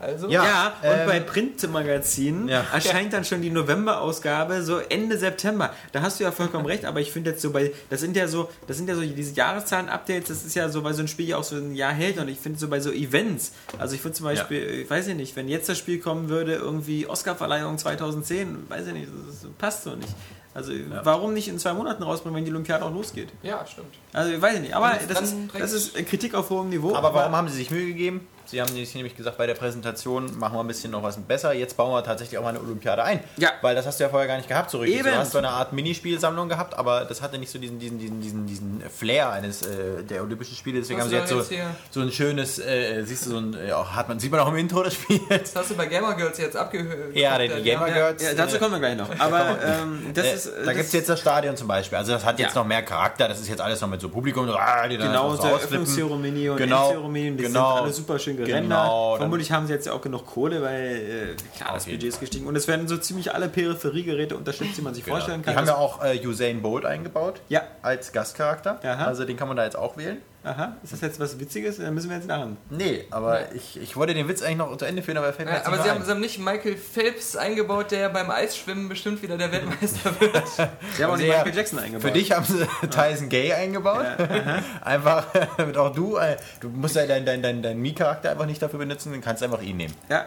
[0.00, 0.44] Also, Ja.
[0.44, 2.64] Ja, und ähm, bei Printmagazinen Ja.
[2.72, 5.74] erscheint dann schon die November-Ausgabe so Ende September.
[5.92, 8.26] Da hast du ja vollkommen recht, aber ich finde jetzt so bei, das sind ja
[8.26, 11.28] so, das sind ja so diese Jahreszahlen-Updates, das ist ja so, weil so ein Spiel
[11.28, 14.02] ja auch so ein Jahr hält und ich finde so bei so Events, also ich
[14.02, 17.76] würde zum Beispiel, ich weiß ich nicht, wenn jetzt das Spiel kommen würde, irgendwie Oscar-Verleihung
[17.78, 20.14] 2010, weiß ich nicht, das, passt so nicht.
[20.52, 20.72] Also
[21.04, 23.28] warum nicht in zwei Monaten rausbringen, wenn die Olympiade auch losgeht?
[23.42, 23.94] ja, stimmt.
[24.12, 26.94] Also ich weiß ich nicht, aber das ist, das ist Kritik auf hohem Niveau.
[26.94, 28.26] Aber warum haben sie sich Mühe gegeben?
[28.50, 31.52] Sie haben nämlich gesagt, bei der Präsentation machen wir ein bisschen noch was besser.
[31.52, 33.20] Jetzt bauen wir tatsächlich auch mal eine Olympiade ein.
[33.36, 33.50] Ja.
[33.62, 34.98] Weil das hast du ja vorher gar nicht gehabt, so richtig.
[34.98, 35.10] Eben.
[35.10, 38.20] Du hast so eine Art Minispielsammlung gehabt, aber das hatte nicht so diesen, diesen, diesen,
[38.20, 40.80] diesen, diesen Flair eines äh, der Olympischen Spiele.
[40.80, 43.56] Deswegen Was haben sie jetzt so, jetzt so ein schönes, äh, siehst du, so ein,
[43.68, 45.20] ja, hat man, sieht man auch im Intro des Spiels.
[45.28, 47.14] Das hast du bei Gamer Girls jetzt abgehört.
[47.14, 48.20] Ja, die, Gamer Girls.
[48.20, 49.08] ja, dazu äh, kommen wir gleich noch.
[49.20, 50.46] Aber ähm, das äh, ist.
[50.46, 51.98] da das gibt es jetzt das Stadion zum Beispiel.
[51.98, 53.28] Also das hat jetzt noch mehr Charakter.
[53.28, 55.76] Das ist jetzt alles noch mit so Publikum, ah, die dann Genau, so unsere ausflippen.
[55.86, 57.74] Eröffnungszeremonie und Genau, Endzeremonien, die genau.
[57.74, 58.82] sind alle super schön gerendert.
[58.82, 62.20] Genau, Vermutlich haben sie jetzt ja auch genug Kohle, weil äh, klar, das Budget ist
[62.20, 62.46] gestiegen.
[62.46, 65.54] Und es werden so ziemlich alle Peripheriegeräte unterstützt, die man sich vorstellen kann.
[65.54, 67.40] Die haben ja auch äh, Usain Bolt eingebaut.
[67.48, 67.62] Ja.
[67.82, 68.80] Als Gastcharakter.
[68.82, 69.04] Aha.
[69.04, 70.18] Also den kann man da jetzt auch wählen.
[70.42, 71.76] Aha, ist das jetzt was Witziges?
[71.76, 72.56] Dann müssen wir jetzt lachen.
[72.70, 75.48] Nee, aber Ich, ich wollte den Witz eigentlich noch zu Ende führen, aber er fällt
[75.50, 78.88] mir Ja, aber nicht sie haben, sie haben nicht Michael Phelps eingebaut, der beim Eisschwimmen
[78.88, 80.42] bestimmt wieder der Weltmeister wird.
[80.96, 82.02] Sie haben auch nicht ja, Michael Jackson eingebaut.
[82.02, 84.06] Für dich haben sie Tyson Gay eingebaut.
[84.82, 85.26] einfach,
[85.58, 88.78] damit auch du, äh, du musst ja deinen dein, dein, dein Mii-Charakter einfach nicht dafür
[88.78, 89.94] benutzen, dann kannst du einfach ihn nehmen.
[90.08, 90.26] Ja.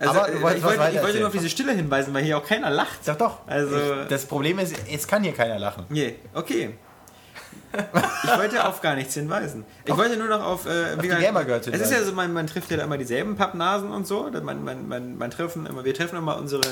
[0.00, 2.44] Also, Aber äh, ich, wollte, ich wollte nur auf diese Stille hinweisen, weil hier auch
[2.44, 3.04] keiner lacht.
[3.04, 3.46] Sag doch.
[3.46, 5.84] Also- ich, das Problem ist, jetzt kann hier keiner lachen.
[5.88, 6.74] Nee, okay.
[8.24, 9.64] Ich wollte auf gar nichts hinweisen.
[9.84, 12.46] Ich wollte nur noch auf, äh, die Gamer Girls Es ist ja so, man, man
[12.46, 14.30] trifft ja immer dieselben Pappnasen und so.
[14.42, 16.62] Man, man, man, man treffen immer, wir treffen immer unsere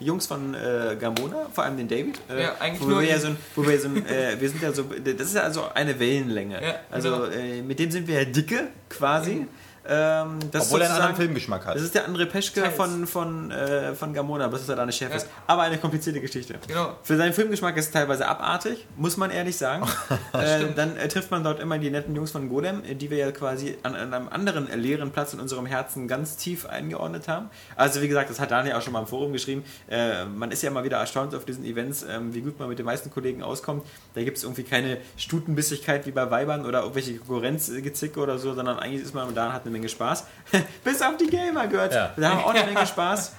[0.00, 2.20] Jungs von äh, Gamona, vor allem den David.
[2.28, 4.48] Äh, Ja, eigentlich wo nur wir ja so, ein- wo wir so, ein, äh, wir
[4.50, 6.62] sind ja so, das ist ja also eine Wellenlänge.
[6.62, 7.24] Ja, also genau.
[7.24, 9.46] äh, mit dem sind wir ja dicke quasi.
[9.88, 11.74] Ähm, das Obwohl er einen anderen Filmgeschmack hat.
[11.74, 12.74] Das ist der André Peschke Teils.
[12.74, 15.16] von, von, äh, von Gamona, bis er da nicht Chef Ja.
[15.16, 15.28] ist.
[15.46, 16.56] Aber eine komplizierte Geschichte.
[16.66, 16.96] Genau.
[17.02, 19.88] Für seinen Filmgeschmack ist es teilweise abartig, muss man ehrlich sagen.
[20.34, 23.16] äh, dann äh, trifft man dort immer die netten Jungs von Golem, äh, die wir
[23.18, 27.26] ja quasi an, an einem anderen äh, leeren Platz in unserem Herzen ganz tief eingeordnet
[27.28, 27.48] haben.
[27.74, 29.64] Also wie gesagt, das hat Daniel auch schon mal im Forum geschrieben.
[29.88, 32.78] Äh, man ist ja immer wieder erstaunt auf diesen Events, ähm, wie gut man mit
[32.78, 33.86] den meisten Kollegen auskommt.
[34.14, 38.78] Da gibt es irgendwie keine Stutenbissigkeit wie bei Weibern oder irgendwelche Konkurrenzgezicke oder so, sondern
[38.78, 40.24] eigentlich ist man da und hat eine Menge Spaß.
[40.84, 41.94] Bis auf die Gamer gehört.
[41.94, 42.12] Ja.
[42.16, 43.32] Da haben wir auch eine Menge Spaß.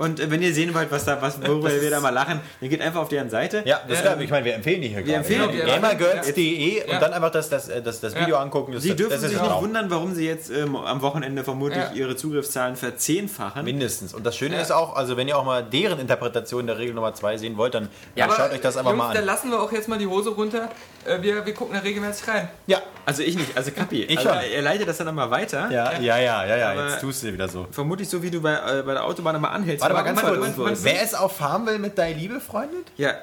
[0.00, 2.68] Und äh, wenn ihr sehen wollt, was da, was, worüber wir da mal lachen, dann
[2.70, 3.62] geht einfach auf deren Seite.
[3.66, 5.58] Ja, das ist, ich meine, wir empfehlen die hier Wir empfehlen die.
[5.58, 6.94] Gamergirls.de Ja.
[6.94, 8.40] und dann einfach das, das, das, das Video Ja.
[8.40, 8.72] angucken.
[8.72, 11.84] Das, Sie dürfen das ist sich nicht wundern, warum sie jetzt ähm, am Wochenende vermutlich
[11.84, 11.92] Ja.
[11.92, 13.64] ihre Zugriffszahlen verzehnfachen.
[13.64, 14.14] Mindestens.
[14.14, 14.62] Und das Schöne Ja.
[14.62, 17.74] ist auch, also wenn ihr auch mal deren Interpretation der Regel Nummer 2 sehen wollt,
[17.74, 19.26] dann dann schaut euch das einfach Jungs, mal Dann an.
[19.26, 20.70] lassen wir auch jetzt mal die Hose runter.
[21.04, 22.48] Äh, Wir, wir gucken da regelmäßig rein.
[22.66, 24.02] Ja, Also ich nicht, also Kapi.
[24.04, 24.30] Ich also.
[24.30, 25.68] Er leitet das dann nochmal weiter.
[25.70, 26.88] ja, ja, ja, ja, ja.
[26.88, 27.66] Jetzt tust du wieder so.
[27.70, 29.84] Vermutlich so, wie du bei, äh, bei der Autobahn immer anhältst.
[29.94, 30.78] Warte mal ganz kurz.
[30.82, 32.86] Wer ist auf Farmville mit deiner Liebe befreundet?
[32.96, 33.14] Ja,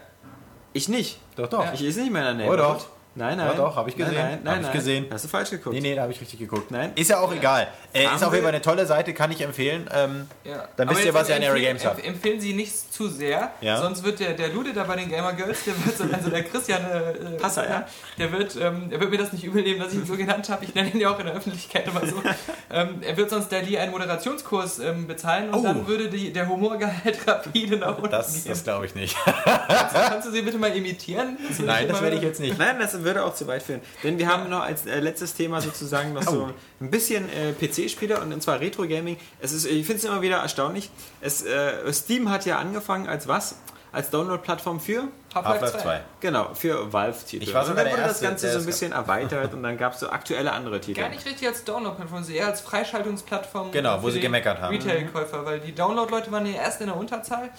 [0.74, 1.20] ich nicht.
[1.36, 1.74] Doch, doch.
[1.74, 2.82] Ich ist nicht mehr in der Oh, Neighborhood.
[2.82, 2.88] doch.
[3.18, 3.48] Nein, nein.
[3.48, 4.14] Ja, doch, hab ich gesehen.
[4.16, 4.74] Nein, nein, Hab nein, ich nein.
[4.74, 5.06] gesehen.
[5.12, 5.74] Hast du falsch geguckt?
[5.74, 6.72] Nee, nee, da habe ich richtig geguckt.
[6.72, 6.92] Nein.
[6.96, 7.68] Ist ja auch egal.
[7.94, 9.90] Äh, ist auf jeden Fall eine tolle Seite, kann ich empfehlen.
[9.94, 10.68] Ähm, Ja.
[10.78, 12.00] Dann wisst ihr, was ihr an Area empfehlen- Games habt.
[12.02, 13.82] empf- Empfehlen Sie nicht zu sehr, Ja.
[13.82, 16.44] sonst wird der, der Lude da bei den Gamer Girls, der wird so, also der
[16.44, 17.86] Christian äh, Passer, ja.
[18.18, 20.48] der wird, ähm, der wird mir das nicht übel nehmen, dass ich ihn so genannt
[20.50, 20.64] habe.
[20.66, 22.22] Ich nenne ihn ja auch in der Öffentlichkeit immer so.
[22.72, 25.64] ähm, er wird sonst der Lee einen Moderationskurs ähm, bezahlen und Oh.
[25.64, 28.44] dann würde die, der Humorgehalt rapide nach unten das gehen.
[28.48, 29.16] das glaube ich nicht.
[29.26, 31.38] Kannst du sie bitte mal imitieren?
[31.44, 32.58] Kannst Nein, das werde ich jetzt nicht.
[32.58, 33.82] Nein, das würde auch zu weit führen.
[34.04, 36.50] Denn wir haben noch als äh, letztes Thema sozusagen noch so
[36.80, 39.18] ein bisschen äh, PC-Spiele und, und zwar Retro-Gaming.
[39.40, 40.92] Es ist, ich finde es immer wieder erstaunlich.
[41.22, 43.56] Es, äh, Steam hat ja angefangen als was?
[43.94, 45.08] Als Download-Plattform für?
[45.34, 46.02] Half-Life 2.
[46.20, 47.44] Genau, für Valve-Titel.
[47.44, 49.78] Ich war und sogar dann wurde das Erste, Ganze so ein bisschen erweitert und dann
[49.78, 51.00] gab es so aktuelle andere Titel.
[51.00, 53.72] Gar nicht richtig als Download-Plattform, sondern eher als Freischaltungsplattform.
[53.72, 54.76] Genau, für wo sie gemeckert haben.
[54.76, 57.50] Retail-Käufer, weil die Download-Leute waren ja erst in der Unterzahl,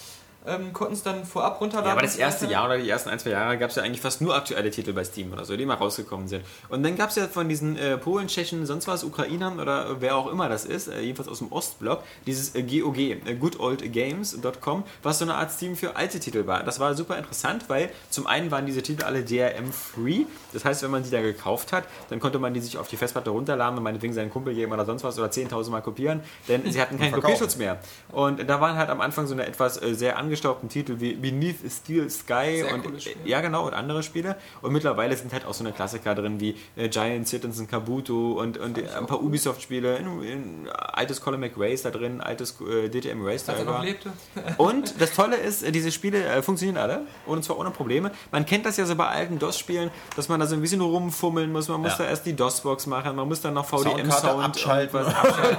[0.47, 1.89] ähm, konnten es dann vorab runterladen.
[1.89, 2.47] Ja, aber das erste.
[2.47, 4.93] Jahr oder die ersten ein, zwei Jahre gab es ja eigentlich fast nur aktuelle Titel
[4.93, 6.45] bei Steam oder so, die mal rausgekommen sind.
[6.69, 10.17] Und dann gab es ja von diesen äh, Polen, Tschechen, sonst was, Ukrainern oder wer
[10.17, 15.19] auch immer das ist, äh, jedenfalls aus dem Ostblock, dieses äh, GOG, äh, goodoldgames.com, was
[15.19, 16.63] so eine Art Steam für alte Titel war.
[16.63, 20.25] Das war super interessant, weil zum einen waren diese Titel alle DRM-free.
[20.53, 22.97] Das heißt, wenn man die da gekauft hat, dann konnte man die sich auf die
[22.97, 26.71] Festplatte runterladen und meinetwegen seinen Kumpel geben oder sonst was oder 10.000 Mal kopieren, denn
[26.71, 27.13] sie hatten keinen.
[27.13, 27.79] Kopierschutz mehr.
[28.11, 31.57] Und da waren halt am Anfang so eine etwas äh, sehr angestaubten Titel wie Beneath
[31.71, 32.85] Steel Sky Sehr und
[33.25, 34.37] ja genau und andere Spiele.
[34.61, 38.59] Und mittlerweile sind halt auch so eine Klassiker drin wie äh, Giant Citizen Kabuto und,
[38.59, 40.01] und ein paar Ubisoft-Spiele,
[40.75, 44.13] altes Colin McRae ist da drin, altes äh, DTM Race er noch lebte.
[44.59, 48.11] Und das Tolle ist, äh, diese Spiele äh, funktionieren alle und zwar ohne Probleme.
[48.31, 51.51] Man kennt das ja so bei alten DOS-Spielen, dass man da so ein bisschen rumfummeln
[51.51, 51.69] muss.
[51.69, 52.05] Man muss Ja.
[52.05, 55.01] da erst die DOS-Box machen, man muss dann noch VDM-Sound abschalten.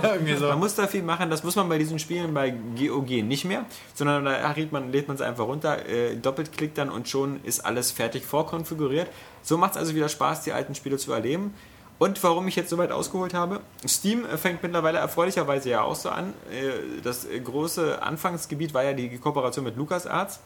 [0.03, 0.47] Irgendwie so.
[0.47, 1.29] Man muss da viel machen.
[1.29, 5.21] Das muss man bei diesen Spielen bei GOG nicht mehr, sondern da lädt man es
[5.21, 9.09] einfach runter, äh, doppelt klickt dann und schon ist alles fertig vorkonfiguriert.
[9.41, 11.53] So macht es also wieder Spaß, die alten Spiele zu erleben.
[11.99, 15.95] Und warum ich jetzt so weit ausgeholt habe, Steam äh, fängt mittlerweile erfreulicherweise ja auch
[15.95, 16.33] so an.
[16.49, 20.39] Äh, Das äh, große Anfangsgebiet war ja die Kooperation mit LucasArts.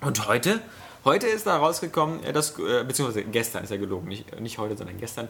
[0.00, 0.60] Und heute?
[1.04, 5.28] Heute ist da rausgekommen, das, beziehungsweise gestern ist ja gelogen, nicht, nicht heute, sondern gestern.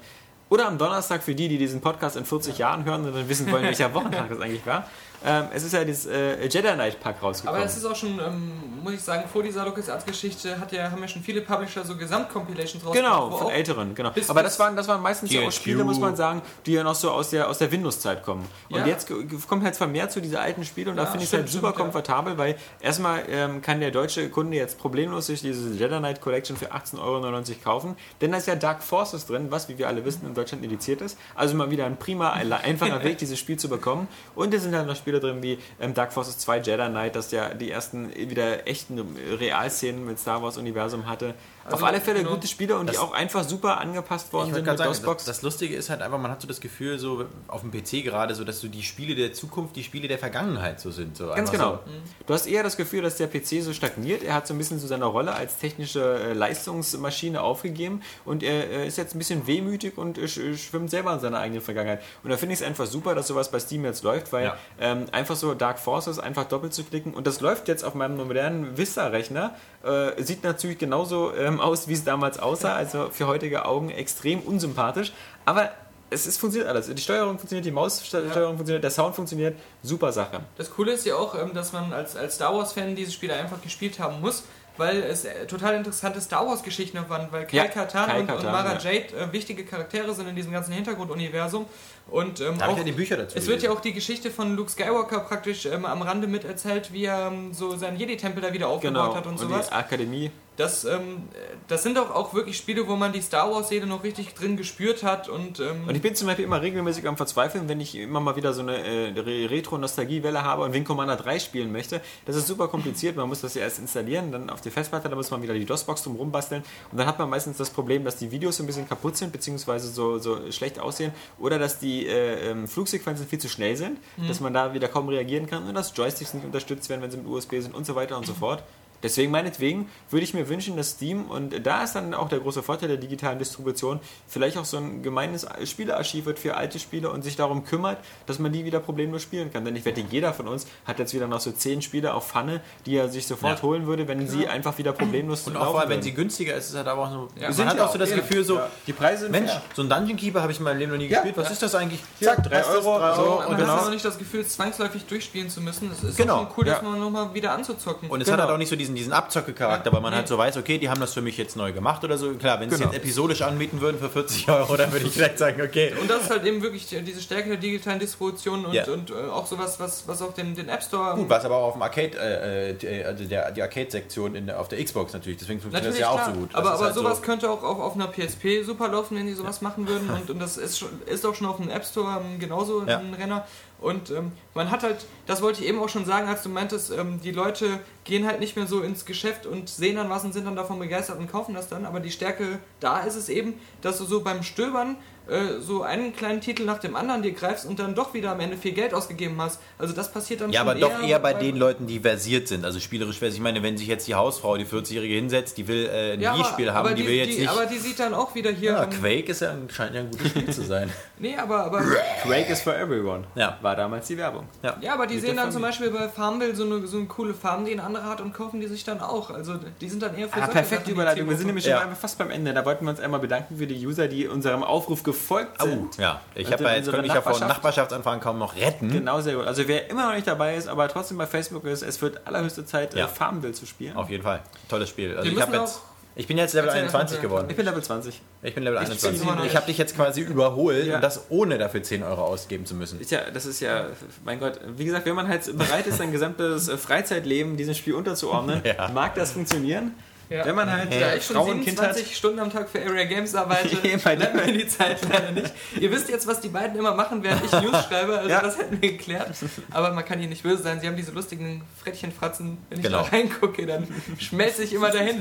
[0.49, 3.51] Oder am Donnerstag für die, die diesen Podcast in 40 Jahren hören und dann wissen
[3.51, 4.89] wollen, welcher Wochentag das eigentlich war.
[5.27, 7.57] Ähm, es ist ja dieses äh, Jedi Knight Pack rausgekommen.
[7.61, 8.53] Aber es ist auch schon, ähm,
[8.83, 12.85] muss ich sagen, vor dieser LucasArts-Geschichte hat ja, haben ja schon viele Publisher so Gesamtcompilations
[12.87, 12.95] rausgebracht.
[12.95, 14.13] Genau, von älteren, genau.
[14.29, 15.51] Aber das waren, das waren meistens ja auch.
[15.51, 18.47] Spiele, muss man sagen, die ja noch so aus der, aus der Windows-Zeit kommen.
[18.71, 18.87] Und Ja.
[18.87, 19.11] jetzt
[19.49, 21.69] kommt halt vermehrt zu diese alten Spiele und da Ja, finde ich es halt super
[21.69, 26.21] stimmt, komfortabel, weil erstmal ähm, kann der deutsche Kunde jetzt problemlos sich diese Jedi Knight
[26.21, 29.89] Collection für 18,99 Euro kaufen, denn da ist ja Dark Forces drin, was, wie wir
[29.89, 31.19] alle wissen, in Deutschland indiziert ist.
[31.35, 34.07] Also mal wieder ein prima, ein einfacher Weg, dieses Spiel zu bekommen.
[34.37, 37.31] Und es sind halt noch Spiele drin wie ähm, Dark Forces 2 Jedi Knight, das
[37.31, 41.35] ja die ersten wieder echten Realszenen mit Star Wars Universum hatte.
[41.67, 42.31] Auf Also, alle Fälle genau.
[42.35, 45.25] gute Spiele und die auch einfach super angepasst worden sind mit sagen, DOSBox.
[45.25, 48.05] das, das Lustige ist halt einfach, man hat so das Gefühl, so auf dem PC
[48.05, 51.17] gerade, so dass so die Spiele der Zukunft die Spiele der Vergangenheit so sind.
[51.17, 51.73] So Ganz genau.
[51.85, 51.93] So.
[52.27, 54.23] Du hast eher das Gefühl, dass der PC so stagniert.
[54.23, 58.71] Er hat so ein bisschen so seine Rolle als technische äh, Leistungsmaschine aufgegeben und er
[58.71, 62.03] äh, ist jetzt ein bisschen wehmütig und äh, sch- schwimmt selber in seiner eigenen Vergangenheit.
[62.23, 64.57] Und da finde ich es einfach super, dass sowas bei Steam jetzt läuft, weil Ja.
[64.81, 68.17] ähm, einfach so Dark Forces einfach doppelt zu klicken und das läuft jetzt auf meinem
[68.17, 69.55] modernen Vista-Rechner.
[69.85, 72.75] Äh, sieht natürlich genauso ähm, ähm, aus, wie es damals aussah.
[72.75, 75.13] Also für heutige Augen extrem unsympathisch.
[75.45, 75.71] Aber
[76.11, 76.93] es ist, funktioniert alles.
[76.93, 78.47] Die Steuerung funktioniert, die Maussteuerung ja.
[78.49, 79.57] funktioniert, der Sound funktioniert.
[79.83, 80.41] Super Sache.
[80.57, 83.61] Das Coole ist ja auch, ähm, dass man als, als Star Wars-Fan diese Spiele einfach
[83.61, 84.45] gespielt haben muss,
[84.77, 88.45] weil es äh, total interessante Star Wars-Geschichten waren, weil Kai ja, Katan Kai und, und,
[88.45, 88.79] Mara ja.
[88.79, 91.67] Jade äh, wichtige Charaktere sind in diesem ganzen Hintergrunduniversum.
[92.09, 93.37] Und ähm, auch, ja die Bücher dazu.
[93.37, 97.07] Es wird ja auch die Geschichte von Luke Skywalker praktisch ähm, am Rande miterzählt, wie
[97.07, 99.15] er ähm, so seinen Jedi-Tempel da wieder aufgebaut genau.
[99.17, 99.69] hat und, und sowas.
[99.69, 100.31] Die Akademie.
[100.57, 101.29] Das, ähm,
[101.69, 105.03] das sind doch auch wirklich Spiele, wo man die Star Wars-Seele noch richtig drin gespürt
[105.03, 105.29] hat.
[105.29, 108.37] Und, ähm und ich bin zum Beispiel immer regelmäßig am Verzweifeln, wenn ich immer mal
[108.37, 112.01] wieder so eine äh, Retro-Nostalgie-Welle habe und Wing Commander 3 spielen möchte.
[112.25, 113.17] Das ist super kompliziert.
[113.17, 115.67] Man muss das ja erst installieren, dann auf die Festplatte, da muss man wieder die
[115.67, 116.63] DOS-Box drum rumbasteln.
[116.91, 119.89] Und dann hat man meistens das Problem, dass die Videos ein bisschen kaputt sind, beziehungsweise
[119.89, 121.13] so, so schlecht aussehen.
[121.39, 124.29] Oder dass die äh, ähm, Flugsequenzen viel zu schnell sind, mhm.
[124.29, 127.19] dass man da wieder kaum reagieren kann und dass Joysticks nicht unterstützt werden, wenn sie
[127.19, 128.63] mit USB sind und so weiter und so fort.
[129.07, 132.65] Deswegen meinetwegen würde ich mir wünschen, dass Steam, und da ist dann auch der große
[132.65, 137.23] Vorteil der digitalen Distribution, vielleicht auch so ein gemeines Spielearchiv wird für alte Spiele und
[137.23, 139.65] sich darum kümmert, dass man die wieder problemlos spielen kann.
[139.65, 142.63] Denn ich wette, jeder von uns hat jetzt wieder noch so zehn Spiele auf Pfanne,
[142.85, 143.63] die er sich sofort ja.
[143.63, 146.71] holen würde, wenn sie einfach wieder problemlos Und auch vor allem, wenn sie günstiger ist,
[146.71, 147.29] ist halt aber auch so.
[147.41, 148.69] Ja, man hat auch so das Gefühl, so, ja.
[148.89, 151.07] die Preise sind Mensch, so ein Dungeon Keeper habe ich in meinem Leben noch nie
[151.07, 151.37] gespielt.
[151.37, 152.01] Was ist das eigentlich?
[152.21, 152.99] Zack, 3 Euro.
[152.99, 153.15] Drei Euro.
[153.15, 153.73] So, und man genau.
[153.75, 155.93] hat noch nicht das Gefühl, zwangsläufig durchspielen zu müssen.
[155.93, 156.49] Es ist genau.
[156.57, 158.11] cool, das mal nochmal wieder anzuzocken.
[158.11, 158.39] Und es genau.
[158.39, 159.67] hat halt auch nicht so diesen, diesen Abzocke-Charakter.
[159.67, 162.05] Charakter, weil man halt so weiß, okay, die haben das für mich jetzt neu gemacht
[162.05, 162.33] oder so.
[162.35, 162.91] Klar, wenn sie genau.
[162.91, 165.93] jetzt episodisch anbieten würden für 40 Euro, dann würde ich vielleicht sagen, okay.
[166.01, 168.85] Und das ist halt eben wirklich diese Stärke der digitalen Distribution und, ja.
[168.87, 171.17] und äh, auch sowas, was, was auch den, den App Store.
[171.17, 174.83] Gut, was aber auch auf dem Arcade, äh, äh also der, die Arcade-Sektion auf der
[174.83, 176.29] Xbox natürlich, deswegen funktioniert natürlich, das ja klar.
[176.29, 176.55] auch so gut.
[176.55, 179.35] Aber, aber halt sowas so könnte auch auf, auf einer PSP super laufen, wenn die
[179.35, 180.09] sowas machen würden.
[180.11, 182.99] Und, und das ist, ist auch schon auf dem App Store ähm, genauso ja.
[182.99, 183.47] ein Renner.
[183.79, 186.91] Und ähm, man hat halt, das wollte ich eben auch schon sagen, als du meintest,
[186.91, 190.33] ähm, die Leute gehen halt nicht mehr so ins Geschäft und sehen dann was und
[190.33, 191.85] sind dann davon begeistert und kaufen das dann.
[191.85, 194.97] Aber die Stärke da ist es eben, dass du so beim Stöbern
[195.29, 198.39] äh, so einen kleinen Titel nach dem anderen dir greifst und dann doch wieder am
[198.39, 199.61] Ende viel Geld ausgegeben hast.
[199.77, 202.65] Also das passiert dann Ja, aber doch eher bei, bei den Leuten, die versiert sind,
[202.65, 203.39] also spielerisch versiert.
[203.39, 206.37] Ich meine, wenn sich jetzt die Hausfrau, die 40-Jährige hinsetzt, die will äh, ein ja,
[206.37, 207.51] Wii-Spiel haben, die, die, will jetzt die, nicht...
[207.51, 208.73] Aber die sieht dann auch wieder hier...
[208.73, 210.93] Ja, Quake ist ja, scheint ja ein gutes Spiel zu sein.
[211.19, 211.65] nee, aber...
[211.65, 211.83] aber
[212.23, 213.25] Quake is for everyone.
[213.35, 213.59] Ja.
[213.63, 214.47] War damals die Werbung.
[214.63, 217.35] Ja, ja aber die sehen dann zum Beispiel bei Farmville so eine, so eine coole
[217.35, 219.31] Farm, die ein anderer hat und kaufen die sich dann auch.
[219.31, 220.41] Also die sind dann eher für...
[220.41, 221.29] Ah, perfekte Überleitung.
[221.29, 222.55] Wir sind nämlich schon fast beim Ende.
[222.55, 225.49] Da wollten wir uns einmal bedanken für die User, die unserem Aufruf gefolgt sind.
[225.63, 226.21] Oh, ja.
[226.35, 228.91] Ich habe ja jetzt könnte ich ja von Nachbarschaftsanfragen kaum noch retten.
[228.91, 229.47] Genau, sehr gut.
[229.47, 232.65] Also wer immer noch nicht dabei ist, aber trotzdem bei Facebook ist, es wird allerhöchste
[232.65, 233.07] Zeit, ja.
[233.07, 233.97] Äh, Farmville zu spielen.
[233.97, 234.41] Auf jeden Fall.
[234.69, 235.17] Tolles Spiel.
[235.17, 235.81] Also ich habe jetzt
[236.19, 237.49] ich bin jetzt Level 21 geworden.
[237.51, 238.23] Ich bin Level 20.
[238.43, 239.21] Ich bin Level 21.
[239.21, 240.95] Ich, ich habe dich jetzt quasi überholt ja.
[240.97, 242.99] und das ohne dafür 10 Euro ausgeben zu müssen.
[242.99, 243.89] Ist ja, das ist ja,
[244.25, 247.93] mein Gott, wie gesagt, wenn man halt bereit ist, sein gesamtes äh, Freizeitleben diesem Spiel
[247.93, 248.89] unterzuordnen, ja.
[248.89, 249.95] mag das funktionieren.
[250.29, 250.45] Ja.
[250.45, 253.35] Wenn man halt ja, ich schon Frau 27 hat, Stunden am Tag für Area Games
[253.35, 255.53] arbeite, bleibt mir die Zeit leider nicht.
[255.81, 258.41] Ihr wisst jetzt, was die beiden immer machen, während ich News schreibe, also ja.
[258.41, 259.31] das hätten wir geklärt.
[259.71, 260.81] Aber man kann hier nicht böse sein.
[260.81, 262.59] Sie haben diese lustigen Frettchenfratzen.
[262.69, 263.03] Wenn ich genau.
[263.03, 263.87] da reingucke, dann
[264.19, 265.21] schmelze ich immer dahin.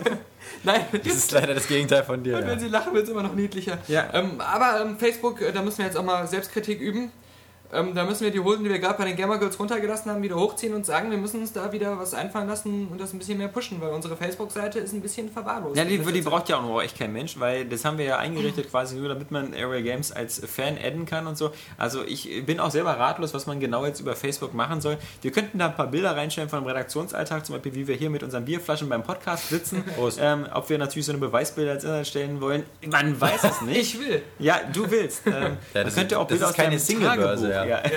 [0.62, 0.86] Nein.
[0.92, 2.36] Das ist leider das Gegenteil von dir.
[2.36, 2.58] Und wenn ja.
[2.58, 3.78] sie lachen, wird es immer noch niedlicher.
[3.86, 4.08] Ja.
[4.14, 7.12] Ähm, aber ähm, Facebook, äh, da müssen wir jetzt auch mal Selbstkritik üben.
[7.72, 10.22] Ähm, da müssen wir die Hosen, die wir gerade bei den Gamer Girls runtergelassen haben,
[10.22, 13.18] wieder hochziehen und sagen, wir müssen uns da wieder was einfallen lassen und das ein
[13.18, 15.76] bisschen mehr pushen, weil unsere Facebook-Seite ist ein bisschen verwahrlost.
[15.76, 18.18] Ja, die, die braucht ja auch noch echt kein Mensch, weil das haben wir ja
[18.18, 21.50] eingerichtet quasi nur, damit man Area Games als Fan adden kann und so.
[21.78, 24.98] Also ich bin auch selber ratlos, was man genau jetzt über Facebook machen soll.
[25.22, 28.10] Wir könnten da ein paar Bilder reinstellen von dem Redaktionsalltag, zum Beispiel wie wir hier
[28.10, 29.84] mit unseren Bierflaschen beim Podcast sitzen.
[30.20, 32.64] ähm, ob wir natürlich so eine Beweisbilder als Inhalt stellen wollen.
[32.86, 33.94] Man weiß es nicht.
[33.94, 34.22] ich will.
[34.38, 35.26] Ja, du willst.
[35.26, 37.55] Ähm, ja, das könnte auch Bilder aus keine Single-Börse.
[37.64, 37.82] Ja.
[37.82, 37.90] Ja.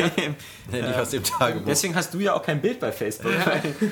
[0.88, 1.66] nicht aus dem Tagebuch.
[1.66, 3.32] Deswegen hast du ja auch kein Bild bei Facebook.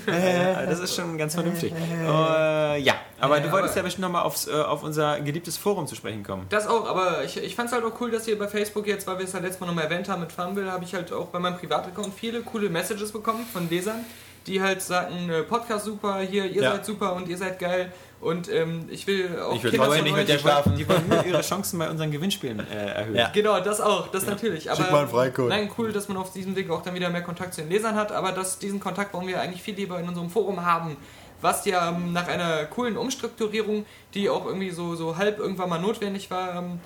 [0.06, 1.74] das ist schon ganz vernünftig.
[1.74, 5.96] Uh, ja, aber du wolltest ja bestimmt nochmal aufs, äh, auf unser geliebtes Forum zu
[5.96, 6.46] sprechen kommen.
[6.50, 9.08] Das auch, aber ich, ich fand es halt auch cool, dass ihr bei Facebook jetzt,
[9.08, 11.28] weil wir es halt letztes Mal nochmal erwähnt haben mit Farmville, habe ich halt auch
[11.28, 14.06] bei meinem Privataccount viele coole Messages bekommen von Lesern,
[14.48, 16.72] die halt sagten, äh, Podcast super, hier, ihr ja.
[16.72, 17.92] seid super und ihr seid geil.
[18.20, 20.76] Und ähm, ich will auch ich will Kinder nicht mit dir schlafen.
[20.76, 23.16] Die wollen nur ihre Chancen bei unseren Gewinnspielen äh, erhöhen.
[23.16, 23.30] Ja.
[23.32, 24.32] Genau, das auch, das ja.
[24.32, 24.72] natürlich.
[24.72, 25.50] Aber, Schick mal einen Freicode.
[25.50, 27.96] Nein, cool, dass man auf diesem Weg auch dann wieder mehr Kontakt zu den Lesern
[27.96, 30.98] hat, aber dass diesen Kontakt wollen wir eigentlich viel lieber in unserem Forum haben.
[31.42, 33.86] Was ja ähm, nach einer coolen Umstrukturierung,
[34.16, 36.80] die auch irgendwie so, so halb irgendwann mal notwendig war, ähm,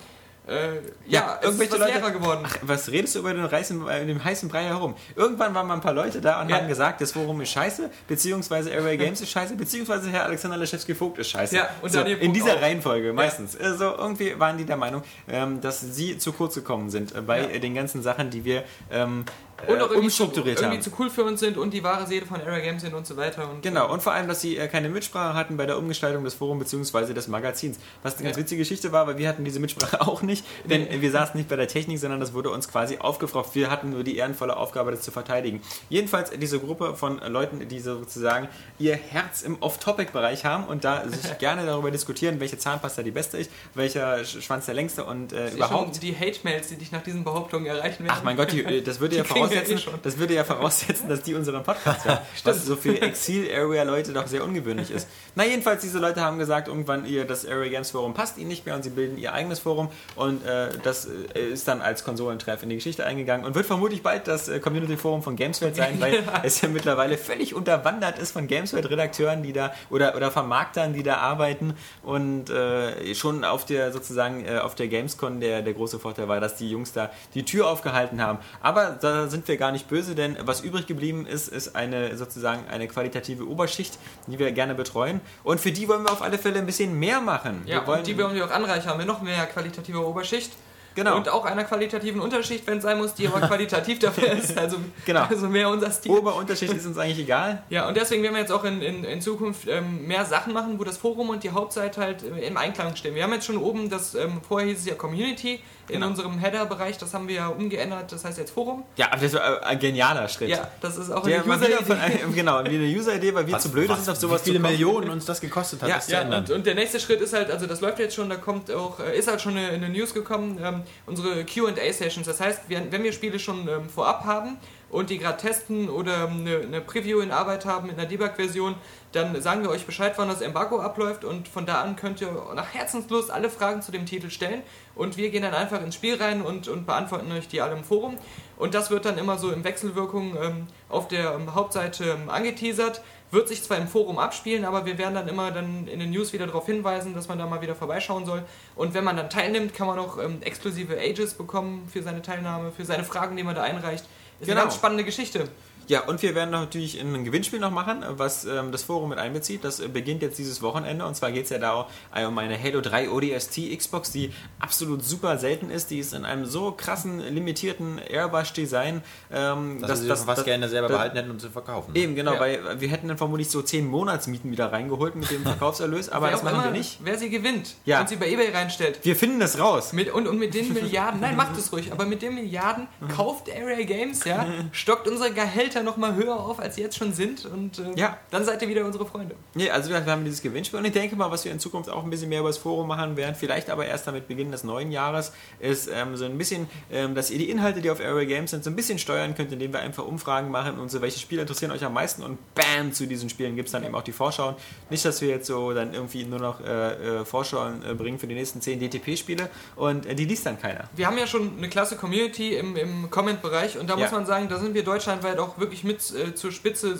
[0.46, 2.40] äh, ja, ja irgendwelche Leute geworden.
[2.44, 4.94] Ach, was redest du über den, heißen, äh, den heißen Brei herum?
[5.14, 6.56] Irgendwann waren mal ein paar Leute da und ja.
[6.56, 11.18] haben gesagt, das Forum ist scheiße, beziehungsweise Array Games ist scheiße, beziehungsweise Herr Alexander Leschewski-Vogt
[11.18, 11.56] ist scheiße.
[11.56, 12.62] Ja, und so, in dieser auch.
[12.62, 13.54] Reihenfolge meistens.
[13.54, 13.66] Ja.
[13.66, 17.58] Also irgendwie waren die der Meinung, ähm, dass sie zu kurz gekommen sind äh, bei
[17.58, 19.24] den ganzen Sachen, die wir ähm,
[19.66, 20.72] und auch äh, irgendwie, umstrukturiert zu, haben.
[20.72, 23.06] irgendwie zu cool für uns sind und die wahre Seele von Area Games sind und
[23.06, 23.48] so weiter.
[23.48, 26.34] Und, Genau, und vor allem, dass sie äh, keine Mitsprache hatten bei der Umgestaltung des
[26.34, 27.12] Forums bzw.
[27.14, 27.78] des Magazins.
[28.02, 28.42] Was eine ganz Ja.
[28.42, 31.00] witzige Geschichte war, weil wir hatten diese Mitsprache auch nicht, denn Nee.
[31.00, 33.50] wir saßen nicht bei der Technik, sondern das wurde uns quasi aufgefragt.
[33.54, 35.60] Wir hatten nur die ehrenvolle Aufgabe, das zu verteidigen.
[35.88, 38.48] Jedenfalls diese Gruppe von Leuten, die sozusagen
[38.78, 43.38] ihr Herz im Off-Topic-Bereich haben und da sich gerne darüber diskutieren, welche Zahnpasta die beste
[43.38, 47.24] ist, welcher Sch- Schwanz der längste und äh, überhaupt die Hate-Mails, die dich nach diesen
[47.24, 48.16] Behauptungen erreichen werden.
[48.18, 51.08] Ach mein Gott, die, äh, das würde ja Die voraussetzen, eh das würde ja voraussetzen,
[51.08, 52.18] dass die unseren Podcast hören.
[52.44, 55.08] was so für Exil-Area-Leute doch sehr ungewöhnlich ist.
[55.34, 58.66] Na jedenfalls, diese Leute haben gesagt, irgendwann ihr das Area Games Forum passt ihnen nicht
[58.66, 62.62] mehr und sie bilden ihr eigenes Forum und äh, das äh, ist dann als Konsolentreff
[62.62, 66.00] in die Geschichte eingegangen und wird vermutlich bald das äh, Community Forum von Gameswelt sein,
[66.00, 71.02] weil es ja mittlerweile völlig unterwandert ist von Gameswelt-Redakteuren, die da oder, oder Vermarktern, die
[71.02, 75.98] da arbeiten und äh, schon auf der sozusagen äh, auf der Gamescon der, der große
[75.98, 78.38] Vorteil war, dass die Jungs da die Tür aufgehalten haben.
[78.60, 82.68] Aber da sind wir gar nicht böse, denn was übrig geblieben ist, ist eine sozusagen
[82.68, 83.98] eine qualitative Oberschicht,
[84.28, 85.20] die wir gerne betreuen.
[85.42, 87.62] Und für die wollen wir auf alle Fälle ein bisschen mehr machen.
[87.66, 90.52] Ja, wir wollen und die wollen wir auch anreichern mit noch mehr qualitativer Oberschicht.
[90.94, 91.16] Genau.
[91.16, 94.58] Und auch einer qualitativen Unterschicht, wenn es sein muss, die aber qualitativ dafür ist.
[94.58, 94.76] Also,
[95.06, 95.22] Genau.
[95.22, 96.12] also mehr unser Stil.
[96.12, 97.62] Oberunterschicht ist uns eigentlich egal.
[97.70, 100.78] Ja, und deswegen werden wir jetzt auch in, in, in Zukunft ähm, mehr Sachen machen,
[100.78, 103.14] wo das Forum und die Hauptseite halt äh, im Einklang stehen.
[103.14, 105.60] Wir haben jetzt schon oben das, ähm, vorher hieß es ja Community,
[105.92, 106.08] in Genau.
[106.08, 108.84] unserem Header-Bereich, das haben wir ja umgeändert, das heißt jetzt Forum.
[108.96, 110.48] Ja, aber das war ein genialer Schritt.
[110.48, 112.18] Ja, das ist auch Der eine User-Idee.
[112.34, 114.72] genau, wie eine User-Idee, weil wir zu blöd sind, auf sowas wie viele zu kommen.
[114.72, 116.44] Millionen uns das gekostet hat, Ja, das zu Ja, ändern.
[116.44, 119.00] und, und der nächste Schritt ist halt, also das läuft jetzt schon, da kommt auch,
[119.00, 122.26] äh, ist halt schon eine, eine News gekommen, ähm, unsere QA-Sessions.
[122.26, 124.56] Das heißt, wenn wir Spiele schon ähm, vorab haben
[124.92, 128.76] und die gerade testen oder ähm, eine, eine Preview in Arbeit haben in der Debug-Version,
[129.10, 132.30] dann sagen wir euch Bescheid, wann das Embargo abläuft und von da an könnt ihr
[132.54, 134.62] nach Herzenslust alle Fragen zu dem Titel stellen
[134.94, 137.84] und wir gehen dann einfach ins Spiel rein und, und beantworten euch die alle im
[137.84, 138.16] Forum.
[138.58, 143.02] Und das wird dann immer so in Wechselwirkung ähm, auf der ähm, Hauptseite ähm, angeteasert.
[143.30, 146.34] Wird sich zwar im Forum abspielen, aber wir werden dann immer dann in den News
[146.34, 148.44] wieder darauf hinweisen, dass man da mal wieder vorbeischauen soll.
[148.76, 152.72] Und wenn man dann teilnimmt, kann man auch ähm, exklusive Ages bekommen für seine Teilnahme,
[152.72, 154.04] für seine Fragen, die man da einreicht.
[154.42, 154.62] Ist Genau.
[154.62, 155.48] eine ganz spannende Geschichte.
[155.88, 159.64] Ja, und wir werden natürlich ein Gewinnspiel noch machen, was ähm, das Forum mit einbezieht.
[159.64, 162.60] Das äh, beginnt jetzt dieses Wochenende und zwar geht es ja da äh, um eine
[162.60, 165.90] Halo 3 ODST Xbox, die absolut super selten ist.
[165.90, 169.02] Die ist in einem so krassen, limitierten Airbrush-Design.
[169.32, 171.94] Ähm, dass wir sie fast gerne selber das- behalten hätten und zu verkaufen.
[171.94, 172.40] Eben, genau, Ja.
[172.40, 176.32] weil wir hätten dann vermutlich so 10 Monatsmieten wieder reingeholt mit dem Verkaufserlös, aber Wer
[176.32, 176.98] das machen immer, wir nicht.
[177.02, 178.00] Wer sie gewinnt Ja.
[178.00, 179.00] und sie bei Ebay reinstellt.
[179.02, 179.92] Wir finden das raus.
[179.92, 183.48] Mit, und, und mit den Milliarden, nein, macht es ruhig, aber mit den Milliarden kauft
[183.50, 187.78] Area Games, ja, stockt unsere Gehälter nochmal höher auf, als sie jetzt schon sind und
[187.78, 188.18] äh, Ja.
[188.30, 189.34] dann seid ihr wieder unsere Freunde.
[189.54, 192.04] Nee, also wir haben dieses Gewinnspiel und ich denke mal, was wir in Zukunft auch
[192.04, 194.92] ein bisschen mehr über das Forum machen werden, vielleicht aber erst damit Beginn des neuen
[194.92, 198.50] Jahres, ist ähm, so ein bisschen, ähm, dass ihr die Inhalte, die auf Area Games
[198.50, 201.42] sind, so ein bisschen steuern könnt, indem wir einfach Umfragen machen und so, welche Spiele
[201.42, 204.12] interessieren euch am meisten und bam, zu diesen Spielen gibt es dann eben auch die
[204.12, 204.56] Vorschauen.
[204.90, 208.26] Nicht, dass wir jetzt so dann irgendwie nur noch äh, äh, Vorschauen äh, bringen für
[208.26, 210.84] die nächsten 10 DTP-Spiele und äh, die liest dann keiner.
[210.94, 214.00] Wir haben ja schon eine klasse Community im, im Comment-Bereich und da Ja.
[214.00, 216.94] muss man sagen, da sind wir deutschlandweit auch wirklich mit äh, zur Spitze.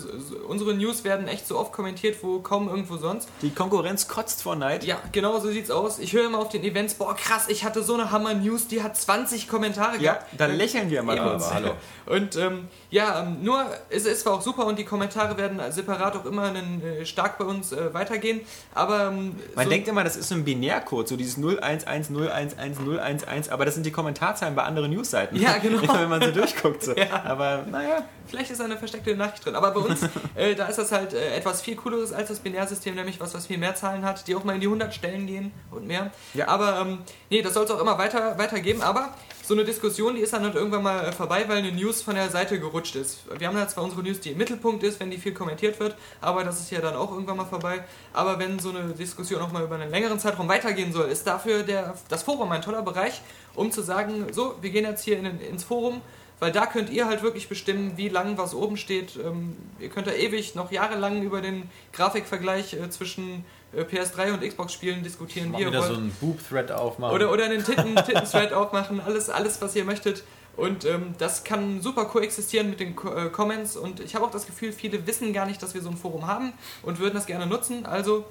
[0.47, 3.29] Unsere News werden echt so oft kommentiert, wo kaum irgendwo sonst.
[3.43, 4.83] Die Konkurrenz kotzt vor Neid.
[4.83, 5.99] Ja, genau so sieht's aus.
[5.99, 8.97] Ich höre immer auf den Events, boah krass, ich hatte so eine Hammer-News, die hat
[8.97, 10.25] 20 Kommentare Ja, gehabt.
[10.37, 11.51] da lächeln wir mal drüber.
[11.53, 11.71] hallo.
[12.05, 16.17] Und ähm, ja, ähm, nur, es ist zwar auch super und die Kommentare werden separat
[16.17, 18.41] auch immer einen, äh, stark bei uns äh, weitergehen,
[18.73, 23.65] aber ähm, Man so, denkt immer, das ist so ein Binärcode, so dieses 011011011, aber
[23.65, 25.39] das sind die Kommentarzahlen bei anderen Newsseiten.
[25.39, 25.81] Ja, genau.
[25.93, 26.83] Wenn man so durchguckt.
[26.83, 26.93] So.
[27.03, 27.23] Ja.
[27.25, 29.55] Aber naja, vielleicht ist eine versteckte Nachricht drin.
[29.55, 30.01] Aber bei uns,
[30.35, 33.47] äh, da ist das halt äh, etwas viel cooleres als das Binärsystem, nämlich was, was
[33.47, 36.11] viel mehr Zahlen hat, die auch mal in die 100 Stellen gehen und mehr.
[36.33, 36.47] Ja.
[36.47, 36.99] Aber ähm,
[37.29, 38.81] nee, das soll es auch immer weiter, weitergeben.
[38.81, 39.13] Aber
[39.43, 42.15] so eine Diskussion, die ist dann halt irgendwann mal äh, vorbei, weil eine News von
[42.15, 43.19] der Seite gerutscht ist.
[43.37, 45.95] Wir haben ja zwar unsere News, die im Mittelpunkt ist, wenn die viel kommentiert wird,
[46.21, 47.83] aber das ist ja dann auch irgendwann mal vorbei.
[48.13, 51.63] Aber wenn so eine Diskussion auch mal über einen längeren Zeitraum weitergehen soll, ist dafür
[51.63, 53.21] der, das Forum ein toller Bereich,
[53.53, 56.01] um zu sagen, so, wir gehen jetzt hier in, ins Forum,
[56.43, 59.15] weil da könnt ihr halt wirklich bestimmen, wie lang was oben steht.
[59.15, 64.41] Ähm, ihr könnt da ewig noch jahrelang über den Grafikvergleich äh, zwischen äh, PS3 und
[64.41, 65.91] Xbox-Spielen diskutieren, wie ihr wieder wollt.
[65.91, 67.15] so einen Boob-Thread aufmachen.
[67.15, 70.25] Oder, oder einen Titten, Titten-Thread aufmachen, alles, alles, was ihr möchtet.
[70.57, 73.77] Und ähm, das kann super koexistieren mit den Co äh, Comments.
[73.77, 76.27] Und ich habe auch das Gefühl, viele wissen gar nicht, dass wir so ein Forum
[76.27, 76.51] haben
[76.83, 77.85] und würden das gerne nutzen.
[77.85, 78.25] Also,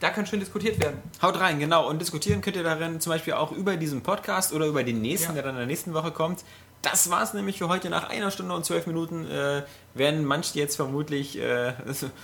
[0.00, 1.00] da kann schön diskutiert werden.
[1.22, 1.88] haut rein, genau.
[1.88, 5.28] Und diskutieren könnt ihr darin zum Beispiel auch über diesen Podcast oder über den nächsten,
[5.28, 5.34] Ja.
[5.34, 6.44] der dann in der nächsten Woche kommt.
[6.82, 7.90] Das war's nämlich für heute.
[7.90, 9.62] Nach einer Stunde und zwölf Minuten äh,
[9.94, 11.72] werden manche jetzt vermutlich äh,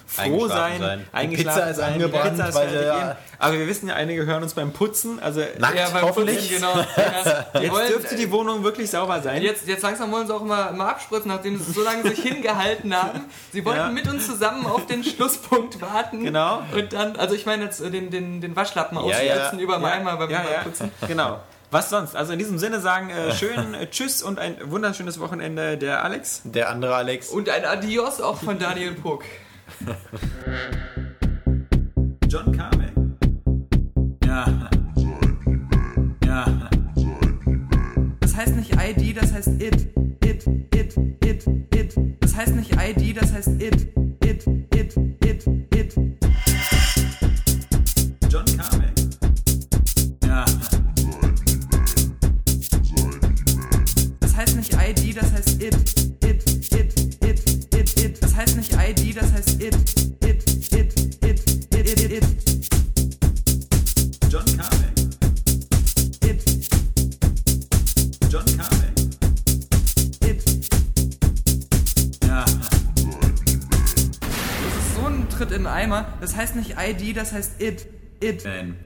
[0.06, 1.04] froh sein, sein.
[1.12, 1.92] eingeschlafen Pizza ist sein.
[1.94, 3.12] angebrannt, Pizza ist weil eben.
[3.40, 5.18] Aber wir wissen ja, einige hören uns beim Putzen.
[5.18, 6.36] Also Nackt, Ja, beim hoffentlich.
[6.52, 6.76] Putzen, genau.
[6.76, 9.42] Ja, die jetzt wollen- dürfte die Wohnung wirklich sauber sein.
[9.42, 12.94] Jetzt, jetzt langsam wollen sie auch mal, mal abspritzen, nachdem sie so lange sich hingehalten
[12.94, 13.24] haben.
[13.52, 13.88] Sie wollten Ja.
[13.90, 16.22] mit uns zusammen auf den Schlusspunkt warten.
[16.22, 16.62] Genau.
[16.72, 19.64] Und dann, also ich meine jetzt äh, den, den, den Waschlappen Ja, auswälzen ja.
[19.64, 20.60] über ja, Eimer beim, ja, beim ja.
[20.62, 20.92] Putzen.
[21.08, 21.40] Genau.
[21.74, 22.14] Was sonst?
[22.14, 26.42] Also in diesem Sinne sagen äh, schön äh, Tschüss und ein wunderschönes Wochenende der Alex.
[26.44, 27.30] Der andere Alex.
[27.30, 29.24] Und ein Adios auch von Daniel Puck.
[32.28, 32.92] John Carmack.
[34.24, 34.70] Ja.
[36.24, 36.70] Ja.
[38.20, 39.88] Das heißt nicht ID, das heißt it.
[40.24, 41.44] It, it, it,
[41.74, 41.96] it.
[42.20, 43.74] Das heißt nicht ID, das heißt it.
[43.74, 44.03] It, it,
[75.94, 76.06] Eimer.
[76.20, 77.86] Das heißt nicht ID, das heißt it.
[78.20, 78.44] It.
[78.44, 78.76] Nein.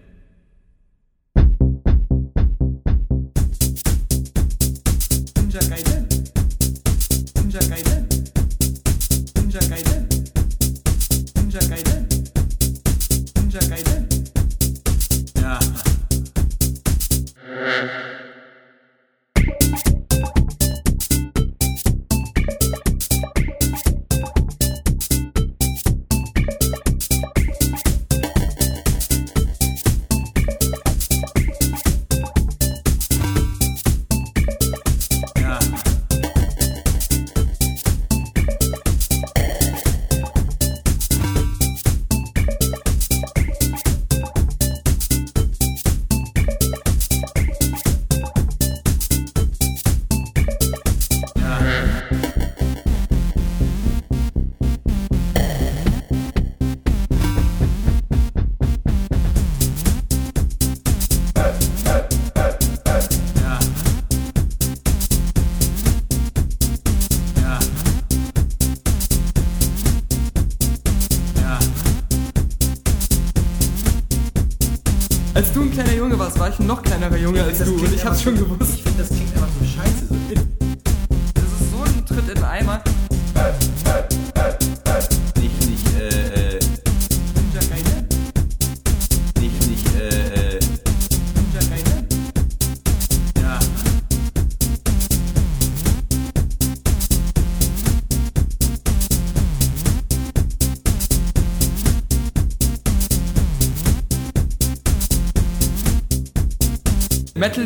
[77.49, 78.68] Als du und ich hab's schon gewusst.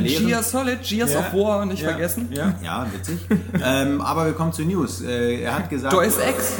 [0.04, 1.18] Lehren- Gear Solid, Gears Ja.
[1.20, 1.88] of War nicht Ja.
[1.90, 2.28] vergessen.
[2.32, 2.54] Ja.
[2.62, 3.18] Ja, witzig.
[3.64, 5.00] ähm, aber wir kommen zu News.
[5.02, 5.92] Äh, er hat gesagt.
[5.92, 6.52] Deus Ex.